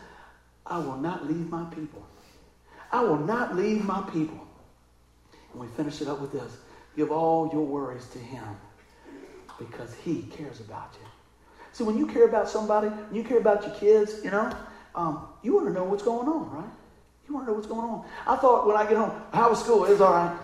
I 0.66 0.78
will 0.78 0.96
not 0.96 1.26
leave 1.26 1.48
my 1.48 1.64
people. 1.74 2.06
I 2.92 3.02
will 3.02 3.18
not 3.18 3.56
leave 3.56 3.84
my 3.84 4.02
people. 4.12 4.46
And 5.52 5.60
we 5.60 5.68
finish 5.68 6.00
it 6.00 6.08
up 6.08 6.20
with 6.20 6.32
this 6.32 6.58
give 6.96 7.12
all 7.12 7.50
your 7.52 7.64
worries 7.64 8.06
to 8.08 8.18
Him 8.18 8.44
because 9.58 9.94
He 9.94 10.22
cares 10.22 10.60
about 10.60 10.94
you. 11.00 11.06
See, 11.72 11.84
when 11.84 11.98
you 11.98 12.06
care 12.06 12.24
about 12.24 12.48
somebody, 12.48 12.88
when 12.88 13.14
you 13.14 13.22
care 13.22 13.38
about 13.38 13.66
your 13.66 13.74
kids, 13.74 14.24
you 14.24 14.30
know, 14.30 14.50
um, 14.94 15.28
you 15.42 15.54
want 15.54 15.66
to 15.66 15.72
know 15.72 15.84
what's 15.84 16.02
going 16.02 16.26
on, 16.26 16.50
right? 16.50 16.70
You 17.28 17.34
want 17.34 17.46
to 17.46 17.50
know 17.50 17.56
what's 17.56 17.66
going 17.66 17.80
on. 17.80 18.04
I 18.26 18.36
thought 18.36 18.66
when 18.66 18.76
I 18.76 18.84
get 18.84 18.96
home, 18.96 19.12
how 19.32 19.50
was 19.50 19.60
school? 19.60 19.84
It 19.84 19.92
was 19.92 20.00
all 20.00 20.12
right. 20.12 20.38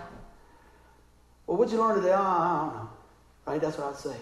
Well, 1.47 1.57
what'd 1.57 1.73
you 1.73 1.79
learn 1.79 1.95
today? 1.95 2.13
Oh, 2.13 2.21
I 2.21 2.57
don't 2.65 2.75
know. 2.75 2.89
Right? 3.45 3.61
That's 3.61 3.77
what 3.77 3.87
I'd 3.87 3.99
say. 3.99 4.15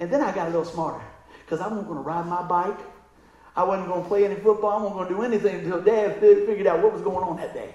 And 0.00 0.10
then 0.10 0.20
I 0.20 0.34
got 0.34 0.46
a 0.46 0.50
little 0.50 0.64
smarter 0.64 1.04
because 1.44 1.60
I 1.60 1.68
wasn't 1.68 1.86
going 1.86 1.98
to 1.98 2.02
ride 2.02 2.26
my 2.26 2.42
bike 2.42 2.78
I 3.58 3.64
wasn't 3.64 3.88
going 3.88 4.02
to 4.02 4.08
play 4.08 4.24
any 4.24 4.36
football. 4.36 4.70
I 4.70 4.76
wasn't 4.76 4.94
going 4.94 5.08
to 5.08 5.14
do 5.14 5.22
anything 5.22 5.64
until 5.64 5.82
Dad 5.82 6.20
figured 6.20 6.68
out 6.68 6.80
what 6.80 6.92
was 6.92 7.02
going 7.02 7.24
on 7.24 7.36
that 7.38 7.52
day. 7.52 7.74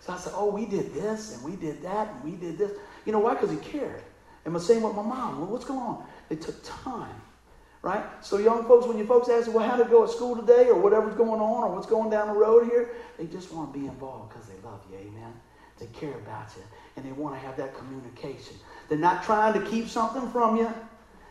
So 0.00 0.12
I 0.12 0.18
said, 0.18 0.34
oh, 0.36 0.50
we 0.50 0.66
did 0.66 0.92
this 0.92 1.34
and 1.34 1.42
we 1.42 1.56
did 1.56 1.80
that 1.82 2.12
and 2.12 2.30
we 2.30 2.36
did 2.36 2.58
this. 2.58 2.72
You 3.06 3.12
know 3.12 3.20
why? 3.20 3.32
Because 3.32 3.50
he 3.50 3.56
cared. 3.56 4.02
And 4.44 4.54
the 4.54 4.60
same 4.60 4.82
with 4.82 4.94
my 4.94 5.00
mom. 5.00 5.40
Well, 5.40 5.48
what's 5.48 5.64
going 5.64 5.80
on? 5.80 6.04
It 6.28 6.42
took 6.42 6.62
time, 6.62 7.22
right? 7.84 8.02
So 8.24 8.38
young 8.38 8.64
folks, 8.64 8.86
when 8.86 8.96
your 8.96 9.06
folks 9.06 9.28
ask, 9.28 9.52
well, 9.52 9.68
how 9.68 9.76
did 9.76 9.86
it 9.86 9.90
go 9.90 10.04
at 10.04 10.10
school 10.10 10.34
today 10.34 10.68
or 10.68 10.80
whatever's 10.80 11.14
going 11.14 11.40
on 11.40 11.64
or 11.64 11.74
what's 11.74 11.86
going 11.86 12.08
down 12.08 12.28
the 12.28 12.34
road 12.34 12.64
here, 12.64 12.94
they 13.18 13.26
just 13.26 13.52
want 13.52 13.72
to 13.72 13.78
be 13.78 13.86
involved 13.86 14.30
because 14.32 14.48
they 14.48 14.54
love 14.64 14.80
you, 14.90 14.96
amen? 14.96 15.32
They 15.78 15.86
care 15.86 16.14
about 16.14 16.48
you 16.56 16.62
and 16.96 17.04
they 17.04 17.12
want 17.12 17.34
to 17.34 17.40
have 17.46 17.58
that 17.58 17.76
communication. 17.76 18.56
They're 18.88 18.96
not 18.96 19.22
trying 19.22 19.52
to 19.52 19.70
keep 19.70 19.88
something 19.88 20.26
from 20.30 20.56
you. 20.56 20.72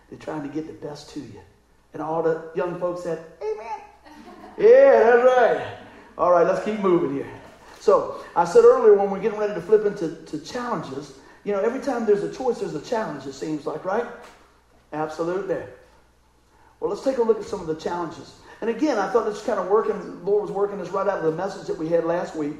They're 0.09 0.19
trying 0.19 0.43
to 0.43 0.53
get 0.53 0.67
the 0.67 0.73
best 0.73 1.09
to 1.11 1.19
you. 1.19 1.41
And 1.93 2.03
all 2.03 2.21
the 2.21 2.51
young 2.55 2.79
folks 2.79 3.01
said, 3.01 3.25
Amen. 3.41 3.79
yeah, 4.57 5.03
that's 5.03 5.23
right. 5.23 5.77
All 6.19 6.31
right, 6.31 6.45
let's 6.45 6.63
keep 6.63 6.79
moving 6.81 7.15
here. 7.15 7.29
So 7.79 8.23
I 8.35 8.45
said 8.45 8.63
earlier 8.63 8.93
when 8.93 9.09
we're 9.09 9.19
getting 9.19 9.39
ready 9.39 9.55
to 9.55 9.61
flip 9.61 9.85
into 9.85 10.15
to 10.25 10.37
challenges, 10.37 11.17
you 11.43 11.51
know, 11.51 11.59
every 11.61 11.81
time 11.81 12.05
there's 12.05 12.23
a 12.23 12.31
choice, 12.31 12.59
there's 12.59 12.75
a 12.75 12.81
challenge, 12.81 13.25
it 13.25 13.33
seems 13.33 13.65
like, 13.65 13.83
right? 13.85 14.05
Absolutely. 14.93 15.57
Well, 16.83 16.91
let's 16.91 17.05
take 17.05 17.17
a 17.17 17.23
look 17.23 17.39
at 17.39 17.45
some 17.45 17.61
of 17.61 17.67
the 17.67 17.75
challenges. 17.75 18.35
And 18.59 18.69
again, 18.69 18.99
I 18.99 19.09
thought 19.09 19.23
this 19.23 19.41
kind 19.41 19.57
of 19.57 19.69
working, 19.69 19.97
the 19.97 20.29
Lord 20.29 20.41
was 20.41 20.51
working 20.51 20.79
this 20.79 20.89
right 20.89 21.07
out 21.07 21.19
of 21.19 21.23
the 21.23 21.31
message 21.31 21.65
that 21.67 21.77
we 21.77 21.87
had 21.87 22.03
last 22.03 22.35
week 22.35 22.55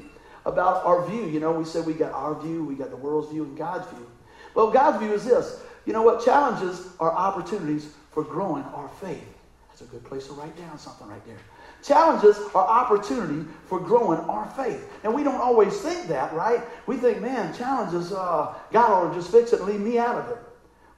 about 0.46 0.82
our 0.86 1.06
view. 1.06 1.26
You 1.26 1.40
know, 1.40 1.52
we 1.52 1.66
said 1.66 1.84
we 1.84 1.92
got 1.92 2.10
our 2.12 2.34
view, 2.40 2.64
we 2.64 2.74
got 2.74 2.88
the 2.88 2.96
world's 2.96 3.30
view, 3.30 3.44
and 3.44 3.54
God's 3.54 3.86
view. 3.90 4.10
Well, 4.54 4.70
God's 4.70 4.96
view 4.96 5.12
is 5.12 5.26
this. 5.26 5.60
You 5.84 5.92
know 5.92 6.00
what? 6.00 6.24
Challenges 6.24 6.88
are 7.00 7.12
opportunities 7.12 7.92
for 8.12 8.24
growing 8.24 8.62
our 8.62 8.88
faith. 8.98 9.22
That's 9.68 9.82
a 9.82 9.84
good 9.84 10.04
place 10.04 10.26
to 10.28 10.32
write 10.32 10.56
down 10.56 10.78
something 10.78 11.06
right 11.06 11.26
there. 11.26 11.36
Challenges 11.82 12.38
are 12.54 12.66
opportunity 12.66 13.46
for 13.66 13.78
growing 13.78 14.20
our 14.20 14.48
faith. 14.56 14.90
And 15.02 15.12
we 15.12 15.22
don't 15.22 15.38
always 15.38 15.78
think 15.82 16.08
that, 16.08 16.32
right? 16.32 16.62
We 16.86 16.96
think, 16.96 17.20
man, 17.20 17.52
challenges, 17.52 18.10
uh, 18.10 18.54
God 18.72 18.90
ought 18.90 19.10
to 19.10 19.14
just 19.14 19.30
fix 19.30 19.52
it 19.52 19.60
and 19.60 19.68
leave 19.68 19.80
me 19.80 19.98
out 19.98 20.16
of 20.16 20.30
it. 20.30 20.38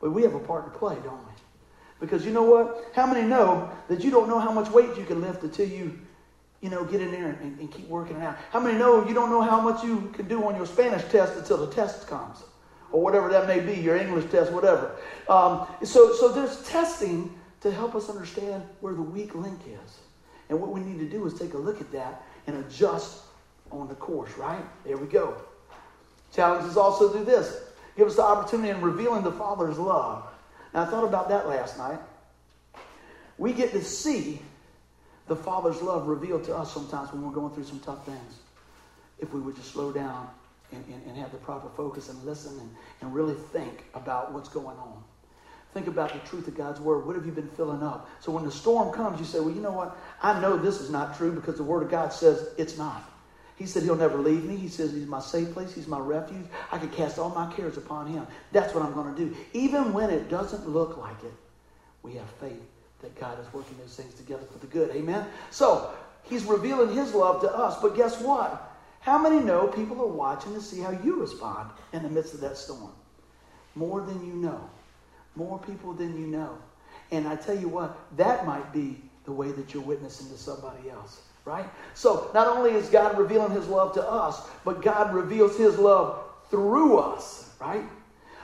But 0.01 0.13
we 0.13 0.23
have 0.23 0.35
a 0.35 0.39
part 0.39 0.73
to 0.73 0.79
play, 0.79 0.95
don't 1.03 1.26
we? 1.26 1.26
Because 2.01 2.25
you 2.25 2.33
know 2.33 2.43
what? 2.43 2.91
How 2.95 3.07
many 3.07 3.27
know 3.27 3.71
that 3.89 4.05
you 4.05 4.11
don't 4.11 4.29
know 4.29 4.39
how 4.39 4.53
much 4.53 4.71
weight 4.71 4.97
you 4.97 5.05
can 5.05 5.21
lift 5.21 5.43
until 5.43 5.69
you, 5.69 5.99
you 6.61 6.69
know, 6.69 6.85
get 6.85 7.01
in 7.01 7.11
there 7.11 7.29
and, 7.29 7.59
and 7.59 7.73
keep 7.73 7.89
working 7.89 8.17
it 8.17 8.23
out? 8.23 8.37
How 8.51 8.61
many 8.61 8.79
know 8.79 9.07
you 9.07 9.15
don't 9.15 9.31
know 9.31 9.43
how 9.43 9.61
much 9.61 9.83
you 9.83 10.11
can 10.13 10.29
do 10.29 10.45
on 10.45 10.57
your 10.57 10.67
Spanish 10.67 11.03
test 11.11 11.35
until 11.37 11.57
the 11.59 11.73
test 11.73 12.07
comes? 12.07 12.43
Or 12.93 13.03
whatever 13.03 13.29
that 13.31 13.49
may 13.49 13.61
be, 13.61 13.81
your 13.81 13.97
English 13.97 14.31
test, 14.31 14.53
whatever. 14.53 14.97
Um, 15.29 15.67
so, 15.83 16.13
so 16.15 16.29
there's 16.33 16.63
testing 16.65 17.37
to 17.61 17.73
help 17.73 17.95
us 17.95 18.09
understand 18.09 18.63
where 18.81 18.95
the 18.95 19.03
weak 19.03 19.35
link 19.35 19.59
is. 19.67 19.99
And 20.49 20.61
what 20.61 20.71
we 20.71 20.81
need 20.81 20.99
to 21.01 21.09
do 21.09 21.27
is 21.27 21.35
take 21.35 21.55
a 21.55 21.59
look 21.59 21.81
at 21.81 21.91
that 21.93 22.23
and 22.47 22.57
adjust 22.65 23.23
on 23.73 23.89
the 23.89 23.95
course, 23.95 24.37
right? 24.39 24.63
There 24.85 24.97
we 24.97 25.07
go. 25.07 25.37
Challenges 26.33 26.77
also 26.77 27.13
do 27.13 27.25
this 27.25 27.63
give 27.97 28.07
us 28.07 28.17
the 28.17 28.23
opportunity 28.23 28.69
in 28.69 28.81
revealing 28.83 29.23
the 29.23 29.33
Father's 29.33 29.79
love. 29.79 30.29
Now, 30.77 30.83
I 30.83 30.85
thought 30.85 31.05
about 31.05 31.31
that 31.31 31.49
last 31.49 31.79
night. 31.79 31.99
We 33.39 33.55
get 33.55 33.73
to 33.73 33.83
see 33.83 34.43
the 35.27 35.35
Father's 35.35 35.81
love 35.81 36.07
revealed 36.07 36.45
to 36.45 36.57
us 36.57 36.73
sometimes 36.73 37.11
when 37.13 37.23
we're 37.23 37.33
going 37.33 37.55
through 37.55 37.65
some 37.65 37.81
tough 37.81 38.05
things. 38.05 38.41
If 39.19 39.33
we 39.33 39.41
would 39.41 39.57
just 39.57 39.73
slow 39.73 39.91
down 39.91 40.29
and, 40.73 40.85
and, 40.93 41.03
and 41.07 41.17
have 41.17 41.33
the 41.33 41.39
proper 41.39 41.71
focus 41.71 42.11
and 42.11 42.23
listen 42.25 42.59
and, 42.61 42.71
and 43.01 43.15
really 43.15 43.35
think 43.53 43.87
about 43.95 44.35
what's 44.35 44.51
going 44.51 44.77
on. 44.77 45.03
Think 45.73 45.87
about 45.87 46.13
the 46.13 46.19
truth 46.29 46.47
of 46.47 46.55
God's 46.55 46.81
word. 46.81 47.07
What 47.07 47.17
have 47.17 47.25
you 47.25 47.33
been 47.33 47.49
filling 47.49 47.83
up? 47.83 48.11
So 48.21 48.31
when 48.31 48.45
the 48.45 48.53
storm 48.53 48.93
comes, 48.93 49.19
you 49.19 49.25
say, 49.25 49.41
Well, 49.41 49.55
you 49.55 49.63
know 49.63 49.73
what? 49.73 49.97
I 50.23 50.39
know 50.41 50.59
this 50.59 50.83
is 50.83 50.91
not 50.91 51.17
true 51.17 51.33
because 51.33 51.57
the 51.57 51.63
word 51.63 51.85
of 51.85 51.91
God 51.91 52.13
says 52.13 52.51
it's 52.59 52.77
not. 52.77 53.03
He 53.57 53.67
said 53.67 53.83
he'll 53.83 53.97
never 53.97 54.19
leave 54.19 54.45
me. 54.45 54.57
He 54.57 54.69
says 54.69 54.93
he's 54.93 55.07
my 55.07 55.21
safe 55.21 55.53
place. 55.53 55.75
He's 55.75 55.89
my 55.89 55.99
refuge. 55.99 56.47
I 56.71 56.79
can 56.79 56.91
cast 56.91 57.19
all 57.19 57.31
my 57.31 57.51
cares 57.53 57.77
upon 57.77 58.07
him. 58.07 58.27
That's 58.53 58.75
what 58.75 58.85
I'm 58.85 58.93
going 58.93 59.15
to 59.15 59.25
do. 59.25 59.37
Even 59.53 59.93
when 59.93 60.11
it 60.11 60.29
doesn't 60.29 60.69
look 60.69 60.99
like 60.99 61.23
it, 61.25 61.33
we 62.03 62.15
have 62.15 62.29
faith 62.41 62.63
that 63.01 63.19
God 63.19 63.41
is 63.41 63.53
working 63.53 63.77
those 63.79 63.97
things 63.97 64.15
together 64.15 64.45
for 64.53 64.59
the 64.59 64.67
good. 64.67 64.91
Amen? 64.95 65.27
So 65.51 65.91
he's 66.25 66.45
revealing 66.45 66.95
his 66.95 67.15
love 67.15 67.41
to 67.43 67.51
us. 67.51 67.81
But 67.81 67.97
guess 67.97 68.21
what? 68.21 68.75
How 69.01 69.19
many 69.19 69.41
know 69.41 69.69
people 69.69 70.01
are 70.03 70.07
watching 70.07 70.53
to 70.55 70.61
see 70.61 70.81
how 70.81 70.91
you 70.91 71.21
respond 71.21 71.71
in 71.93 72.03
the 72.03 72.11
midst 72.11 72.35
of 72.35 72.41
that 72.41 72.57
storm? 72.57 72.93
More 73.75 74.01
than 74.01 74.27
you 74.27 74.35
know 74.35 74.69
more 75.37 75.59
people 75.59 75.93
than 75.93 76.19
you 76.19 76.27
know. 76.27 76.59
And 77.11 77.29
I 77.29 77.37
tell 77.37 77.57
you 77.57 77.69
what, 77.69 77.97
that 78.17 78.47
might 78.47 78.73
be 78.73 79.01
the 79.25 79.33
way 79.33 79.53
that 79.53 79.73
you're 79.73 79.83
witnessing 79.83 80.29
to 80.29 80.39
somebody 80.39 80.91
else, 80.91 81.21
right? 81.47 81.65
So 81.95 82.31
not 82.35 82.47
only 82.47 82.73
is 82.73 82.91
God 82.91 83.17
revealing 83.17 83.53
his 83.53 83.69
love 83.69 83.95
to 83.95 84.07
us, 84.07 84.47
but 84.65 84.83
God 84.83 85.15
reveals 85.15 85.57
his 85.57 85.79
love 85.79 86.23
through 86.51 86.99
us, 86.99 87.55
right? 87.61 87.85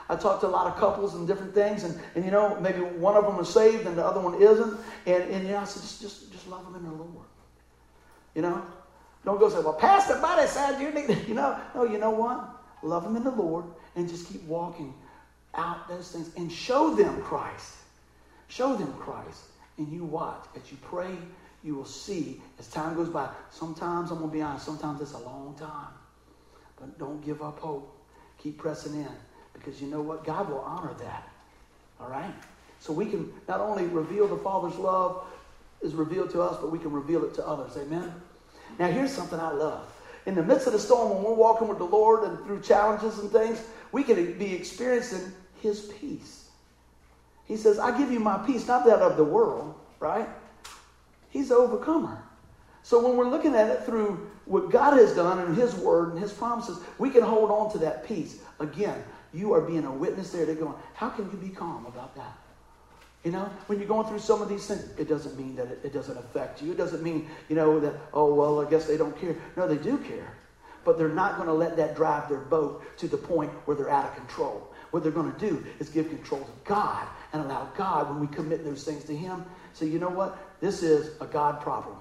I 0.09 0.15
talked 0.15 0.41
to 0.41 0.47
a 0.47 0.49
lot 0.49 0.67
of 0.67 0.75
couples 0.77 1.15
and 1.15 1.27
different 1.27 1.53
things, 1.53 1.83
and, 1.83 1.99
and 2.15 2.25
you 2.25 2.31
know, 2.31 2.59
maybe 2.59 2.79
one 2.79 3.15
of 3.15 3.25
them 3.25 3.39
is 3.39 3.49
saved 3.49 3.85
and 3.85 3.97
the 3.97 4.05
other 4.05 4.19
one 4.19 4.41
isn't. 4.41 4.79
And, 5.05 5.23
and 5.23 5.45
you 5.45 5.51
know, 5.51 5.59
I 5.59 5.63
said, 5.65 5.81
just, 5.81 6.01
just, 6.01 6.31
just 6.31 6.47
love 6.47 6.63
them 6.65 6.75
in 6.75 6.83
the 6.83 6.91
Lord. 6.91 7.27
You 8.35 8.41
know? 8.41 8.65
Don't 9.25 9.39
go 9.39 9.49
say, 9.49 9.59
well, 9.59 9.73
Pastor 9.73 10.19
Buddy 10.19 10.47
said 10.47 10.79
you 10.81 10.91
need, 10.91 11.17
you 11.27 11.33
know. 11.33 11.59
No, 11.75 11.83
you 11.83 11.97
know 11.97 12.09
what? 12.09 12.49
Love 12.81 13.03
them 13.03 13.15
in 13.15 13.23
the 13.23 13.31
Lord 13.31 13.65
and 13.95 14.09
just 14.09 14.27
keep 14.27 14.43
walking 14.43 14.93
out 15.55 15.87
those 15.87 16.11
things 16.11 16.31
and 16.35 16.51
show 16.51 16.93
them 16.95 17.21
Christ. 17.21 17.75
Show 18.47 18.75
them 18.75 18.93
Christ. 18.93 19.45
And 19.77 19.91
you 19.91 20.03
watch. 20.03 20.43
As 20.55 20.69
you 20.69 20.77
pray, 20.81 21.15
you 21.63 21.75
will 21.75 21.85
see 21.85 22.41
as 22.59 22.67
time 22.67 22.95
goes 22.95 23.09
by. 23.09 23.29
Sometimes, 23.49 24.11
I'm 24.11 24.17
going 24.17 24.29
to 24.29 24.33
be 24.35 24.41
honest, 24.41 24.65
sometimes 24.65 25.01
it's 25.01 25.13
a 25.13 25.19
long 25.19 25.55
time. 25.57 25.93
But 26.79 26.99
don't 26.99 27.23
give 27.23 27.41
up 27.41 27.59
hope. 27.59 27.97
Keep 28.37 28.57
pressing 28.57 28.95
in. 28.95 29.07
Because 29.53 29.81
you 29.81 29.87
know 29.87 30.01
what? 30.01 30.25
God 30.25 30.49
will 30.49 30.59
honor 30.59 30.93
that. 30.99 31.29
All 31.99 32.09
right? 32.09 32.33
So 32.79 32.91
we 32.91 33.05
can 33.05 33.31
not 33.47 33.61
only 33.61 33.85
reveal 33.85 34.27
the 34.27 34.37
Father's 34.37 34.75
love 34.75 35.25
is 35.81 35.93
revealed 35.93 36.31
to 36.31 36.41
us, 36.41 36.57
but 36.59 36.71
we 36.71 36.79
can 36.79 36.91
reveal 36.91 37.23
it 37.23 37.33
to 37.35 37.47
others. 37.47 37.77
Amen? 37.77 38.13
Now, 38.77 38.87
here's 38.87 39.11
something 39.11 39.39
I 39.39 39.51
love. 39.51 39.89
In 40.25 40.35
the 40.35 40.43
midst 40.43 40.67
of 40.67 40.73
the 40.73 40.79
storm, 40.79 41.13
when 41.13 41.23
we're 41.23 41.33
walking 41.33 41.67
with 41.67 41.77
the 41.77 41.85
Lord 41.85 42.23
and 42.23 42.37
through 42.45 42.61
challenges 42.61 43.19
and 43.19 43.31
things, 43.31 43.61
we 43.91 44.03
can 44.03 44.37
be 44.37 44.53
experiencing 44.53 45.31
his 45.61 45.91
peace. 45.99 46.49
He 47.45 47.55
says, 47.57 47.79
I 47.79 47.97
give 47.97 48.11
you 48.11 48.19
my 48.19 48.37
peace, 48.45 48.67
not 48.67 48.85
that 48.85 48.99
of 48.99 49.17
the 49.17 49.23
world, 49.23 49.75
right? 49.99 50.27
He's 51.33 51.49
the 51.49 51.55
overcomer. 51.55 52.23
So 52.83 53.03
when 53.03 53.17
we're 53.17 53.27
looking 53.27 53.55
at 53.55 53.67
it 53.71 53.83
through 53.85 54.29
what 54.45 54.69
God 54.69 54.97
has 54.97 55.15
done 55.15 55.39
and 55.39 55.57
his 55.57 55.73
word 55.73 56.11
and 56.11 56.21
his 56.21 56.31
promises, 56.31 56.77
we 56.99 57.09
can 57.09 57.23
hold 57.23 57.49
on 57.49 57.71
to 57.71 57.79
that 57.79 58.07
peace. 58.07 58.39
Again, 58.59 59.03
you 59.33 59.51
are 59.53 59.61
being 59.61 59.83
a 59.83 59.91
witness 59.91 60.31
there. 60.31 60.45
They're 60.45 60.53
going, 60.53 60.75
how 60.93 61.09
can 61.09 61.25
you 61.31 61.37
be 61.37 61.49
calm 61.49 61.87
about 61.87 62.15
that? 62.15 62.37
You 63.23 63.31
know, 63.31 63.49
when 63.65 63.79
you're 63.79 63.87
going 63.87 64.07
through 64.07 64.19
some 64.19 64.43
of 64.43 64.49
these 64.49 64.67
things, 64.67 64.87
it 64.99 65.09
doesn't 65.09 65.35
mean 65.35 65.55
that 65.55 65.71
it, 65.71 65.79
it, 65.85 65.93
doesn't 65.93 66.17
affect 66.17 66.61
you. 66.61 66.71
It 66.71 66.77
doesn't 66.77 67.01
mean, 67.01 67.27
you 67.49 67.55
know, 67.55 67.79
that, 67.79 67.95
oh, 68.13 68.31
well, 68.31 68.63
I 68.63 68.69
guess 68.69 68.85
they 68.85 68.97
don't 68.97 69.19
care. 69.19 69.35
No, 69.57 69.67
they 69.67 69.77
do 69.77 69.97
care. 69.97 70.35
But 70.85 70.99
they're 70.99 71.09
not 71.09 71.37
going 71.37 71.47
to 71.47 71.53
let 71.53 71.75
that 71.77 71.95
drive 71.95 72.29
their 72.29 72.41
boat 72.41 72.83
to 72.97 73.07
the 73.07 73.17
point 73.17 73.49
where 73.65 73.75
they're 73.75 73.89
out 73.89 74.05
of 74.05 74.15
control. 74.15 74.69
What 74.91 75.01
they're 75.01 75.11
going 75.11 75.33
to 75.33 75.39
do 75.39 75.65
is 75.79 75.89
give 75.89 76.09
control 76.09 76.41
to 76.41 76.51
God 76.65 77.07
and 77.33 77.41
allow 77.41 77.67
God, 77.75 78.09
when 78.09 78.19
we 78.19 78.27
commit 78.27 78.63
those 78.63 78.83
things 78.83 79.03
to 79.05 79.15
Him, 79.15 79.43
say, 79.73 79.87
you 79.87 79.97
know 79.97 80.09
what? 80.09 80.37
This 80.61 80.83
is 80.83 81.19
a 81.21 81.25
God 81.25 81.61
problem. 81.61 81.97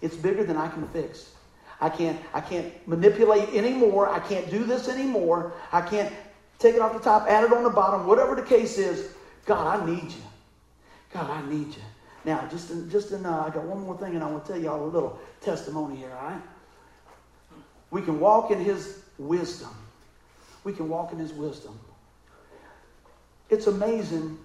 It's 0.00 0.16
bigger 0.16 0.44
than 0.44 0.56
I 0.56 0.68
can 0.68 0.86
fix. 0.88 1.32
I 1.80 1.88
can't, 1.88 2.18
I 2.34 2.40
can't 2.40 2.72
manipulate 2.88 3.50
anymore. 3.50 4.08
I 4.08 4.18
can't 4.20 4.50
do 4.50 4.64
this 4.64 4.88
anymore. 4.88 5.52
I 5.72 5.80
can't 5.80 6.12
take 6.58 6.74
it 6.74 6.80
off 6.80 6.92
the 6.92 6.98
top, 6.98 7.26
add 7.28 7.44
it 7.44 7.52
on 7.52 7.62
the 7.62 7.70
bottom, 7.70 8.06
whatever 8.06 8.34
the 8.34 8.42
case 8.42 8.78
is. 8.78 9.12
God, 9.46 9.80
I 9.80 9.86
need 9.86 10.10
you. 10.10 10.22
God, 11.12 11.30
I 11.30 11.48
need 11.48 11.68
you. 11.68 11.82
Now, 12.24 12.46
just 12.50 12.70
in, 12.70 12.90
just 12.90 13.12
in, 13.12 13.24
uh, 13.24 13.44
I 13.46 13.50
got 13.50 13.64
one 13.64 13.80
more 13.80 13.96
thing, 13.96 14.14
and 14.14 14.24
I 14.24 14.30
want 14.30 14.44
to 14.44 14.52
tell 14.52 14.60
y'all 14.60 14.84
a 14.84 14.90
little 14.90 15.18
testimony 15.40 15.96
here. 15.96 16.12
All 16.12 16.30
right, 16.30 16.42
we 17.90 18.02
can 18.02 18.20
walk 18.20 18.50
in 18.50 18.58
His 18.58 19.00
wisdom. 19.16 19.70
We 20.64 20.72
can 20.72 20.88
walk 20.88 21.12
in 21.12 21.18
His 21.18 21.32
wisdom. 21.32 21.78
It's 23.48 23.66
amazing. 23.66 24.38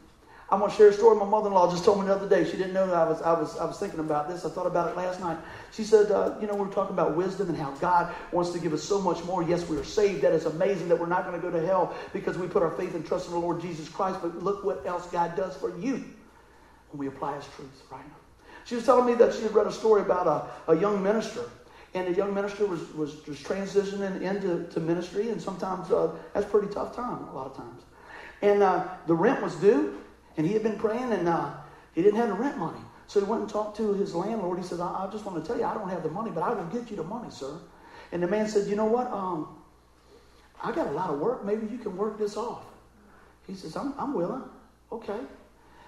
I'm 0.53 0.59
going 0.59 0.69
to 0.69 0.77
share 0.77 0.89
a 0.89 0.93
story 0.93 1.17
my 1.17 1.25
mother-in-law 1.25 1.71
just 1.71 1.83
told 1.83 1.99
me 1.99 2.05
the 2.05 2.13
other 2.13 2.29
day. 2.29 2.47
She 2.47 2.57
didn't 2.57 2.73
know 2.73 2.85
that 2.85 2.95
I 2.95 3.09
was, 3.09 3.21
I 3.23 3.33
was, 3.33 3.57
I 3.57 3.65
was 3.65 3.79
thinking 3.79 3.99
about 3.99 4.29
this. 4.29 4.45
I 4.45 4.49
thought 4.49 4.67
about 4.67 4.91
it 4.91 4.95
last 4.95 5.19
night. 5.19 5.39
She 5.71 5.83
said, 5.83 6.11
uh, 6.11 6.35
you 6.39 6.45
know, 6.45 6.53
we 6.53 6.69
are 6.69 6.71
talking 6.71 6.93
about 6.93 7.15
wisdom 7.15 7.49
and 7.49 7.57
how 7.57 7.71
God 7.71 8.13
wants 8.31 8.51
to 8.51 8.59
give 8.59 8.71
us 8.71 8.83
so 8.83 9.01
much 9.01 9.23
more. 9.23 9.41
Yes, 9.41 9.67
we 9.67 9.77
are 9.77 9.83
saved. 9.83 10.21
That 10.21 10.31
is 10.31 10.45
amazing 10.45 10.89
that 10.89 10.99
we're 10.99 11.07
not 11.07 11.25
going 11.25 11.41
to 11.41 11.41
go 11.41 11.49
to 11.49 11.65
hell 11.65 11.95
because 12.13 12.37
we 12.37 12.45
put 12.45 12.61
our 12.61 12.69
faith 12.69 12.93
and 12.93 13.03
trust 13.03 13.25
in 13.29 13.33
the 13.33 13.39
Lord 13.39 13.61
Jesus 13.61 13.89
Christ. 13.89 14.19
But 14.21 14.43
look 14.43 14.63
what 14.63 14.85
else 14.85 15.07
God 15.07 15.35
does 15.35 15.57
for 15.57 15.75
you 15.79 16.05
when 16.91 16.99
we 16.99 17.07
apply 17.07 17.35
His 17.35 17.47
truth, 17.55 17.81
right? 17.89 18.07
Now. 18.07 18.13
She 18.65 18.75
was 18.75 18.85
telling 18.85 19.07
me 19.07 19.15
that 19.15 19.33
she 19.33 19.41
had 19.41 19.55
read 19.55 19.65
a 19.65 19.71
story 19.71 20.01
about 20.01 20.27
a, 20.67 20.71
a 20.71 20.79
young 20.79 21.01
minister 21.01 21.49
and 21.95 22.07
the 22.07 22.13
young 22.15 22.31
minister 22.31 22.67
was, 22.67 22.93
was, 22.93 23.13
transitioning 23.13 24.21
into 24.21 24.67
to 24.71 24.79
ministry, 24.79 25.29
and 25.29 25.39
sometimes 25.41 25.91
uh, 25.91 26.11
that's 26.33 26.45
pretty 26.45 26.67
tough 26.73 26.95
time, 26.95 27.23
a 27.25 27.35
lot 27.35 27.47
of 27.47 27.55
times. 27.55 27.83
And 28.41 28.61
uh, 28.63 28.87
the 29.07 29.13
rent 29.13 29.41
was 29.41 29.55
due, 29.55 30.02
and 30.37 30.45
he 30.45 30.53
had 30.53 30.63
been 30.63 30.77
praying, 30.77 31.11
and 31.11 31.27
uh, 31.27 31.51
he 31.93 32.01
didn't 32.01 32.17
have 32.19 32.29
the 32.29 32.35
rent 32.35 32.57
money. 32.57 32.79
So 33.07 33.19
he 33.19 33.25
went 33.25 33.41
and 33.41 33.49
talked 33.49 33.77
to 33.77 33.93
his 33.93 34.15
landlord. 34.15 34.57
He 34.57 34.63
said, 34.63 34.79
I, 34.79 35.05
I 35.05 35.09
just 35.11 35.25
want 35.25 35.43
to 35.43 35.47
tell 35.47 35.57
you, 35.59 35.65
I 35.65 35.73
don't 35.73 35.89
have 35.89 36.03
the 36.03 36.09
money, 36.09 36.31
but 36.31 36.41
I 36.41 36.53
will 36.53 36.65
get 36.65 36.89
you 36.89 36.95
the 36.95 37.03
money, 37.03 37.29
sir. 37.29 37.59
And 38.11 38.23
the 38.23 38.27
man 38.27 38.47
said, 38.47 38.67
You 38.67 38.75
know 38.75 38.85
what? 38.85 39.11
Um, 39.11 39.47
I 40.63 40.71
got 40.71 40.87
a 40.87 40.91
lot 40.91 41.09
of 41.09 41.19
work. 41.19 41.43
Maybe 41.45 41.67
you 41.67 41.77
can 41.77 41.97
work 41.97 42.17
this 42.17 42.37
off. 42.37 42.63
He 43.45 43.53
says, 43.55 43.75
I'm, 43.75 43.93
I'm 43.97 44.13
willing. 44.13 44.43
Okay. 44.91 45.19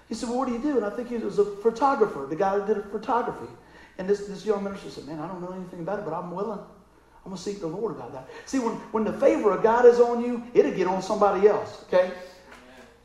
He 0.08 0.14
said, 0.14 0.28
Well, 0.28 0.38
what 0.38 0.48
do 0.48 0.54
you 0.54 0.62
do? 0.62 0.76
And 0.76 0.84
I 0.84 0.90
think 0.90 1.08
he 1.08 1.16
was 1.16 1.38
a 1.38 1.44
photographer, 1.44 2.26
the 2.28 2.36
guy 2.36 2.58
who 2.58 2.74
did 2.74 2.84
photography. 2.90 3.50
And 3.98 4.08
this, 4.08 4.26
this 4.26 4.44
young 4.44 4.62
minister 4.62 4.90
said, 4.90 5.06
Man, 5.06 5.20
I 5.20 5.26
don't 5.26 5.40
know 5.40 5.52
anything 5.52 5.80
about 5.80 6.00
it, 6.00 6.04
but 6.04 6.14
I'm 6.14 6.30
willing. 6.30 6.58
I'm 6.58 7.30
going 7.30 7.36
to 7.36 7.42
seek 7.42 7.60
the 7.60 7.66
Lord 7.66 7.96
about 7.96 8.12
that. 8.12 8.28
See, 8.44 8.60
when, 8.60 8.74
when 8.92 9.02
the 9.02 9.12
favor 9.14 9.50
of 9.50 9.60
God 9.60 9.84
is 9.84 9.98
on 9.98 10.24
you, 10.24 10.44
it'll 10.54 10.70
get 10.70 10.86
on 10.86 11.02
somebody 11.02 11.48
else, 11.48 11.84
okay? 11.88 12.12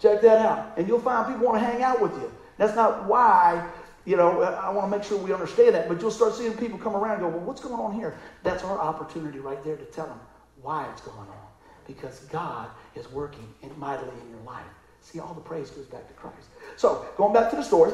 Check 0.02 0.22
that 0.22 0.46
out. 0.46 0.74
And 0.78 0.88
you'll 0.88 1.00
find 1.00 1.28
people 1.32 1.46
want 1.46 1.62
to 1.62 1.66
hang 1.66 1.84
out 1.84 2.02
with 2.02 2.14
you. 2.14 2.32
That's 2.58 2.76
not 2.76 3.06
why, 3.06 3.68
you 4.06 4.18
know, 4.18 4.42
I 4.42 4.70
want 4.70 4.92
to 4.92 4.98
make 4.98 5.06
sure 5.06 5.18
we 5.18 5.32
understand 5.32 5.76
that, 5.76 5.88
but 5.88 6.02
you'll 6.02 6.12
start 6.12 6.34
seeing 6.34 6.54
people 6.54 6.80
come 6.80 6.96
around 6.96 7.22
and 7.22 7.22
go, 7.22 7.30
Well, 7.30 7.46
what's 7.46 7.62
going 7.62 7.80
on 7.80 7.94
here? 7.94 8.18
That's 8.44 8.64
our 8.64 8.80
opportunity 8.80 9.40
right 9.40 9.64
there 9.64 9.76
to 9.76 9.86
tell 9.86 10.08
them 10.08 10.20
why 10.62 10.90
it's 10.92 11.02
going 11.02 11.18
on. 11.18 11.48
Because 11.88 12.20
God 12.32 12.70
is 12.96 13.12
working 13.12 13.48
mightily 13.78 14.14
in 14.24 14.30
your 14.30 14.42
life. 14.46 14.66
See, 15.02 15.20
all 15.20 15.34
the 15.34 15.42
praise 15.42 15.70
goes 15.72 15.86
back 15.86 16.08
to 16.08 16.14
Christ. 16.14 16.48
So, 16.78 17.06
going 17.18 17.34
back 17.34 17.50
to 17.50 17.56
the 17.56 17.64
story, 17.64 17.92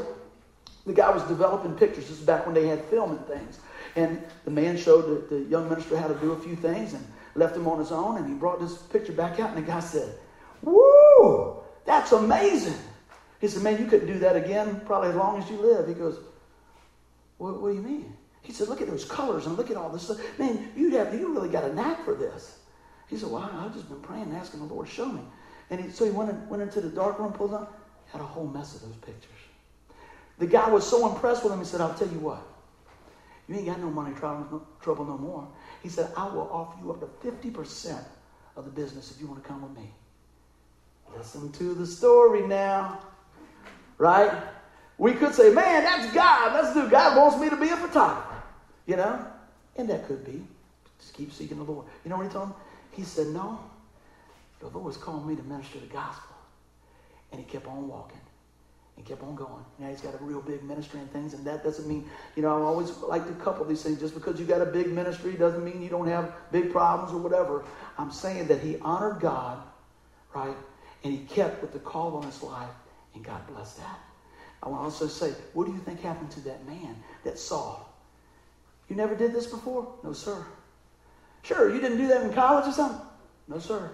the 0.85 0.93
guy 0.93 1.09
was 1.09 1.23
developing 1.23 1.73
pictures. 1.73 2.07
This 2.07 2.19
is 2.19 2.25
back 2.25 2.45
when 2.45 2.53
they 2.53 2.67
had 2.67 2.83
film 2.85 3.11
and 3.11 3.27
things. 3.27 3.59
And 3.95 4.21
the 4.45 4.51
man 4.51 4.77
showed 4.77 5.29
the, 5.29 5.35
the 5.35 5.41
young 5.43 5.69
minister 5.69 5.97
how 5.97 6.07
to 6.07 6.15
do 6.15 6.33
a 6.33 6.39
few 6.39 6.55
things 6.55 6.93
and 6.93 7.05
left 7.35 7.55
him 7.55 7.67
on 7.67 7.79
his 7.79 7.91
own. 7.91 8.17
And 8.17 8.27
he 8.27 8.33
brought 8.33 8.59
this 8.59 8.77
picture 8.77 9.13
back 9.13 9.39
out, 9.39 9.55
and 9.55 9.57
the 9.57 9.69
guy 9.69 9.79
said, 9.79 10.13
Woo, 10.61 11.57
that's 11.87 12.11
amazing. 12.11 12.75
He 13.39 13.47
said, 13.47 13.63
Man, 13.63 13.79
you 13.81 13.87
couldn't 13.87 14.07
do 14.07 14.19
that 14.19 14.35
again 14.35 14.81
probably 14.85 15.09
as 15.09 15.15
long 15.15 15.41
as 15.41 15.49
you 15.49 15.57
live. 15.57 15.87
He 15.87 15.93
goes, 15.93 16.19
What, 17.37 17.59
what 17.61 17.69
do 17.69 17.75
you 17.75 17.81
mean? 17.81 18.13
He 18.43 18.51
said, 18.51 18.67
Look 18.67 18.81
at 18.81 18.87
those 18.87 19.05
colors 19.05 19.47
and 19.47 19.57
look 19.57 19.71
at 19.71 19.77
all 19.77 19.89
this 19.89 20.03
stuff. 20.03 20.19
Man, 20.37 20.69
you 20.75 20.91
have 20.97 21.13
you 21.13 21.33
really 21.33 21.49
got 21.49 21.63
a 21.63 21.73
knack 21.73 22.03
for 22.03 22.13
this. 22.13 22.59
He 23.07 23.17
said, 23.17 23.31
Well, 23.31 23.41
I've 23.41 23.73
just 23.73 23.87
been 23.87 24.01
praying 24.01 24.23
and 24.23 24.35
asking 24.35 24.59
the 24.59 24.71
Lord 24.71 24.87
to 24.87 24.93
show 24.93 25.07
me. 25.07 25.21
And 25.69 25.79
he, 25.79 25.89
so 25.89 26.03
he 26.03 26.11
went, 26.11 26.29
in, 26.29 26.49
went 26.49 26.61
into 26.61 26.81
the 26.81 26.89
dark 26.89 27.19
room, 27.19 27.31
pulled 27.31 27.53
out, 27.53 27.73
had 28.11 28.21
a 28.21 28.25
whole 28.25 28.47
mess 28.47 28.75
of 28.75 28.81
those 28.81 28.95
pictures. 28.97 29.31
The 30.39 30.47
guy 30.47 30.69
was 30.69 30.87
so 30.87 31.11
impressed 31.11 31.43
with 31.43 31.53
him, 31.53 31.59
he 31.59 31.65
said, 31.65 31.81
I'll 31.81 31.93
tell 31.93 32.09
you 32.09 32.19
what. 32.19 32.41
You 33.47 33.55
ain't 33.55 33.65
got 33.65 33.79
no 33.79 33.89
money 33.89 34.13
trouble 34.13 35.05
no 35.05 35.17
more. 35.17 35.47
He 35.81 35.89
said, 35.89 36.11
I 36.17 36.27
will 36.27 36.49
offer 36.51 36.77
you 36.83 36.91
up 36.91 36.99
to 36.99 37.31
50% 37.31 38.03
of 38.57 38.65
the 38.65 38.71
business 38.71 39.09
if 39.11 39.21
you 39.21 39.27
want 39.27 39.41
to 39.41 39.47
come 39.47 39.61
with 39.61 39.71
me. 39.71 39.89
Listen 41.15 41.51
to 41.53 41.73
the 41.73 41.85
story 41.85 42.45
now. 42.47 42.99
Right? 43.97 44.31
We 44.97 45.13
could 45.13 45.33
say, 45.33 45.51
man, 45.51 45.83
that's 45.83 46.13
God. 46.13 46.55
That's 46.55 46.73
the 46.73 46.85
God 46.87 47.17
wants 47.17 47.39
me 47.39 47.49
to 47.49 47.55
be 47.55 47.69
a 47.69 47.77
photographer. 47.77 48.43
You 48.85 48.97
know? 48.97 49.25
And 49.75 49.89
that 49.89 50.07
could 50.07 50.25
be. 50.25 50.43
Just 50.99 51.13
keep 51.13 51.31
seeking 51.31 51.57
the 51.57 51.63
Lord. 51.63 51.85
You 52.03 52.09
know 52.09 52.17
what 52.17 52.25
he 52.25 52.31
told 52.31 52.49
him? 52.49 52.55
He 52.91 53.03
said, 53.03 53.27
no. 53.27 53.59
The 54.59 54.67
Lord's 54.67 54.97
calling 54.97 55.27
me 55.27 55.35
to 55.35 55.43
minister 55.43 55.79
the 55.79 55.87
gospel. 55.87 56.35
And 57.31 57.39
he 57.39 57.45
kept 57.45 57.67
on 57.67 57.87
walking 57.87 58.19
and 58.97 59.05
kept 59.05 59.21
on 59.21 59.35
going. 59.35 59.63
Now 59.77 59.89
he's 59.89 60.01
got 60.01 60.15
a 60.15 60.23
real 60.23 60.41
big 60.41 60.63
ministry 60.63 60.99
and 60.99 61.11
things, 61.11 61.33
and 61.33 61.45
that 61.45 61.63
doesn't 61.63 61.87
mean, 61.87 62.09
you 62.35 62.41
know, 62.41 62.49
I 62.49 62.61
always 62.61 62.89
like 62.97 63.27
to 63.27 63.33
couple 63.43 63.63
these 63.65 63.83
things. 63.83 63.99
Just 63.99 64.15
because 64.15 64.39
you 64.39 64.45
got 64.45 64.61
a 64.61 64.65
big 64.65 64.91
ministry 64.91 65.33
doesn't 65.33 65.63
mean 65.63 65.81
you 65.81 65.89
don't 65.89 66.07
have 66.07 66.33
big 66.51 66.71
problems 66.71 67.13
or 67.13 67.19
whatever. 67.19 67.63
I'm 67.97 68.11
saying 68.11 68.47
that 68.47 68.61
he 68.61 68.77
honored 68.79 69.19
God, 69.19 69.61
right? 70.33 70.55
And 71.03 71.13
he 71.13 71.19
kept 71.25 71.61
with 71.61 71.73
the 71.73 71.79
call 71.79 72.17
on 72.17 72.23
his 72.23 72.41
life, 72.41 72.69
and 73.13 73.23
God 73.23 73.45
blessed 73.47 73.77
that. 73.77 73.99
I 74.63 74.69
want 74.69 74.81
to 74.81 74.83
also 74.85 75.07
say, 75.07 75.33
what 75.53 75.65
do 75.65 75.71
you 75.71 75.79
think 75.79 76.01
happened 76.01 76.31
to 76.31 76.39
that 76.41 76.65
man 76.65 76.95
that 77.23 77.37
saw? 77.37 77.79
You 78.89 78.95
never 78.95 79.15
did 79.15 79.33
this 79.33 79.47
before? 79.47 79.93
No, 80.03 80.13
sir. 80.13 80.45
Sure, 81.43 81.73
you 81.73 81.79
didn't 81.79 81.97
do 81.97 82.07
that 82.07 82.23
in 82.23 82.33
college 82.33 82.67
or 82.67 82.71
something? 82.71 83.01
No, 83.47 83.59
sir. 83.59 83.91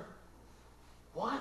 What? 1.14 1.40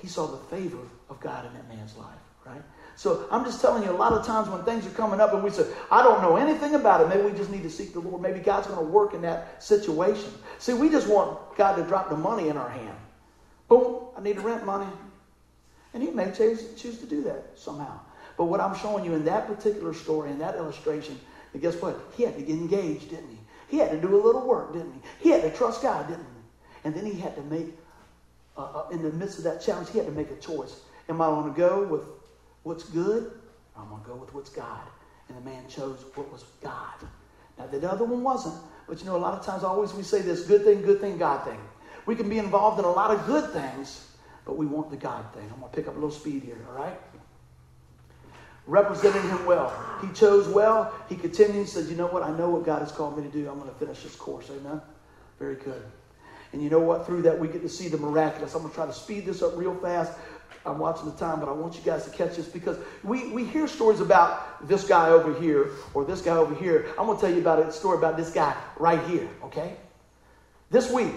He 0.00 0.06
saw 0.06 0.26
the 0.26 0.56
favor 0.56 0.78
of 1.08 1.18
God 1.20 1.46
in 1.46 1.54
that 1.54 1.68
man's 1.68 1.96
life 1.96 2.18
right? 2.48 2.62
So 2.96 3.26
I'm 3.30 3.44
just 3.44 3.60
telling 3.60 3.84
you, 3.84 3.90
a 3.90 3.92
lot 3.92 4.12
of 4.12 4.26
times 4.26 4.48
when 4.48 4.62
things 4.64 4.86
are 4.86 4.90
coming 4.90 5.20
up 5.20 5.32
and 5.32 5.42
we 5.42 5.50
say, 5.50 5.66
I 5.90 6.02
don't 6.02 6.20
know 6.20 6.36
anything 6.36 6.74
about 6.74 7.00
it, 7.00 7.08
maybe 7.08 7.22
we 7.22 7.36
just 7.36 7.50
need 7.50 7.62
to 7.62 7.70
seek 7.70 7.92
the 7.92 8.00
Lord. 8.00 8.20
Maybe 8.20 8.40
God's 8.40 8.66
going 8.66 8.78
to 8.78 8.84
work 8.84 9.14
in 9.14 9.22
that 9.22 9.62
situation. 9.62 10.32
See, 10.58 10.74
we 10.74 10.88
just 10.88 11.08
want 11.08 11.38
God 11.56 11.76
to 11.76 11.84
drop 11.84 12.10
the 12.10 12.16
money 12.16 12.48
in 12.48 12.56
our 12.56 12.68
hand. 12.68 12.96
Boom, 13.68 14.06
I 14.16 14.22
need 14.22 14.40
rent 14.40 14.64
money. 14.64 14.90
And 15.94 16.02
He 16.02 16.10
may 16.10 16.30
choose, 16.32 16.74
choose 16.76 16.98
to 16.98 17.06
do 17.06 17.22
that 17.24 17.52
somehow. 17.56 18.00
But 18.36 18.44
what 18.44 18.60
I'm 18.60 18.76
showing 18.76 19.04
you 19.04 19.14
in 19.14 19.24
that 19.24 19.46
particular 19.46 19.92
story, 19.92 20.30
in 20.30 20.38
that 20.38 20.54
illustration, 20.54 21.18
guess 21.60 21.74
what? 21.82 22.00
He 22.16 22.22
had 22.22 22.36
to 22.36 22.42
get 22.42 22.56
engaged, 22.56 23.10
didn't 23.10 23.30
he? 23.30 23.38
He 23.68 23.78
had 23.78 23.90
to 23.90 24.00
do 24.00 24.14
a 24.14 24.22
little 24.22 24.46
work, 24.46 24.72
didn't 24.72 24.92
he? 24.92 25.00
He 25.24 25.30
had 25.30 25.42
to 25.42 25.50
trust 25.50 25.82
God, 25.82 26.08
didn't 26.08 26.24
he? 26.24 26.84
And 26.84 26.94
then 26.94 27.04
he 27.04 27.18
had 27.18 27.34
to 27.36 27.42
make, 27.42 27.76
uh, 28.56 28.62
uh, 28.62 28.88
in 28.90 29.02
the 29.02 29.10
midst 29.12 29.38
of 29.38 29.44
that 29.44 29.60
challenge, 29.60 29.90
he 29.90 29.98
had 29.98 30.06
to 30.06 30.12
make 30.12 30.30
a 30.30 30.36
choice. 30.36 30.80
Am 31.08 31.20
I 31.20 31.26
going 31.26 31.52
to 31.52 31.58
go 31.58 31.84
with 31.84 32.02
what's 32.62 32.84
good, 32.84 33.32
or 33.74 33.82
I'm 33.82 33.88
going 33.88 34.02
to 34.02 34.08
go 34.08 34.14
with 34.14 34.32
what's 34.34 34.50
God. 34.50 34.86
And 35.28 35.36
the 35.36 35.42
man 35.42 35.64
chose 35.68 36.04
what 36.14 36.30
was 36.30 36.44
God. 36.62 36.94
Now, 37.58 37.66
the 37.66 37.90
other 37.90 38.04
one 38.04 38.22
wasn't. 38.22 38.54
But 38.86 39.00
you 39.00 39.06
know, 39.06 39.16
a 39.16 39.18
lot 39.18 39.34
of 39.34 39.44
times, 39.44 39.64
always 39.64 39.92
we 39.92 40.02
say 40.02 40.22
this 40.22 40.46
good 40.46 40.64
thing, 40.64 40.82
good 40.82 41.00
thing, 41.00 41.18
God 41.18 41.44
thing. 41.44 41.58
We 42.08 42.16
can 42.16 42.30
be 42.30 42.38
involved 42.38 42.78
in 42.78 42.86
a 42.86 42.90
lot 42.90 43.10
of 43.10 43.26
good 43.26 43.50
things, 43.50 44.08
but 44.46 44.56
we 44.56 44.64
want 44.64 44.88
the 44.88 44.96
God 44.96 45.30
thing. 45.34 45.44
I'm 45.52 45.60
going 45.60 45.70
to 45.70 45.76
pick 45.76 45.88
up 45.88 45.92
a 45.92 45.98
little 45.98 46.10
speed 46.10 46.42
here, 46.42 46.56
all 46.70 46.82
right? 46.82 46.98
Representing 48.66 49.20
him 49.28 49.44
well. 49.44 49.70
He 50.00 50.10
chose 50.14 50.48
well. 50.48 50.90
He 51.10 51.16
continued 51.16 51.56
and 51.56 51.68
said, 51.68 51.84
You 51.84 51.96
know 51.96 52.06
what? 52.06 52.22
I 52.22 52.34
know 52.38 52.48
what 52.48 52.64
God 52.64 52.78
has 52.78 52.90
called 52.92 53.18
me 53.18 53.24
to 53.24 53.28
do. 53.28 53.46
I'm 53.46 53.58
going 53.58 53.70
to 53.70 53.76
finish 53.76 54.02
this 54.02 54.16
course. 54.16 54.48
Amen? 54.48 54.80
Very 55.38 55.56
good. 55.56 55.82
And 56.54 56.62
you 56.62 56.70
know 56.70 56.78
what? 56.78 57.04
Through 57.04 57.20
that, 57.22 57.38
we 57.38 57.46
get 57.46 57.60
to 57.60 57.68
see 57.68 57.88
the 57.88 57.98
miraculous. 57.98 58.54
I'm 58.54 58.62
going 58.62 58.70
to 58.70 58.74
try 58.74 58.86
to 58.86 58.92
speed 58.94 59.26
this 59.26 59.42
up 59.42 59.54
real 59.54 59.74
fast 59.74 60.12
I'm 60.64 60.78
watching 60.78 61.10
the 61.10 61.16
time, 61.16 61.40
but 61.40 61.50
I 61.50 61.52
want 61.52 61.74
you 61.74 61.82
guys 61.82 62.04
to 62.04 62.10
catch 62.10 62.36
this 62.36 62.46
because 62.46 62.78
we, 63.04 63.28
we 63.32 63.44
hear 63.44 63.68
stories 63.68 64.00
about 64.00 64.66
this 64.66 64.88
guy 64.88 65.10
over 65.10 65.38
here 65.38 65.72
or 65.92 66.06
this 66.06 66.22
guy 66.22 66.36
over 66.36 66.54
here. 66.54 66.86
I'm 66.98 67.04
going 67.04 67.18
to 67.18 67.20
tell 67.20 67.34
you 67.34 67.40
about 67.40 67.58
a 67.58 67.70
story 67.70 67.98
about 67.98 68.16
this 68.16 68.30
guy 68.30 68.56
right 68.78 69.02
here, 69.08 69.28
okay? 69.44 69.76
This 70.70 70.90
week, 70.90 71.14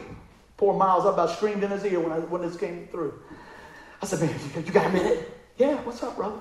poor 0.62 0.76
Miles, 0.76 1.08
up, 1.08 1.18
I 1.18 1.24
about 1.24 1.36
screamed 1.36 1.64
in 1.64 1.72
his 1.72 1.84
ear 1.86 2.00
when, 2.00 2.12
I, 2.12 2.20
when 2.20 2.44
this 2.44 2.56
came 2.56 2.88
through. 2.92 3.20
I 4.00 4.06
said, 4.06 4.20
man, 4.20 4.30
you, 4.56 4.62
you 4.62 4.72
got 4.72 4.86
a 4.86 4.90
minute? 4.92 5.28
Yeah, 5.58 5.74
what's 5.82 6.04
up, 6.04 6.16
brother? 6.16 6.40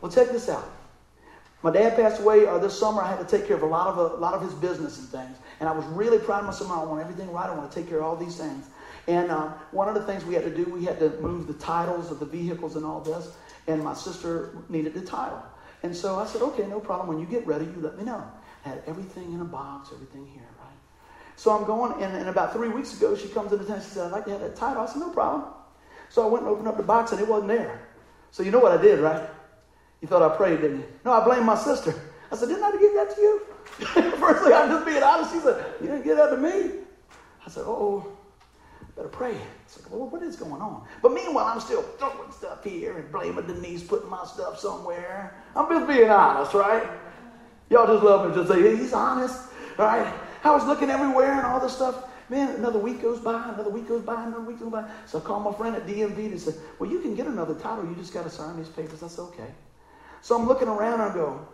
Well, 0.00 0.12
check 0.12 0.28
this 0.28 0.48
out. 0.48 0.70
My 1.64 1.72
dad 1.72 1.96
passed 1.96 2.20
away 2.20 2.46
uh, 2.46 2.58
this 2.58 2.78
summer. 2.78 3.02
I 3.02 3.08
had 3.08 3.18
to 3.18 3.24
take 3.24 3.48
care 3.48 3.56
of 3.56 3.62
a 3.62 3.66
lot 3.66 3.88
of 3.88 3.98
a 3.98 4.16
lot 4.18 4.34
of 4.34 4.42
his 4.42 4.54
business 4.54 5.00
and 5.00 5.08
things, 5.08 5.36
and 5.58 5.68
I 5.68 5.72
was 5.72 5.84
really 5.86 6.18
proud 6.18 6.40
of 6.40 6.46
myself. 6.46 6.70
I 6.70 6.84
want 6.84 7.00
everything 7.00 7.32
right. 7.32 7.50
I 7.50 7.54
want 7.56 7.68
to 7.68 7.74
take 7.74 7.88
care 7.88 7.98
of 7.98 8.04
all 8.04 8.14
these 8.14 8.36
things. 8.36 8.68
And 9.08 9.32
um, 9.32 9.48
one 9.72 9.88
of 9.88 9.94
the 9.94 10.04
things 10.04 10.24
we 10.24 10.34
had 10.34 10.44
to 10.44 10.54
do, 10.54 10.64
we 10.70 10.84
had 10.84 11.00
to 11.00 11.10
move 11.20 11.48
the 11.48 11.54
titles 11.54 12.12
of 12.12 12.20
the 12.20 12.26
vehicles 12.26 12.76
and 12.76 12.84
all 12.84 13.00
this. 13.00 13.34
And 13.66 13.82
my 13.82 13.94
sister 13.94 14.50
needed 14.68 14.94
the 14.94 15.00
title. 15.00 15.42
And 15.82 15.94
so 15.94 16.20
I 16.20 16.26
said, 16.26 16.42
okay, 16.42 16.66
no 16.68 16.78
problem. 16.78 17.08
When 17.08 17.18
you 17.18 17.26
get 17.26 17.44
ready, 17.46 17.64
you 17.64 17.80
let 17.80 17.98
me 17.98 18.04
know. 18.04 18.22
I 18.64 18.68
had 18.68 18.82
everything 18.86 19.32
in 19.32 19.40
a 19.40 19.44
box, 19.44 19.90
everything 19.92 20.26
here? 20.26 20.55
So 21.36 21.56
I'm 21.56 21.64
going, 21.66 22.02
and, 22.02 22.16
and 22.16 22.28
about 22.28 22.52
three 22.52 22.68
weeks 22.68 22.96
ago, 22.96 23.14
she 23.14 23.28
comes 23.28 23.52
in 23.52 23.58
into 23.58 23.70
town. 23.70 23.82
She 23.82 23.90
said, 23.90 24.06
I'd 24.06 24.12
like 24.12 24.24
to 24.24 24.30
have 24.30 24.40
that 24.40 24.56
title. 24.56 24.82
I 24.82 24.86
said, 24.86 25.00
no 25.00 25.10
problem. 25.10 25.44
So 26.08 26.26
I 26.26 26.26
went 26.26 26.44
and 26.44 26.52
opened 26.52 26.66
up 26.66 26.78
the 26.78 26.82
box, 26.82 27.12
and 27.12 27.20
it 27.20 27.28
wasn't 27.28 27.48
there. 27.48 27.86
So 28.30 28.42
you 28.42 28.50
know 28.50 28.58
what 28.58 28.72
I 28.72 28.80
did, 28.80 29.00
right? 29.00 29.28
You 30.00 30.08
thought 30.08 30.22
I 30.22 30.34
prayed, 30.34 30.60
didn't 30.62 30.78
you? 30.78 30.86
No, 31.04 31.12
I 31.12 31.24
blamed 31.24 31.44
my 31.44 31.56
sister. 31.56 31.94
I 32.30 32.36
said, 32.36 32.48
didn't 32.48 32.64
I 32.64 32.72
give 32.72 32.94
that 32.94 33.14
to 33.14 33.20
you? 33.20 33.40
First 34.18 34.44
thing, 34.44 34.52
I'm 34.52 34.70
just 34.70 34.86
being 34.86 35.02
honest. 35.02 35.32
She 35.32 35.40
said, 35.40 35.64
you 35.80 35.88
didn't 35.88 36.04
give 36.04 36.16
that 36.16 36.30
to 36.30 36.36
me. 36.36 36.80
I 37.44 37.50
said, 37.50 37.64
oh, 37.66 38.16
better 38.96 39.08
pray. 39.08 39.36
It's 39.64 39.80
like, 39.80 39.90
Lord, 39.92 40.12
what 40.12 40.22
is 40.22 40.36
going 40.36 40.60
on? 40.60 40.86
But 41.02 41.12
meanwhile, 41.12 41.46
I'm 41.46 41.60
still 41.60 41.82
throwing 41.82 42.32
stuff 42.32 42.64
here 42.64 42.98
and 42.98 43.12
blaming 43.12 43.46
Denise, 43.46 43.82
putting 43.82 44.08
my 44.08 44.24
stuff 44.24 44.58
somewhere. 44.58 45.36
I'm 45.54 45.68
just 45.68 45.86
being 45.86 46.10
honest, 46.10 46.54
right? 46.54 46.88
Y'all 47.68 47.86
just 47.86 48.02
love 48.02 48.28
me 48.28 48.42
to 48.42 48.48
say, 48.48 48.76
he's 48.76 48.92
honest, 48.92 49.38
right? 49.76 50.12
I 50.46 50.54
was 50.54 50.64
looking 50.64 50.90
everywhere 50.90 51.32
and 51.32 51.44
all 51.44 51.58
this 51.58 51.74
stuff. 51.74 52.04
Man, 52.28 52.54
another 52.54 52.78
week 52.78 53.02
goes 53.02 53.18
by, 53.18 53.48
another 53.52 53.70
week 53.70 53.88
goes 53.88 54.02
by, 54.02 54.24
another 54.24 54.44
week 54.44 54.60
goes 54.60 54.70
by. 54.70 54.88
So 55.04 55.18
I 55.18 55.20
called 55.20 55.42
my 55.42 55.52
friend 55.52 55.74
at 55.74 55.86
DMV 55.86 56.16
and 56.18 56.40
said, 56.40 56.54
well, 56.78 56.88
you 56.88 57.00
can 57.00 57.16
get 57.16 57.26
another 57.26 57.54
title. 57.54 57.84
You 57.84 57.96
just 57.96 58.14
got 58.14 58.22
to 58.22 58.30
sign 58.30 58.56
these 58.56 58.68
papers. 58.68 59.00
Said, 59.00 59.18
okay. 59.18 59.50
So 60.22 60.38
I'm 60.38 60.46
looking 60.46 60.68
around 60.68 61.00
and 61.00 61.02
I 61.02 61.14
go, 61.14 61.44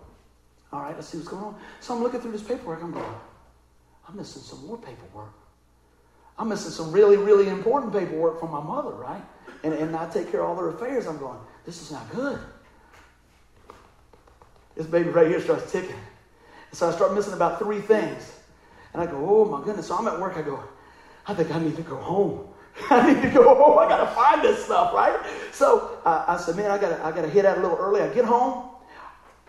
all 0.72 0.80
right, 0.82 0.94
let's 0.94 1.08
see 1.08 1.16
what's 1.16 1.28
going 1.28 1.42
on. 1.42 1.56
So 1.80 1.94
I'm 1.94 2.02
looking 2.02 2.20
through 2.20 2.32
this 2.32 2.42
paperwork. 2.42 2.82
I'm 2.82 2.92
going, 2.92 3.14
I'm 4.06 4.16
missing 4.16 4.42
some 4.42 4.66
more 4.66 4.76
paperwork. 4.76 5.32
I'm 6.38 6.50
missing 6.50 6.70
some 6.70 6.92
really, 6.92 7.16
really 7.16 7.48
important 7.48 7.94
paperwork 7.94 8.40
from 8.40 8.50
my 8.50 8.62
mother, 8.62 8.90
right? 8.90 9.22
And, 9.64 9.72
and 9.72 9.96
I 9.96 10.08
take 10.10 10.30
care 10.30 10.42
of 10.42 10.50
all 10.50 10.56
their 10.56 10.68
affairs. 10.68 11.06
I'm 11.06 11.18
going, 11.18 11.38
this 11.64 11.80
is 11.80 11.90
not 11.92 12.10
good. 12.10 12.38
This 14.74 14.86
baby 14.86 15.08
right 15.08 15.28
here 15.28 15.40
starts 15.40 15.72
ticking. 15.72 15.96
So 16.72 16.88
I 16.88 16.92
start 16.92 17.14
missing 17.14 17.32
about 17.32 17.58
three 17.58 17.80
things. 17.80 18.40
And 18.92 19.02
I 19.02 19.06
go, 19.06 19.16
oh 19.28 19.44
my 19.44 19.64
goodness. 19.64 19.88
So 19.88 19.96
I'm 19.96 20.06
at 20.08 20.20
work. 20.20 20.36
I 20.36 20.42
go, 20.42 20.62
I 21.26 21.34
think 21.34 21.50
I 21.50 21.58
need 21.58 21.76
to 21.76 21.82
go 21.82 21.96
home. 21.96 22.48
I 22.90 23.12
need 23.12 23.22
to 23.22 23.30
go 23.30 23.54
home. 23.54 23.78
I 23.78 23.88
got 23.88 24.04
to 24.04 24.14
find 24.14 24.42
this 24.42 24.64
stuff, 24.64 24.94
right? 24.94 25.18
So 25.52 25.98
uh, 26.04 26.24
I 26.26 26.36
said, 26.36 26.56
man, 26.56 26.70
I 26.70 26.78
got 26.78 27.00
I 27.00 27.20
to 27.20 27.28
hit 27.28 27.44
out 27.44 27.58
a 27.58 27.60
little 27.60 27.76
early. 27.76 28.00
I 28.00 28.12
get 28.12 28.24
home. 28.24 28.70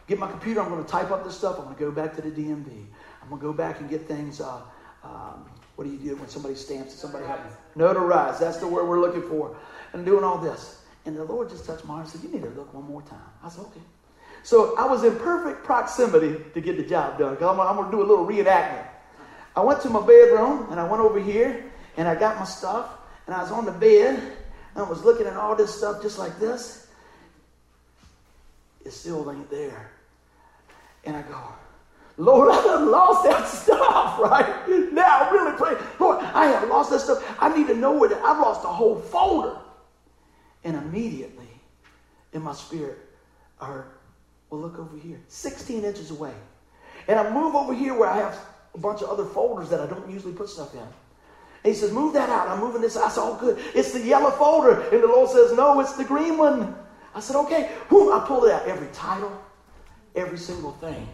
get 0.08 0.20
my 0.20 0.30
computer. 0.30 0.62
I'm 0.62 0.70
going 0.70 0.84
to 0.84 0.90
type 0.90 1.12
up 1.12 1.24
this 1.24 1.38
stuff. 1.38 1.58
I'm 1.58 1.66
going 1.66 1.76
to 1.76 1.82
go 1.82 1.92
back 1.92 2.16
to 2.16 2.22
the 2.22 2.30
DMV. 2.30 2.86
I'm 3.22 3.30
going 3.30 3.40
to 3.40 3.48
go 3.48 3.54
back 3.54 3.80
and 3.80 3.90
get 3.90 4.08
things. 4.08 4.42
Uh, 4.42 4.62
um, 5.04 5.46
what 5.76 5.86
do 5.86 5.92
you 5.92 5.98
do 5.98 6.16
when 6.16 6.30
somebody 6.30 6.56
stamps 6.56 6.94
it? 6.94 6.98
Somebody 6.98 7.26
happens. 7.26 7.56
Notarize. 7.76 8.40
That's 8.40 8.58
the 8.58 8.68
word 8.68 8.88
we're 8.88 9.02
looking 9.02 9.24
for. 9.24 9.56
And 9.94 10.06
doing 10.06 10.24
all 10.24 10.38
this. 10.38 10.82
And 11.06 11.18
the 11.18 11.24
Lord 11.24 11.50
just 11.50 11.66
touched 11.66 11.86
my 11.86 11.96
heart 11.96 12.06
and 12.06 12.14
said, 12.14 12.24
You 12.24 12.36
need 12.36 12.44
to 12.44 12.50
look 12.52 12.74
one 12.74 12.86
more 12.86 13.02
time. 13.02 13.20
I 13.44 13.50
said, 13.50 13.66
Okay. 13.66 13.82
So 14.44 14.76
I 14.78 14.86
was 14.86 15.04
in 15.06 15.16
perfect 15.18 15.64
proximity 15.64 16.38
to 16.54 16.62
get 16.62 16.76
the 16.76 16.84
job 16.84 17.18
done. 17.18 17.38
I'm, 17.42 17.60
I'm 17.60 17.76
going 17.78 17.86
to 17.86 17.92
do 17.92 18.02
a 18.02 18.08
little 18.08 18.28
reenactment. 18.28 18.86
I 19.56 19.62
went 19.62 19.82
to 19.82 19.90
my 19.90 20.00
bedroom 20.00 20.68
and 20.72 20.80
I 20.80 20.88
went 20.88 21.02
over 21.02 21.20
here 21.20 21.72
and 21.98 22.08
I 22.08 22.16
got 22.16 22.38
my 22.38 22.46
stuff 22.46 22.90
and 23.28 23.36
I 23.36 23.42
was 23.42 23.52
on 23.52 23.66
the 23.66 23.72
bed 23.72 24.20
and 24.20 24.84
I 24.84 24.90
was 24.90 25.04
looking 25.04 25.28
at 25.28 25.36
all 25.36 25.56
this 25.56 25.76
stuff 25.76 26.02
just 26.02 26.18
like 26.18 26.40
this. 26.40 26.88
It 28.84 28.92
still 28.92 29.30
ain't 29.32 29.50
there. 29.50 29.92
And 31.06 31.16
I 31.16 31.22
go, 31.22 31.40
Lord, 32.18 32.50
I 32.52 32.62
have 32.62 32.88
lost 32.88 33.24
that 33.26 33.48
stuff, 33.48 34.20
right? 34.20 34.92
Now 34.92 35.30
I 35.30 35.30
really 35.32 35.58
pray, 35.58 35.76
Lord, 36.00 36.24
I 36.24 36.48
have 36.48 36.68
lost 36.68 36.90
that 36.92 37.02
stuff. 37.02 37.24
I 37.40 37.56
need 37.56 37.68
to 37.68 37.76
know 37.76 37.92
where 37.94 38.10
that 38.10 38.22
I've 38.24 38.40
lost 38.40 38.64
a 38.64 38.68
whole 38.68 39.00
folder. 39.00 39.58
And 40.64 40.78
immediately 40.78 41.50
in 42.32 42.42
my 42.42 42.54
spirit, 42.54 42.98
I 43.60 43.66
heard, 43.68 43.92
well, 44.50 44.62
look 44.62 44.80
over 44.80 44.98
here, 44.98 45.20
16 45.28 45.84
inches 45.84 46.10
away. 46.10 46.34
And 47.08 47.20
I 47.20 47.30
move 47.30 47.54
over 47.54 47.74
here 47.74 47.98
where 47.98 48.10
I 48.10 48.18
have 48.18 48.40
a 48.74 48.78
bunch 48.78 49.02
of 49.02 49.10
other 49.10 49.26
folders 49.26 49.70
that 49.70 49.80
I 49.80 49.86
don't 49.86 50.10
usually 50.10 50.34
put 50.34 50.50
stuff 50.50 50.74
in. 50.74 50.80
And 50.80 51.74
he 51.74 51.74
says, 51.74 51.92
Move 51.92 52.14
that 52.14 52.30
out. 52.30 52.48
I'm 52.48 52.60
moving 52.60 52.82
this. 52.82 52.98
I 52.98 53.10
said, 53.10 53.22
Oh, 53.22 53.38
good. 53.40 53.64
It's 53.74 53.94
the 53.94 54.02
yellow 54.02 54.32
folder. 54.32 54.82
And 54.82 55.04
the 55.04 55.08
Lord 55.08 55.30
says, 55.30 55.54
No, 55.54 55.80
it's 55.80 55.94
the 55.94 56.04
green 56.04 56.38
one. 56.38 56.76
I 57.16 57.20
said, 57.20 57.36
Okay. 57.38 57.72
Whew, 57.90 58.12
I 58.12 58.26
pulled 58.26 58.46
it 58.46 58.52
out. 58.52 58.68
Every 58.68 58.88
title, 58.94 59.32
every 60.16 60.38
single 60.38 60.72
thing. 60.74 61.08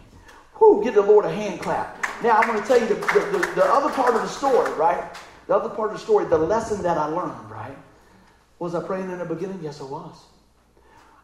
Whew, 0.58 0.80
give 0.82 0.94
the 0.94 1.02
Lord 1.02 1.24
a 1.24 1.32
hand 1.32 1.60
clap. 1.60 2.06
Now, 2.22 2.38
I'm 2.38 2.46
going 2.46 2.60
to 2.60 2.66
tell 2.66 2.78
you 2.78 2.86
the, 2.86 2.94
the, 2.94 3.38
the, 3.38 3.52
the 3.54 3.64
other 3.64 3.90
part 3.90 4.14
of 4.14 4.20
the 4.20 4.28
story, 4.28 4.70
right? 4.72 5.16
The 5.46 5.56
other 5.56 5.70
part 5.70 5.90
of 5.90 5.96
the 5.96 6.02
story, 6.02 6.26
the 6.26 6.36
lesson 6.36 6.82
that 6.82 6.98
I 6.98 7.06
learned, 7.06 7.50
right? 7.50 7.76
Was 8.58 8.74
I 8.74 8.82
praying 8.82 9.10
in 9.10 9.18
the 9.18 9.24
beginning? 9.24 9.58
Yes, 9.62 9.80
I 9.80 9.84
was. 9.84 10.16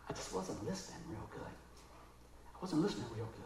I 0.08 0.12
just 0.14 0.32
wasn't 0.32 0.64
listening 0.64 1.00
real 1.10 1.28
good. 1.30 1.52
I 2.54 2.58
wasn't 2.62 2.80
listening 2.80 3.06
real 3.14 3.26
good. 3.26 3.45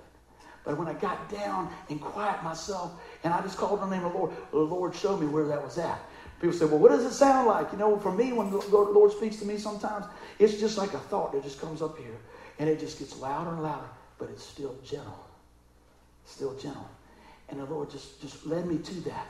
But 0.64 0.76
when 0.76 0.88
I 0.88 0.92
got 0.94 1.30
down 1.30 1.72
and 1.88 2.00
quiet 2.00 2.42
myself, 2.42 2.92
and 3.24 3.32
I 3.32 3.40
just 3.40 3.56
called 3.56 3.80
on 3.80 3.90
the 3.90 3.96
name 3.96 4.04
of 4.04 4.12
the 4.12 4.18
Lord, 4.18 4.32
the 4.50 4.58
Lord 4.58 4.94
showed 4.94 5.20
me 5.20 5.26
where 5.26 5.46
that 5.46 5.62
was 5.62 5.78
at. 5.78 5.98
People 6.40 6.56
say, 6.56 6.64
well, 6.64 6.78
what 6.78 6.90
does 6.90 7.04
it 7.04 7.12
sound 7.12 7.46
like? 7.48 7.70
You 7.72 7.78
know, 7.78 7.98
for 7.98 8.12
me, 8.12 8.32
when 8.32 8.50
the 8.50 8.58
Lord 8.58 9.12
speaks 9.12 9.36
to 9.36 9.46
me 9.46 9.58
sometimes, 9.58 10.06
it's 10.38 10.58
just 10.58 10.78
like 10.78 10.94
a 10.94 10.98
thought 10.98 11.32
that 11.32 11.42
just 11.42 11.60
comes 11.60 11.82
up 11.82 11.98
here, 11.98 12.16
and 12.58 12.68
it 12.68 12.80
just 12.80 12.98
gets 12.98 13.18
louder 13.18 13.50
and 13.50 13.62
louder, 13.62 13.88
but 14.18 14.28
it's 14.30 14.44
still 14.44 14.74
gentle. 14.84 15.26
Still 16.24 16.54
gentle. 16.54 16.88
And 17.48 17.60
the 17.60 17.64
Lord 17.64 17.90
just, 17.90 18.20
just 18.20 18.46
led 18.46 18.66
me 18.66 18.78
to 18.78 18.94
that. 19.02 19.26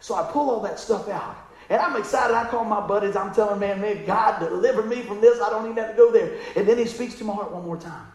So 0.00 0.14
I 0.14 0.30
pull 0.30 0.50
all 0.50 0.60
that 0.60 0.78
stuff 0.80 1.08
out. 1.08 1.36
And 1.68 1.80
I'm 1.80 1.94
excited. 1.96 2.34
I 2.34 2.48
call 2.48 2.64
my 2.64 2.84
buddies. 2.84 3.14
I'm 3.14 3.32
telling 3.32 3.60
man, 3.60 3.80
man, 3.80 4.04
God 4.04 4.40
delivered 4.40 4.88
me 4.88 5.02
from 5.02 5.20
this. 5.20 5.40
I 5.40 5.50
don't 5.50 5.66
even 5.66 5.76
have 5.76 5.90
to 5.92 5.96
go 5.96 6.10
there. 6.10 6.36
And 6.56 6.66
then 6.66 6.78
he 6.78 6.86
speaks 6.86 7.14
to 7.16 7.24
my 7.24 7.32
heart 7.32 7.52
one 7.52 7.64
more 7.64 7.76
time. 7.76 8.06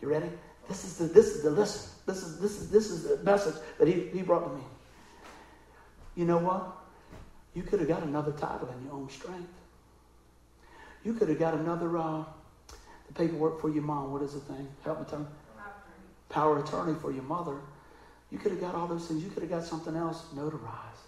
You 0.00 0.08
ready? 0.08 0.30
This 0.68 0.84
is 0.84 0.96
the 0.98 1.04
this 1.04 1.26
is 1.34 1.42
the 1.42 1.50
listen. 1.50 1.90
This 2.06 2.22
is 2.22 2.38
this 2.38 2.60
is 2.60 2.70
this 2.70 2.90
is 2.90 3.02
the 3.04 3.24
message 3.24 3.54
that 3.78 3.88
he, 3.88 4.08
he 4.08 4.22
brought 4.22 4.44
to 4.44 4.54
me. 4.54 4.62
You 6.14 6.26
know 6.26 6.38
what? 6.38 6.76
You 7.54 7.62
could 7.62 7.80
have 7.80 7.88
got 7.88 8.02
another 8.02 8.32
title 8.32 8.68
in 8.78 8.84
your 8.84 8.94
own 8.94 9.08
strength. 9.08 9.48
You 11.04 11.14
could 11.14 11.28
have 11.28 11.38
got 11.38 11.54
another 11.54 11.96
uh, 11.96 12.24
the 13.06 13.14
paperwork 13.14 13.60
for 13.60 13.70
your 13.70 13.82
mom. 13.82 14.12
What 14.12 14.22
is 14.22 14.34
the 14.34 14.40
thing? 14.40 14.68
Help 14.84 15.00
me 15.00 15.06
tell 15.08 15.20
me. 15.20 15.26
Power 16.28 16.62
attorney 16.62 16.94
for 17.00 17.10
your 17.10 17.22
mother. 17.22 17.56
You 18.30 18.38
could 18.38 18.52
have 18.52 18.60
got 18.60 18.74
all 18.74 18.86
those 18.86 19.06
things. 19.06 19.24
You 19.24 19.30
could 19.30 19.42
have 19.42 19.50
got 19.50 19.64
something 19.64 19.96
else 19.96 20.26
notarized. 20.34 21.06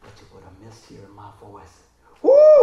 But 0.00 0.12
you 0.18 0.26
would 0.34 0.42
have 0.44 0.58
missed 0.64 0.86
hearing 0.86 1.14
my 1.14 1.30
voice. 1.38 1.89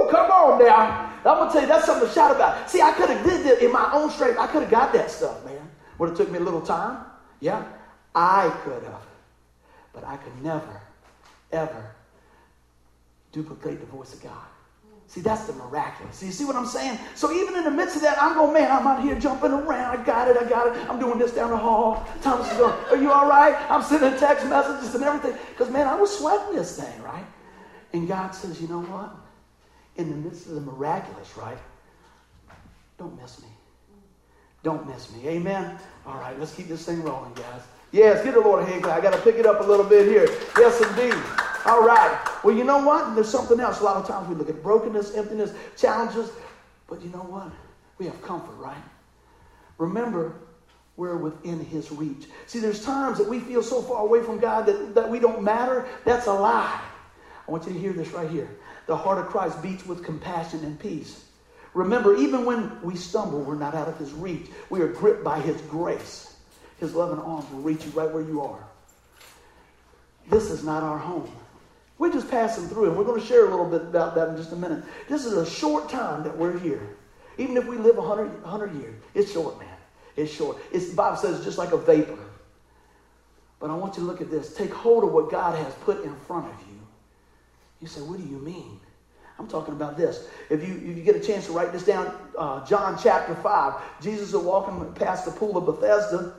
Come 0.09 0.31
on 0.31 0.63
now. 0.63 1.13
I'm 1.17 1.37
gonna 1.39 1.51
tell 1.51 1.61
you 1.61 1.67
that's 1.67 1.85
something 1.85 2.07
to 2.07 2.13
shout 2.13 2.35
about. 2.35 2.69
See, 2.69 2.81
I 2.81 2.91
could 2.93 3.09
have 3.09 3.25
did 3.25 3.45
that 3.45 3.63
in 3.63 3.71
my 3.71 3.89
own 3.93 4.09
strength. 4.09 4.39
I 4.39 4.47
could 4.47 4.63
have 4.63 4.71
got 4.71 4.93
that 4.93 5.11
stuff, 5.11 5.43
man. 5.45 5.69
Would 5.97 6.09
have 6.09 6.17
took 6.17 6.31
me 6.31 6.37
a 6.37 6.41
little 6.41 6.61
time. 6.61 7.05
Yeah, 7.39 7.65
I 8.15 8.49
could 8.63 8.83
have, 8.83 9.05
but 9.93 10.03
I 10.03 10.17
could 10.17 10.43
never, 10.43 10.81
ever 11.51 11.95
duplicate 13.31 13.79
the 13.79 13.85
voice 13.87 14.13
of 14.13 14.23
God. 14.23 14.45
See, 15.09 15.21
that's 15.21 15.47
the 15.47 15.53
miraculous. 15.53 16.17
See, 16.17 16.25
you 16.25 16.31
see 16.33 16.43
what 16.43 16.57
I'm 16.57 16.65
saying? 16.65 16.99
So 17.15 17.31
even 17.31 17.55
in 17.55 17.63
the 17.63 17.71
midst 17.71 17.95
of 17.95 18.01
that, 18.01 18.21
I'm 18.21 18.33
going, 18.33 18.53
man, 18.53 18.69
I'm 18.69 18.85
out 18.85 19.01
here 19.01 19.17
jumping 19.17 19.51
around. 19.51 19.97
I 19.97 20.03
got 20.03 20.27
it, 20.27 20.35
I 20.35 20.47
got 20.47 20.67
it. 20.67 20.89
I'm 20.89 20.99
doing 20.99 21.17
this 21.17 21.31
down 21.31 21.51
the 21.51 21.57
hall. 21.57 22.05
Thomas 22.21 22.51
is 22.51 22.57
going, 22.57 22.73
are 22.89 22.97
you 22.97 23.09
all 23.11 23.27
right? 23.27 23.55
I'm 23.69 23.81
sending 23.81 24.19
text 24.19 24.45
messages 24.47 24.93
and 24.95 25.03
everything. 25.05 25.39
Because, 25.49 25.71
man, 25.71 25.87
I 25.87 25.95
was 25.95 26.17
sweating 26.17 26.55
this 26.55 26.77
thing, 26.77 27.01
right? 27.03 27.25
And 27.93 28.05
God 28.05 28.31
says, 28.31 28.61
you 28.61 28.67
know 28.67 28.81
what? 28.81 29.15
In 29.97 30.09
the 30.09 30.15
midst 30.15 30.47
of 30.47 30.53
the 30.55 30.61
miraculous, 30.61 31.35
right? 31.37 31.57
Don't 32.97 33.19
miss 33.19 33.41
me. 33.41 33.47
Don't 34.63 34.87
miss 34.87 35.11
me. 35.13 35.27
Amen? 35.27 35.77
All 36.05 36.17
right, 36.17 36.37
let's 36.39 36.53
keep 36.53 36.67
this 36.67 36.85
thing 36.85 37.01
rolling, 37.03 37.33
guys. 37.33 37.61
Yes, 37.91 38.23
get 38.23 38.33
the 38.33 38.39
Lord 38.41 38.63
a 38.63 38.65
hand 38.65 38.83
clap. 38.83 38.97
I 38.97 39.01
got 39.01 39.13
to 39.13 39.21
pick 39.21 39.35
it 39.35 39.45
up 39.45 39.61
a 39.61 39.63
little 39.63 39.85
bit 39.85 40.07
here. 40.07 40.27
Yes, 40.57 40.81
indeed. 40.81 41.15
All 41.65 41.85
right. 41.85 42.17
Well, 42.43 42.55
you 42.55 42.63
know 42.63 42.83
what? 42.83 43.15
There's 43.15 43.29
something 43.29 43.59
else. 43.59 43.79
A 43.79 43.83
lot 43.83 43.97
of 43.97 44.07
times 44.07 44.27
we 44.27 44.35
look 44.35 44.49
at 44.49 44.61
brokenness, 44.61 45.15
emptiness, 45.15 45.53
challenges, 45.77 46.31
but 46.87 47.01
you 47.01 47.09
know 47.09 47.19
what? 47.19 47.51
We 47.97 48.05
have 48.05 48.21
comfort, 48.21 48.55
right? 48.55 48.75
Remember, 49.77 50.35
we're 50.95 51.17
within 51.17 51.63
His 51.63 51.91
reach. 51.91 52.25
See, 52.45 52.59
there's 52.59 52.83
times 52.83 53.17
that 53.19 53.27
we 53.27 53.39
feel 53.39 53.63
so 53.63 53.81
far 53.81 54.01
away 54.01 54.21
from 54.21 54.39
God 54.39 54.65
that, 54.65 54.95
that 54.95 55.09
we 55.09 55.19
don't 55.19 55.43
matter. 55.43 55.87
That's 56.05 56.27
a 56.27 56.33
lie. 56.33 56.81
I 57.47 57.51
want 57.51 57.65
you 57.67 57.73
to 57.73 57.79
hear 57.79 57.93
this 57.93 58.09
right 58.09 58.29
here. 58.29 58.49
The 58.87 58.95
heart 58.95 59.19
of 59.19 59.27
Christ 59.27 59.61
beats 59.61 59.85
with 59.85 60.03
compassion 60.03 60.63
and 60.63 60.79
peace. 60.79 61.25
Remember, 61.73 62.15
even 62.15 62.45
when 62.45 62.81
we 62.81 62.95
stumble, 62.95 63.41
we're 63.41 63.55
not 63.55 63.75
out 63.75 63.87
of 63.87 63.97
His 63.97 64.11
reach. 64.13 64.47
We 64.69 64.81
are 64.81 64.87
gripped 64.87 65.23
by 65.23 65.39
His 65.39 65.61
grace. 65.61 66.35
His 66.79 66.95
loving 66.95 67.19
arms 67.19 67.49
will 67.51 67.59
reach 67.59 67.85
you 67.85 67.91
right 67.91 68.11
where 68.11 68.23
you 68.23 68.41
are. 68.41 68.63
This 70.29 70.49
is 70.49 70.63
not 70.63 70.83
our 70.83 70.97
home. 70.97 71.31
We're 71.97 72.13
just 72.13 72.29
passing 72.29 72.67
through, 72.67 72.85
and 72.85 72.97
we're 72.97 73.05
going 73.05 73.19
to 73.19 73.25
share 73.25 73.45
a 73.45 73.49
little 73.49 73.69
bit 73.69 73.81
about 73.81 74.15
that 74.15 74.29
in 74.29 74.37
just 74.37 74.51
a 74.51 74.55
minute. 74.55 74.83
This 75.09 75.25
is 75.25 75.33
a 75.33 75.45
short 75.45 75.89
time 75.89 76.23
that 76.23 76.37
we're 76.37 76.57
here. 76.57 76.95
Even 77.37 77.57
if 77.57 77.65
we 77.65 77.77
live 77.77 77.97
100, 77.97 78.43
100 78.43 78.75
years, 78.75 78.95
it's 79.13 79.31
short, 79.31 79.59
man. 79.59 79.67
It's 80.15 80.31
short. 80.31 80.57
It's, 80.71 80.89
the 80.89 80.95
Bible 80.95 81.17
says 81.17 81.35
it's 81.35 81.45
just 81.45 81.57
like 81.57 81.71
a 81.71 81.77
vapor. 81.77 82.17
But 83.59 83.69
I 83.69 83.75
want 83.75 83.95
you 83.95 84.03
to 84.03 84.07
look 84.07 84.21
at 84.21 84.29
this. 84.29 84.55
Take 84.55 84.73
hold 84.73 85.03
of 85.03 85.11
what 85.11 85.31
God 85.31 85.55
has 85.57 85.73
put 85.75 86.03
in 86.03 86.15
front 86.27 86.45
of 86.45 86.59
you. 86.67 86.76
You 87.81 87.87
say, 87.87 88.01
what 88.01 88.17
do 88.17 88.23
you 88.23 88.39
mean? 88.39 88.79
I'm 89.39 89.47
talking 89.47 89.73
about 89.73 89.97
this. 89.97 90.27
If 90.49 90.67
you, 90.67 90.75
if 90.75 90.97
you 90.97 91.03
get 91.03 91.15
a 91.15 91.19
chance 91.19 91.45
to 91.45 91.51
write 91.51 91.71
this 91.71 91.83
down, 91.83 92.15
uh, 92.37 92.65
John 92.65 92.97
chapter 93.01 93.35
5, 93.35 94.01
Jesus 94.01 94.29
is 94.29 94.35
walking 94.35 94.91
past 94.93 95.25
the 95.25 95.31
pool 95.31 95.57
of 95.57 95.65
Bethesda, 95.65 96.33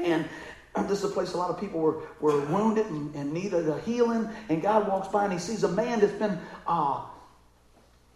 and 0.00 0.28
this 0.88 0.98
is 0.98 1.04
a 1.04 1.08
place 1.08 1.34
a 1.34 1.36
lot 1.36 1.50
of 1.50 1.60
people 1.60 1.80
were, 1.80 2.02
were 2.20 2.40
wounded 2.46 2.86
and, 2.86 3.14
and 3.14 3.32
needed 3.32 3.68
a 3.68 3.78
healing. 3.80 4.28
And 4.48 4.60
God 4.60 4.88
walks 4.88 5.08
by 5.08 5.24
and 5.24 5.32
he 5.32 5.38
sees 5.38 5.62
a 5.62 5.70
man 5.70 6.00
that's 6.00 6.12
been 6.14 6.38
uh, 6.66 7.04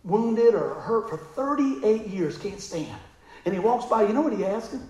wounded 0.03 0.55
or 0.55 0.75
hurt 0.75 1.09
for 1.11 1.19
38 1.19 2.07
years, 2.07 2.39
can't 2.39 2.61
stand. 2.61 2.99
And 3.45 3.55
he 3.55 3.61
walks 3.61 3.87
by, 3.87 4.03
you 4.03 4.12
know 4.12 4.23
what 4.23 4.33
he 4.33 4.45
asks 4.45 4.73
him? 4.73 4.89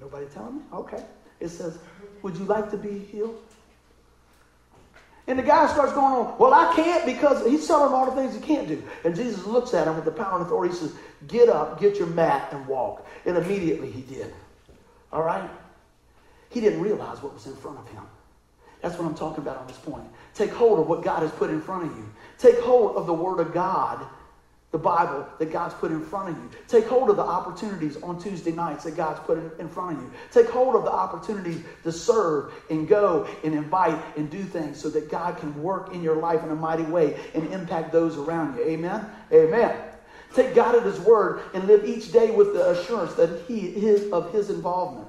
Nobody 0.00 0.26
telling 0.26 0.56
me? 0.56 0.62
Okay. 0.72 1.02
It 1.40 1.48
says, 1.48 1.78
Would 2.22 2.36
you 2.36 2.44
like 2.44 2.70
to 2.70 2.76
be 2.76 2.98
healed? 2.98 3.40
And 5.26 5.38
the 5.38 5.42
guy 5.42 5.66
starts 5.68 5.92
going 5.92 6.12
on, 6.14 6.38
Well, 6.38 6.52
I 6.52 6.74
can't 6.74 7.06
because 7.06 7.46
he's 7.46 7.66
telling 7.66 7.88
him 7.88 7.94
all 7.94 8.06
the 8.06 8.12
things 8.12 8.34
he 8.34 8.40
can't 8.40 8.68
do. 8.68 8.82
And 9.04 9.16
Jesus 9.16 9.46
looks 9.46 9.72
at 9.72 9.86
him 9.86 9.96
with 9.96 10.04
the 10.04 10.10
power 10.10 10.36
and 10.36 10.46
authority. 10.46 10.74
He 10.74 10.80
says, 10.80 10.94
Get 11.28 11.48
up, 11.48 11.80
get 11.80 11.96
your 11.96 12.08
mat, 12.08 12.48
and 12.52 12.66
walk. 12.66 13.06
And 13.24 13.36
immediately 13.36 13.90
he 13.90 14.02
did. 14.02 14.32
All 15.12 15.22
right? 15.22 15.48
He 16.50 16.60
didn't 16.60 16.82
realize 16.82 17.22
what 17.22 17.32
was 17.32 17.46
in 17.46 17.56
front 17.56 17.78
of 17.78 17.88
him. 17.88 18.02
That's 18.82 18.98
what 18.98 19.06
I'm 19.06 19.14
talking 19.14 19.42
about 19.42 19.56
on 19.56 19.66
this 19.66 19.78
point. 19.78 20.04
Take 20.34 20.50
hold 20.50 20.78
of 20.78 20.86
what 20.86 21.02
God 21.02 21.22
has 21.22 21.32
put 21.32 21.48
in 21.48 21.62
front 21.62 21.90
of 21.90 21.96
you. 21.96 22.06
Take 22.38 22.60
hold 22.60 22.96
of 22.96 23.06
the 23.06 23.14
Word 23.14 23.40
of 23.40 23.54
God, 23.54 24.04
the 24.74 24.78
Bible 24.78 25.24
that 25.38 25.52
God's 25.52 25.72
put 25.74 25.92
in 25.92 26.04
front 26.04 26.30
of 26.30 26.36
you. 26.36 26.50
Take 26.66 26.86
hold 26.86 27.08
of 27.08 27.14
the 27.14 27.22
opportunities 27.22 27.96
on 28.02 28.20
Tuesday 28.20 28.50
nights 28.50 28.82
that 28.82 28.96
God's 28.96 29.20
put 29.20 29.38
in 29.60 29.68
front 29.68 29.96
of 29.96 30.02
you. 30.02 30.10
Take 30.32 30.48
hold 30.48 30.74
of 30.74 30.82
the 30.82 30.90
opportunities 30.90 31.62
to 31.84 31.92
serve 31.92 32.52
and 32.70 32.88
go 32.88 33.28
and 33.44 33.54
invite 33.54 33.96
and 34.16 34.28
do 34.28 34.42
things 34.42 34.80
so 34.80 34.90
that 34.90 35.08
God 35.08 35.36
can 35.38 35.62
work 35.62 35.94
in 35.94 36.02
your 36.02 36.16
life 36.16 36.42
in 36.42 36.50
a 36.50 36.56
mighty 36.56 36.82
way 36.82 37.16
and 37.34 37.52
impact 37.52 37.92
those 37.92 38.16
around 38.16 38.56
you. 38.56 38.64
Amen? 38.64 39.06
Amen. 39.32 39.76
Take 40.34 40.56
God 40.56 40.74
at 40.74 40.82
His 40.82 40.98
word 40.98 41.42
and 41.54 41.68
live 41.68 41.84
each 41.84 42.10
day 42.10 42.32
with 42.32 42.52
the 42.52 42.70
assurance 42.70 43.14
that 43.14 43.42
He 43.46 43.68
is 43.68 44.10
of 44.10 44.32
His 44.32 44.50
involvement. 44.50 45.06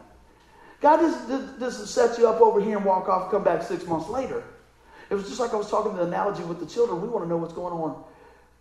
God 0.80 0.98
doesn't, 0.98 1.88
set 1.88 2.20
you 2.20 2.30
up 2.30 2.40
over 2.40 2.62
here 2.62 2.78
and 2.78 2.86
walk 2.86 3.10
off, 3.10 3.32
come 3.32 3.44
back 3.44 3.64
six 3.64 3.84
months 3.88 4.10
later. 4.10 4.44
It 5.10 5.16
was 5.16 5.28
just 5.28 5.40
like 5.40 5.54
I 5.54 5.56
was 5.56 5.72
talking 5.72 5.96
the 5.96 6.04
analogy 6.04 6.44
with 6.44 6.60
the 6.60 6.68
children. 6.68 7.02
We 7.02 7.08
want 7.08 7.26
to 7.26 7.28
know 7.28 7.38
what's 7.38 7.54
going 7.54 7.74
on 7.74 8.04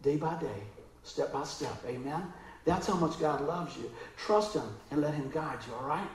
day 0.00 0.16
by 0.16 0.34
day, 0.40 0.62
step 1.04 1.32
by 1.32 1.44
step. 1.44 1.76
Amen. 1.86 2.22
That's 2.64 2.86
how 2.86 2.94
much 2.94 3.20
God 3.20 3.46
loves 3.46 3.76
you. 3.76 3.90
Trust 4.16 4.54
Him 4.54 4.68
and 4.90 5.00
let 5.00 5.14
Him 5.14 5.30
guide 5.32 5.58
you, 5.66 5.74
all 5.74 5.86
right? 5.86 6.08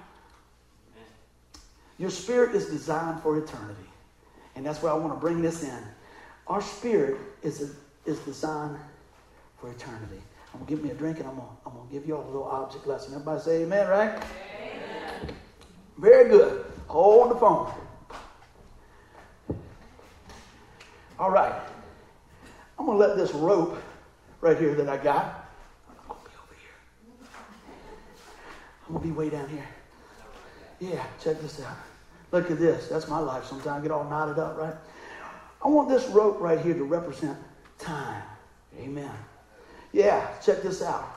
Your 1.98 2.10
spirit 2.10 2.56
is 2.56 2.68
designed 2.68 3.22
for 3.22 3.38
eternity. 3.38 3.90
And 4.56 4.66
that's 4.66 4.82
why 4.82 4.90
I 4.90 4.94
want 4.94 5.14
to 5.14 5.20
bring 5.20 5.42
this 5.42 5.64
in. 5.64 5.84
Our 6.48 6.62
spirit 6.62 7.18
is, 7.44 7.62
a, 7.62 8.10
is 8.10 8.20
designed 8.20 8.78
for 9.60 9.70
eternity. 9.70 10.22
I'm 10.54 10.62
going 10.62 10.66
to 10.66 10.76
give 10.76 10.84
me 10.84 10.92
a 10.92 10.96
drink 10.96 11.20
and 11.20 11.28
I'm 11.28 11.36
going 11.36 11.48
to, 11.48 11.54
I'm 11.66 11.74
going 11.74 11.88
to 11.88 11.94
give 11.94 12.08
you 12.08 12.16
all 12.16 12.24
a 12.24 12.26
little 12.26 12.44
object 12.46 12.88
lesson. 12.88 13.14
Everybody 13.14 13.42
say 13.42 13.64
amen, 13.64 13.88
right? 13.88 14.24
Amen. 14.62 15.36
Very 15.98 16.30
good. 16.30 16.66
Hold 16.88 17.32
the 17.32 17.36
phone. 17.36 17.72
All 21.20 21.30
right. 21.30 21.54
I'm 22.80 22.86
going 22.86 22.98
to 22.98 23.06
let 23.06 23.18
this 23.18 23.34
rope 23.34 23.78
right 24.42 24.58
here 24.58 24.76
that 24.76 24.90
I 24.90 24.98
got, 24.98 25.50
I'm 25.88 26.08
going 26.08 26.20
to 26.20 26.30
be 26.30 26.36
over 26.44 26.56
here. 26.60 27.30
I'm 28.88 28.94
going 28.94 29.02
to 29.02 29.08
be 29.08 29.14
way 29.14 29.30
down 29.30 29.50
here. 29.50 29.68
Yeah, 30.80 31.04
check 31.22 31.42
this 31.42 31.62
out. 31.62 31.78
Look 32.32 32.50
at 32.52 32.60
this. 32.60 32.88
That's 32.88 33.08
my 33.08 33.20
life. 33.20 33.46
Sometimes 33.46 33.80
I 33.80 33.82
get 33.82 33.92
all 33.92 34.06
knotted 34.06 34.40
up, 34.40 34.58
right? 34.58 34.76
I 35.64 35.68
want 35.68 35.90
this 35.90 36.06
rope 36.08 36.40
right 36.40 36.60
here 36.60 36.74
to 36.74 36.84
represent 36.84 37.38
time. 37.78 38.24
Amen. 38.80 39.12
Yeah, 39.92 40.28
check 40.44 40.62
this 40.62 40.82
out. 40.82 41.10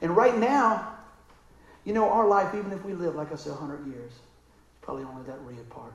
And 0.00 0.16
right 0.16 0.36
now, 0.36 0.96
you 1.84 1.92
know, 1.92 2.08
our 2.08 2.26
life, 2.26 2.54
even 2.54 2.72
if 2.72 2.84
we 2.84 2.94
live, 2.94 3.14
like 3.14 3.32
I 3.32 3.36
said, 3.36 3.52
100 3.52 3.86
years, 3.86 4.12
probably 4.80 5.04
only 5.04 5.22
that 5.26 5.38
red 5.42 5.68
part. 5.70 5.92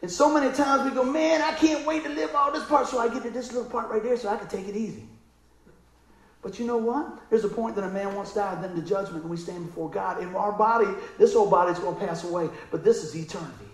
And 0.00 0.10
so 0.10 0.32
many 0.32 0.52
times 0.54 0.88
we 0.88 0.94
go, 0.94 1.04
man, 1.04 1.42
I 1.42 1.52
can't 1.52 1.86
wait 1.86 2.02
to 2.04 2.08
live 2.08 2.34
all 2.34 2.50
this 2.50 2.64
part 2.64 2.88
so 2.88 2.98
I 2.98 3.08
get 3.08 3.22
to 3.22 3.30
this 3.30 3.52
little 3.52 3.70
part 3.70 3.88
right 3.88 4.02
there 4.02 4.16
so 4.16 4.28
I 4.28 4.36
can 4.36 4.48
take 4.48 4.66
it 4.66 4.74
easy. 4.74 5.06
But 6.42 6.58
you 6.58 6.66
know 6.66 6.76
what? 6.76 7.30
There's 7.30 7.44
a 7.44 7.48
point 7.48 7.76
that 7.76 7.84
a 7.84 7.90
man 7.90 8.14
once 8.16 8.34
died, 8.34 8.62
then 8.62 8.74
the 8.74 8.82
judgment, 8.82 9.22
and 9.22 9.30
we 9.30 9.36
stand 9.36 9.66
before 9.66 9.88
God. 9.88 10.20
And 10.20 10.34
our 10.34 10.52
body, 10.52 10.88
this 11.16 11.36
old 11.36 11.50
body 11.50 11.70
is 11.70 11.78
going 11.78 11.94
to 11.94 12.04
pass 12.04 12.24
away, 12.24 12.50
but 12.72 12.82
this 12.82 13.04
is 13.04 13.14
eternity. 13.14 13.70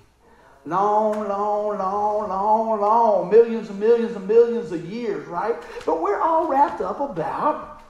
Long, 0.66 1.26
long, 1.28 1.78
long, 1.78 2.28
long, 2.28 2.80
long, 2.80 3.30
millions 3.30 3.70
and 3.70 3.80
millions 3.80 4.14
and 4.14 4.28
millions 4.28 4.70
of 4.70 4.84
years, 4.84 5.26
right? 5.28 5.56
But 5.86 6.02
we're 6.02 6.20
all 6.20 6.46
wrapped 6.46 6.82
up 6.82 7.00
about 7.00 7.82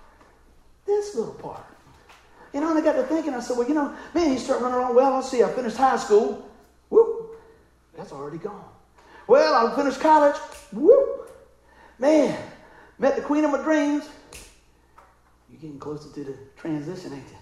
this 0.86 1.16
little 1.16 1.34
part. 1.34 1.64
You 2.54 2.60
know, 2.60 2.70
and 2.70 2.78
I 2.78 2.82
got 2.82 2.92
to 2.92 3.02
thinking, 3.02 3.34
I 3.34 3.40
said, 3.40 3.56
well, 3.56 3.68
you 3.68 3.74
know, 3.74 3.94
man, 4.14 4.32
you 4.32 4.38
start 4.38 4.60
running 4.62 4.78
around, 4.78 4.94
well, 4.94 5.14
let's 5.14 5.28
see, 5.28 5.42
I 5.42 5.50
finished 5.50 5.76
high 5.76 5.96
school. 5.96 6.48
Whoop, 6.88 7.36
that's 7.96 8.12
already 8.12 8.38
gone. 8.38 8.64
Well, 9.26 9.54
I 9.54 9.74
finished 9.74 10.00
college. 10.00 10.36
Whoop, 10.72 11.30
man, 11.98 12.38
met 12.98 13.16
the 13.16 13.22
queen 13.22 13.44
of 13.44 13.50
my 13.50 13.62
dreams. 13.62 14.08
You're 15.60 15.70
getting 15.70 15.80
closer 15.80 16.08
to 16.12 16.24
the 16.24 16.36
transition, 16.56 17.12
ain't 17.12 17.28
you? 17.28 17.36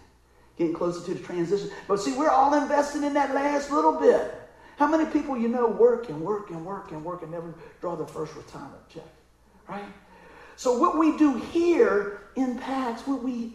Getting 0.56 0.74
closer 0.74 1.04
to 1.04 1.14
the 1.14 1.22
transition. 1.22 1.70
But 1.86 2.00
see, 2.00 2.16
we're 2.16 2.30
all 2.30 2.54
invested 2.54 3.02
in 3.02 3.12
that 3.14 3.34
last 3.34 3.70
little 3.70 3.92
bit. 3.92 4.34
How 4.78 4.86
many 4.86 5.10
people 5.10 5.36
you 5.36 5.48
know 5.48 5.68
work 5.68 6.08
and 6.08 6.22
work 6.22 6.50
and 6.50 6.64
work 6.64 6.92
and 6.92 7.04
work 7.04 7.22
and 7.22 7.30
never 7.30 7.54
draw 7.80 7.94
their 7.94 8.06
first 8.06 8.34
retirement 8.34 8.88
check? 8.88 9.04
Right? 9.68 9.84
So 10.56 10.78
what 10.78 10.98
we 10.98 11.18
do 11.18 11.36
here 11.36 12.22
impacts 12.36 13.06
what 13.06 13.22
we 13.22 13.52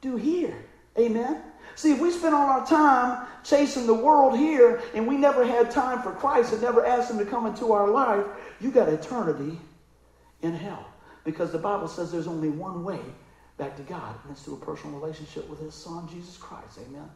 do 0.00 0.16
here. 0.16 0.56
Amen? 0.96 1.42
See, 1.74 1.92
if 1.92 2.00
we 2.00 2.10
spend 2.10 2.34
all 2.34 2.50
our 2.50 2.66
time 2.66 3.26
chasing 3.42 3.86
the 3.86 3.94
world 3.94 4.36
here 4.36 4.82
and 4.94 5.08
we 5.08 5.16
never 5.16 5.44
had 5.44 5.70
time 5.70 6.02
for 6.02 6.12
Christ 6.12 6.52
and 6.52 6.62
never 6.62 6.84
asked 6.84 7.10
Him 7.10 7.18
to 7.18 7.24
come 7.24 7.46
into 7.46 7.72
our 7.72 7.88
life, 7.88 8.26
you 8.60 8.70
got 8.70 8.88
eternity 8.88 9.58
in 10.42 10.54
hell. 10.54 10.86
Because 11.24 11.50
the 11.50 11.58
Bible 11.58 11.88
says 11.88 12.12
there's 12.12 12.26
only 12.26 12.50
one 12.50 12.84
way 12.84 13.00
back 13.58 13.76
to 13.76 13.82
God, 13.82 14.14
and 14.22 14.32
it's 14.32 14.42
through 14.42 14.54
a 14.54 14.64
personal 14.64 14.98
relationship 14.98 15.48
with 15.48 15.60
His 15.60 15.74
Son, 15.74 16.08
Jesus 16.08 16.36
Christ. 16.36 16.78
Amen? 16.88 17.08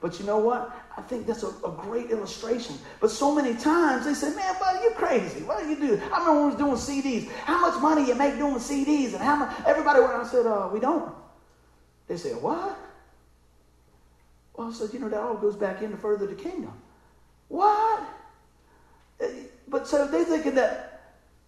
But 0.00 0.18
you 0.18 0.24
know 0.24 0.38
what? 0.38 0.74
I 0.96 1.02
think 1.02 1.26
that's 1.26 1.42
a, 1.42 1.48
a, 1.48 1.70
great 1.82 2.10
illustration. 2.10 2.76
But 3.00 3.10
so 3.10 3.34
many 3.34 3.54
times 3.54 4.06
they 4.06 4.14
say, 4.14 4.34
man, 4.34 4.54
buddy, 4.58 4.78
you're 4.82 4.92
crazy. 4.92 5.42
What 5.42 5.62
do 5.62 5.68
you 5.68 5.76
do? 5.76 6.00
I 6.10 6.18
remember 6.18 6.32
when 6.32 6.42
we 6.42 6.46
was 6.46 6.80
doing 6.80 7.02
CDs. 7.02 7.28
How 7.44 7.60
much 7.60 7.80
money 7.82 8.06
you 8.06 8.14
make 8.14 8.38
doing 8.38 8.54
CDs? 8.54 9.12
And 9.12 9.22
how 9.22 9.36
much? 9.36 9.54
Everybody 9.66 10.00
went, 10.00 10.12
I 10.14 10.26
said, 10.26 10.46
uh, 10.46 10.70
we 10.72 10.80
don't. 10.80 11.14
They 12.08 12.16
said, 12.16 12.40
what? 12.40 12.78
Well, 14.54 14.68
I 14.68 14.72
said, 14.72 14.92
you 14.94 15.00
know, 15.00 15.10
that 15.10 15.20
all 15.20 15.36
goes 15.36 15.56
back 15.56 15.82
into 15.82 15.98
further 15.98 16.26
the 16.26 16.34
kingdom. 16.34 16.72
What? 17.48 18.02
But 19.68 19.86
so 19.86 20.06
they're 20.06 20.24
thinking 20.24 20.54
that 20.54 20.90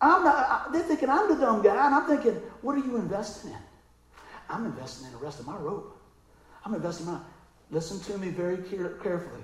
I'm 0.01 0.25
not, 0.25 0.73
they're 0.73 0.83
thinking 0.83 1.09
I'm 1.09 1.29
the 1.29 1.37
dumb 1.37 1.63
guy, 1.63 1.87
and 1.87 1.95
I'm 1.95 2.07
thinking, 2.07 2.41
what 2.61 2.77
are 2.77 2.85
you 2.85 2.97
investing 2.97 3.53
in? 3.53 3.59
I'm 4.49 4.65
investing 4.65 5.07
in 5.07 5.13
the 5.13 5.19
rest 5.19 5.41
of 5.41 5.47
my 5.47 5.57
rope. 5.57 5.97
I'm 6.65 6.75
investing 6.75 7.07
in 7.07 7.13
my, 7.13 7.21
listen 7.71 8.01
to 8.13 8.19
me 8.19 8.29
very 8.29 8.59
carefully. 8.59 9.43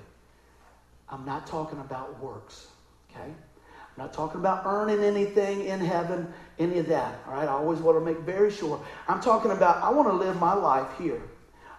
I'm 1.08 1.24
not 1.24 1.46
talking 1.46 1.80
about 1.80 2.20
works, 2.20 2.68
okay? 3.10 3.30
I'm 3.30 4.04
not 4.04 4.12
talking 4.12 4.40
about 4.40 4.66
earning 4.66 5.02
anything 5.02 5.64
in 5.64 5.80
heaven, 5.80 6.32
any 6.58 6.78
of 6.78 6.86
that, 6.88 7.20
all 7.26 7.34
right? 7.34 7.48
I 7.48 7.52
always 7.52 7.80
want 7.80 7.98
to 7.98 8.04
make 8.04 8.18
very 8.18 8.50
sure. 8.50 8.80
I'm 9.08 9.20
talking 9.20 9.50
about, 9.50 9.82
I 9.82 9.90
want 9.90 10.08
to 10.08 10.14
live 10.14 10.38
my 10.38 10.54
life 10.54 10.88
here 10.98 11.22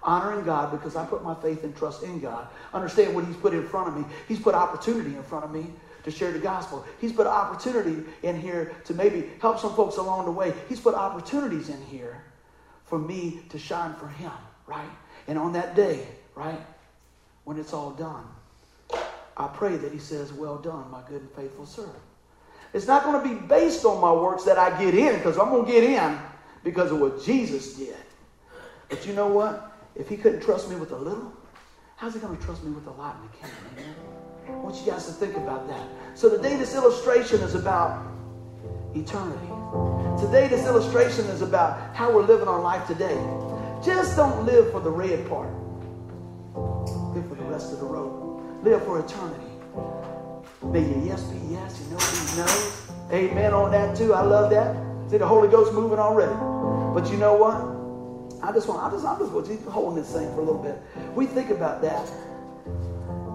honoring 0.02 0.46
God 0.46 0.72
because 0.72 0.96
I 0.96 1.06
put 1.06 1.24
my 1.24 1.36
faith 1.36 1.64
and 1.64 1.76
trust 1.76 2.04
in 2.04 2.20
God. 2.20 2.48
Understand 2.74 3.14
what 3.14 3.26
He's 3.26 3.36
put 3.36 3.54
in 3.54 3.68
front 3.68 3.90
of 3.90 3.98
me. 3.98 4.06
He's 4.28 4.40
put 4.40 4.56
opportunity 4.56 5.16
in 5.16 5.24
front 5.24 5.46
of 5.46 5.52
me 5.52 5.68
to 6.04 6.12
share 6.12 6.32
the 6.32 6.40
gospel. 6.40 6.86
He's 7.00 7.12
put 7.12 7.28
opportunity 7.28 8.04
in 8.24 8.40
here 8.40 8.74
to 8.86 8.94
maybe 8.94 9.30
help 9.42 9.60
some 9.60 9.76
folks 9.76 9.98
along 9.98 10.26
the 10.26 10.32
way. 10.32 10.54
He's 10.68 10.80
put 10.80 10.96
opportunities 10.96 11.70
in 11.70 11.82
here 11.84 12.24
for 12.90 13.00
me 13.00 13.42
to 13.50 13.60
shine 13.60 13.94
for 13.96 14.08
Him, 14.08 14.32
right? 14.68 14.90
And 15.28 15.38
on 15.38 15.54
that 15.54 15.76
day, 15.76 16.06
right, 16.36 16.60
when 17.44 17.58
it's 17.58 17.74
all 17.74 17.92
done, 17.92 18.26
I 19.38 19.48
pray 19.48 19.78
that 19.78 19.92
He 19.94 20.00
says, 20.00 20.34
Well 20.34 20.58
done, 20.58 20.90
my 20.92 21.02
good 21.08 21.22
and 21.22 21.32
faithful 21.32 21.66
servant. 21.66 21.96
It's 22.74 22.88
not 22.88 23.04
going 23.04 23.22
to 23.24 23.36
be 23.36 23.48
based 23.48 23.86
on 23.86 24.00
my 24.00 24.12
works 24.12 24.44
that 24.44 24.58
I 24.58 24.78
get 24.84 24.94
in, 24.94 25.16
because 25.16 25.38
I'm 25.38 25.50
going 25.50 25.66
to 25.66 25.72
get 25.72 25.84
in 25.84 26.20
because 26.64 26.92
of 26.92 27.00
what 27.00 27.24
Jesus 27.24 27.74
did. 27.74 27.96
But 28.90 29.06
you 29.06 29.14
know 29.14 29.28
what? 29.28 29.72
If 29.96 30.08
he 30.08 30.18
couldn't 30.18 30.42
trust 30.42 30.70
me 30.70 30.76
with 30.76 30.92
a 30.92 30.98
little, 30.98 31.34
how's 31.96 32.14
he 32.14 32.20
going 32.20 32.38
to 32.38 32.44
trust 32.44 32.64
me 32.64 32.72
with 32.72 32.88
a 32.88 32.92
lot 32.92 33.18
in 33.18 33.28
the 33.30 33.48
kingdom? 33.48 33.66
Amen? 33.78 33.96
I 34.48 34.52
want 34.62 34.76
you 34.78 34.92
guys 34.92 35.06
to 35.06 35.12
think 35.12 35.36
about 35.38 35.68
that. 35.68 35.88
So 36.16 36.30
today, 36.30 36.56
this 36.58 36.76
illustration 36.76 37.40
is 37.42 37.56
about 37.56 38.06
eternity. 38.96 39.48
Today, 40.20 40.48
this 40.48 40.66
illustration 40.66 41.26
is 41.26 41.42
about 41.42 41.96
how 41.96 42.12
we're 42.12 42.26
living 42.26 42.48
our 42.48 42.62
life 42.62 42.86
today. 42.88 43.16
Just 43.84 44.16
don't 44.16 44.46
live 44.46 44.72
for 44.72 44.80
the 44.80 44.90
red 44.90 45.28
part. 45.30 45.50
Live 47.14 47.28
for 47.28 47.36
the 47.36 47.44
rest 47.44 47.72
of 47.74 47.80
the 47.80 47.86
road. 47.86 48.64
Live 48.64 48.84
for 48.84 49.00
eternity. 49.00 49.46
May 50.64 50.82
your 50.82 51.06
yes 51.06 51.24
be 51.24 51.40
yes, 51.54 51.80
your 51.90 51.92
no 51.92 51.98
be 51.98 53.22
no. 53.22 53.28
Amen 53.30 53.54
on 53.54 53.72
that 53.72 53.96
too. 53.96 54.14
I 54.14 54.22
love 54.22 54.50
that. 54.52 54.76
See 55.10 55.18
the 55.18 55.28
Holy 55.28 55.48
Ghost 55.48 55.74
moving 55.74 56.00
already. 56.00 56.36
But 56.94 57.10
you 57.12 57.18
know 57.18 57.36
what? 57.36 57.80
I 58.44 58.52
just 58.52 58.68
want, 58.68 58.82
I 58.82 58.90
just, 58.90 59.06
I'm 59.06 59.18
just 59.20 59.32
going 59.32 59.46
to 59.46 59.70
holding 59.70 60.02
this 60.02 60.14
thing 60.14 60.28
for 60.34 60.42
a 60.42 60.44
little 60.44 60.62
bit. 60.62 60.78
We 61.16 61.26
think 61.26 61.50
about 61.50 61.82
that, 61.82 62.10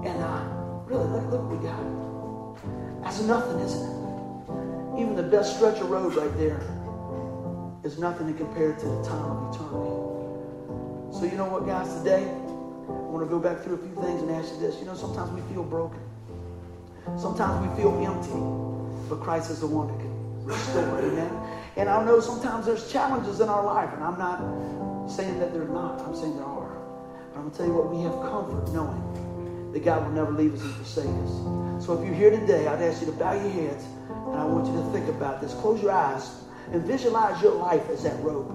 and 0.05 0.23
uh, 0.23 0.45
really, 0.87 1.05
look, 1.07 1.31
look 1.31 1.43
what 1.43 1.59
we 1.59 1.67
got. 1.67 3.03
That's 3.03 3.21
nothing, 3.23 3.61
isn't 3.61 3.83
it? 3.83 4.04
Even 4.97 5.17
the 5.17 5.25
best 5.25 5.57
stretch 5.57 5.81
of 5.81 5.91
road 5.91 6.15
right 6.15 6.37
there 6.39 6.61
is 7.83 7.99
nothing 7.99 8.29
to 8.29 8.33
compare 8.33 8.73
to 8.75 8.87
the 8.87 9.03
time 9.03 9.25
of 9.25 9.55
eternity. 9.55 9.91
So 11.19 11.25
you 11.25 11.37
know 11.37 11.49
what, 11.51 11.67
guys? 11.67 11.93
Today, 11.99 12.23
I 12.23 13.11
want 13.11 13.27
to 13.27 13.29
go 13.29 13.41
back 13.41 13.59
through 13.63 13.75
a 13.75 13.79
few 13.79 13.95
things 14.03 14.23
and 14.23 14.31
ask 14.31 14.55
you 14.55 14.61
this. 14.61 14.79
You 14.79 14.87
know, 14.87 14.95
sometimes 14.95 15.33
we 15.33 15.43
feel 15.53 15.65
broken. 15.65 15.99
Sometimes 17.19 17.67
we 17.67 17.75
feel 17.77 17.91
empty, 18.07 18.39
but 19.09 19.21
Christ 19.21 19.51
is 19.51 19.61
the 19.61 19.67
one 19.67 19.89
that 19.89 19.99
can 19.99 20.45
restore. 20.45 20.99
Amen. 21.01 21.31
And 21.77 21.89
I 21.89 22.05
know 22.05 22.21
sometimes 22.21 22.67
there's 22.67 22.91
challenges 22.91 23.41
in 23.41 23.49
our 23.49 23.65
life, 23.67 23.93
and 23.95 24.03
I'm 24.03 24.19
not 24.19 25.11
saying 25.11 25.41
that 25.41 25.53
they're 25.53 25.67
not. 25.67 26.01
I'm 26.03 26.15
saying 26.15 26.37
there 26.37 26.47
are. 26.47 26.71
But 27.33 27.41
I'm 27.41 27.43
going 27.43 27.51
to 27.51 27.57
tell 27.57 27.67
you 27.67 27.75
what, 27.75 27.91
we 27.91 28.03
have 28.03 28.15
comfort 28.23 28.73
knowing 28.73 29.73
that 29.73 29.85
God 29.85 30.07
will 30.07 30.15
never 30.15 30.31
leave 30.31 30.55
us 30.55 30.63
and 30.63 30.75
forsake 30.75 31.11
us. 31.27 31.85
So 31.85 31.99
if 31.99 32.07
you're 32.07 32.15
here 32.15 32.31
today, 32.31 32.69
I'd 32.69 32.81
ask 32.81 33.01
you 33.01 33.07
to 33.07 33.13
bow 33.19 33.33
your 33.33 33.51
heads 33.51 33.85
and 34.27 34.37
I 34.37 34.45
want 34.45 34.66
you 34.66 34.72
to 34.72 34.93
think 34.93 35.09
about 35.09 35.41
this. 35.41 35.55
Close 35.55 35.83
your 35.83 35.93
eyes 35.93 36.31
and 36.72 36.83
visualize 36.85 37.41
your 37.43 37.55
life 37.55 37.89
as 37.91 38.03
that 38.05 38.18
rope. 38.22 38.51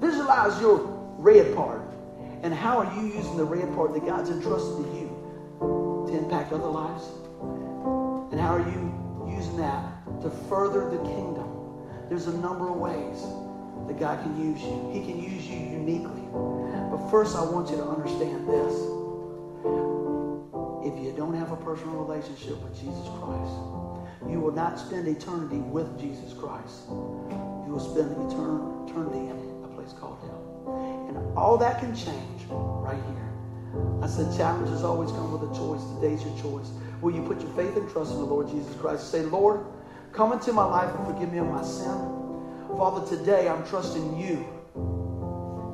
Visualize 0.00 0.60
your 0.60 0.78
red 1.18 1.54
part. 1.54 1.82
And 2.42 2.54
how 2.54 2.78
are 2.78 2.94
you 2.96 3.08
using 3.08 3.36
the 3.36 3.44
red 3.44 3.74
part 3.74 3.92
that 3.92 4.06
God's 4.06 4.30
entrusted 4.30 4.84
to 4.84 4.92
you 4.92 6.06
to 6.08 6.16
impact 6.16 6.52
other 6.52 6.66
lives? 6.66 7.04
And 8.32 8.40
how 8.40 8.54
are 8.56 8.70
you 8.70 9.28
using 9.28 9.56
that 9.58 9.84
to 10.22 10.30
further 10.48 10.88
the 10.88 10.98
kingdom? 10.98 11.46
There's 12.08 12.26
a 12.26 12.36
number 12.38 12.68
of 12.68 12.76
ways 12.76 13.22
that 13.86 13.98
God 13.98 14.22
can 14.22 14.38
use 14.40 14.60
you. 14.62 14.90
He 14.92 15.00
can 15.00 15.22
use 15.22 15.46
you 15.46 15.58
uniquely. 15.58 16.28
But 16.90 17.10
first, 17.10 17.36
I 17.36 17.42
want 17.42 17.70
you 17.70 17.76
to 17.76 17.84
understand 17.84 18.48
this. 18.48 18.74
If 20.82 20.98
you 21.04 21.12
don't 21.16 21.34
have 21.34 21.52
a 21.52 21.56
personal 21.56 21.96
relationship 21.96 22.62
with 22.62 22.74
Jesus 22.74 23.06
Christ, 23.20 23.52
you 24.28 24.40
will 24.40 24.52
not 24.52 24.78
spend 24.78 25.08
eternity 25.08 25.58
with 25.58 25.98
Jesus 25.98 26.32
Christ. 26.34 26.88
You 26.88 27.72
will 27.72 27.80
spend 27.80 28.12
eternity 28.30 29.30
in 29.30 29.64
a 29.64 29.68
place 29.68 29.92
called 29.92 30.18
hell. 30.20 31.06
And 31.08 31.38
all 31.38 31.56
that 31.58 31.80
can 31.80 31.94
change 31.94 32.42
right 32.50 33.00
here. 33.00 33.30
I 34.02 34.06
said, 34.06 34.36
challenges 34.36 34.82
always 34.82 35.10
come 35.12 35.32
with 35.32 35.50
a 35.50 35.54
choice. 35.54 35.80
Today's 35.94 36.22
your 36.24 36.36
choice. 36.42 36.70
Will 37.00 37.14
you 37.14 37.22
put 37.22 37.40
your 37.40 37.50
faith 37.52 37.76
and 37.76 37.88
trust 37.90 38.12
in 38.12 38.18
the 38.18 38.24
Lord 38.24 38.48
Jesus 38.48 38.74
Christ? 38.76 39.10
Say, 39.10 39.22
Lord, 39.22 39.64
come 40.12 40.32
into 40.32 40.52
my 40.52 40.64
life 40.64 40.94
and 40.94 41.06
forgive 41.06 41.32
me 41.32 41.38
of 41.38 41.46
my 41.46 41.62
sin. 41.62 42.20
Father, 42.76 43.06
today 43.06 43.48
I'm 43.48 43.66
trusting 43.68 44.18
you 44.18 44.44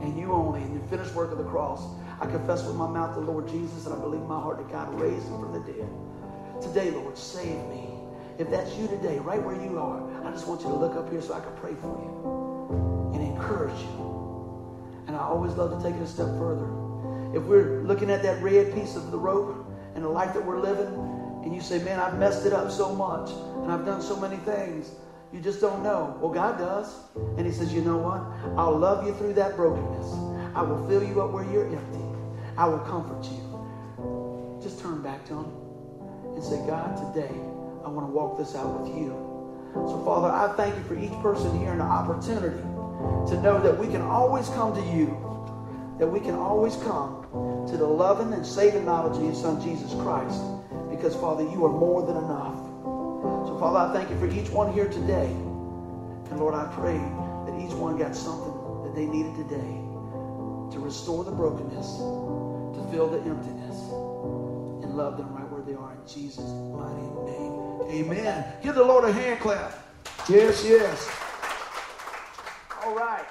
and 0.02 0.18
you 0.18 0.32
only 0.32 0.62
in 0.62 0.78
the 0.78 0.86
finished 0.88 1.14
work 1.14 1.32
of 1.32 1.38
the 1.38 1.44
cross. 1.44 1.82
I 2.20 2.26
confess 2.26 2.64
with 2.64 2.76
my 2.76 2.88
mouth 2.88 3.14
the 3.14 3.20
Lord 3.20 3.48
Jesus 3.48 3.86
and 3.86 3.94
I 3.94 3.98
believe 3.98 4.20
in 4.20 4.28
my 4.28 4.40
heart 4.40 4.58
that 4.58 4.70
God 4.70 5.00
raised 5.00 5.26
him 5.26 5.40
from 5.40 5.52
the 5.52 5.60
dead. 5.60 5.88
Today, 6.62 6.90
Lord, 6.90 7.18
save 7.18 7.58
me. 7.68 7.95
If 8.38 8.50
that's 8.50 8.76
you 8.76 8.86
today, 8.86 9.18
right 9.18 9.42
where 9.42 9.54
you 9.54 9.78
are, 9.78 10.26
I 10.26 10.30
just 10.30 10.46
want 10.46 10.60
you 10.60 10.68
to 10.68 10.76
look 10.76 10.94
up 10.94 11.10
here 11.10 11.22
so 11.22 11.34
I 11.34 11.40
can 11.40 11.54
pray 11.56 11.74
for 11.74 11.88
you 11.88 13.12
and 13.14 13.22
encourage 13.22 13.80
you. 13.80 15.04
And 15.06 15.16
I 15.16 15.20
always 15.20 15.54
love 15.54 15.70
to 15.76 15.82
take 15.82 15.98
it 15.98 16.02
a 16.02 16.06
step 16.06 16.28
further. 16.36 16.68
If 17.34 17.44
we're 17.44 17.82
looking 17.82 18.10
at 18.10 18.22
that 18.22 18.42
red 18.42 18.74
piece 18.74 18.94
of 18.94 19.10
the 19.10 19.18
rope 19.18 19.66
and 19.94 20.04
the 20.04 20.08
life 20.08 20.34
that 20.34 20.44
we're 20.44 20.60
living, 20.60 20.88
and 21.44 21.54
you 21.54 21.62
say, 21.62 21.78
Man, 21.78 21.98
I've 21.98 22.18
messed 22.18 22.44
it 22.44 22.52
up 22.52 22.70
so 22.70 22.92
much, 22.92 23.30
and 23.62 23.72
I've 23.72 23.86
done 23.86 24.02
so 24.02 24.16
many 24.16 24.36
things, 24.38 24.90
you 25.32 25.40
just 25.40 25.60
don't 25.60 25.82
know. 25.82 26.18
Well, 26.20 26.30
God 26.30 26.58
does. 26.58 26.94
And 27.38 27.46
He 27.46 27.52
says, 27.52 27.72
You 27.72 27.80
know 27.82 27.96
what? 27.96 28.20
I'll 28.58 28.76
love 28.76 29.06
you 29.06 29.14
through 29.14 29.34
that 29.34 29.56
brokenness. 29.56 30.12
I 30.54 30.62
will 30.62 30.86
fill 30.88 31.02
you 31.02 31.22
up 31.22 31.30
where 31.32 31.44
you're 31.44 31.66
empty. 31.66 32.04
I 32.58 32.66
will 32.66 32.80
comfort 32.80 33.24
you. 33.24 34.58
Just 34.62 34.80
turn 34.80 35.02
back 35.02 35.24
to 35.26 35.34
Him 35.34 35.52
and 36.34 36.42
say, 36.44 36.56
God, 36.66 36.96
today, 37.14 37.34
I 37.86 37.88
want 37.88 38.08
to 38.08 38.12
walk 38.12 38.36
this 38.36 38.56
out 38.56 38.80
with 38.80 38.98
you. 38.98 39.14
So, 39.72 40.02
Father, 40.04 40.26
I 40.26 40.52
thank 40.56 40.74
you 40.74 40.82
for 40.90 40.98
each 40.98 41.12
person 41.22 41.56
here 41.60 41.70
and 41.70 41.80
the 41.80 41.84
opportunity 41.84 42.58
to 43.30 43.40
know 43.40 43.62
that 43.62 43.78
we 43.78 43.86
can 43.86 44.02
always 44.02 44.48
come 44.48 44.74
to 44.74 44.82
you, 44.90 45.06
that 46.00 46.06
we 46.08 46.18
can 46.18 46.34
always 46.34 46.74
come 46.82 47.22
to 47.70 47.76
the 47.76 47.86
loving 47.86 48.32
and 48.32 48.44
saving 48.44 48.84
knowledge 48.84 49.16
of 49.18 49.22
your 49.22 49.34
Son, 49.36 49.62
Jesus 49.62 49.94
Christ, 50.02 50.42
because, 50.90 51.14
Father, 51.14 51.44
you 51.44 51.64
are 51.64 51.70
more 51.70 52.04
than 52.04 52.16
enough. 52.16 52.58
So, 53.46 53.56
Father, 53.60 53.78
I 53.78 53.92
thank 53.94 54.10
you 54.10 54.18
for 54.18 54.26
each 54.34 54.50
one 54.50 54.72
here 54.72 54.88
today. 54.88 55.30
And, 55.30 56.40
Lord, 56.40 56.56
I 56.56 56.66
pray 56.74 56.98
that 56.98 57.54
each 57.62 57.72
one 57.78 57.96
got 57.96 58.16
something 58.16 58.82
that 58.82 58.96
they 58.96 59.06
needed 59.06 59.36
today 59.36 59.78
to 60.74 60.82
restore 60.82 61.22
the 61.22 61.30
brokenness, 61.30 61.98
to 61.98 62.88
fill 62.90 63.06
the 63.06 63.22
emptiness, 63.30 63.78
and 64.82 64.96
love 64.96 65.18
them 65.18 65.32
right 65.36 65.48
where 65.52 65.62
they 65.62 65.74
are 65.74 65.92
in 65.92 66.02
Jesus' 66.08 66.50
mighty 66.74 67.06
name. 67.22 67.25
Amen. 67.90 68.44
Give 68.62 68.74
the 68.74 68.84
Lord 68.84 69.04
a 69.04 69.12
hand 69.12 69.40
clap. 69.40 69.72
Yes, 70.28 70.64
yes. 70.64 71.08
All 72.84 72.94
right. 72.94 73.24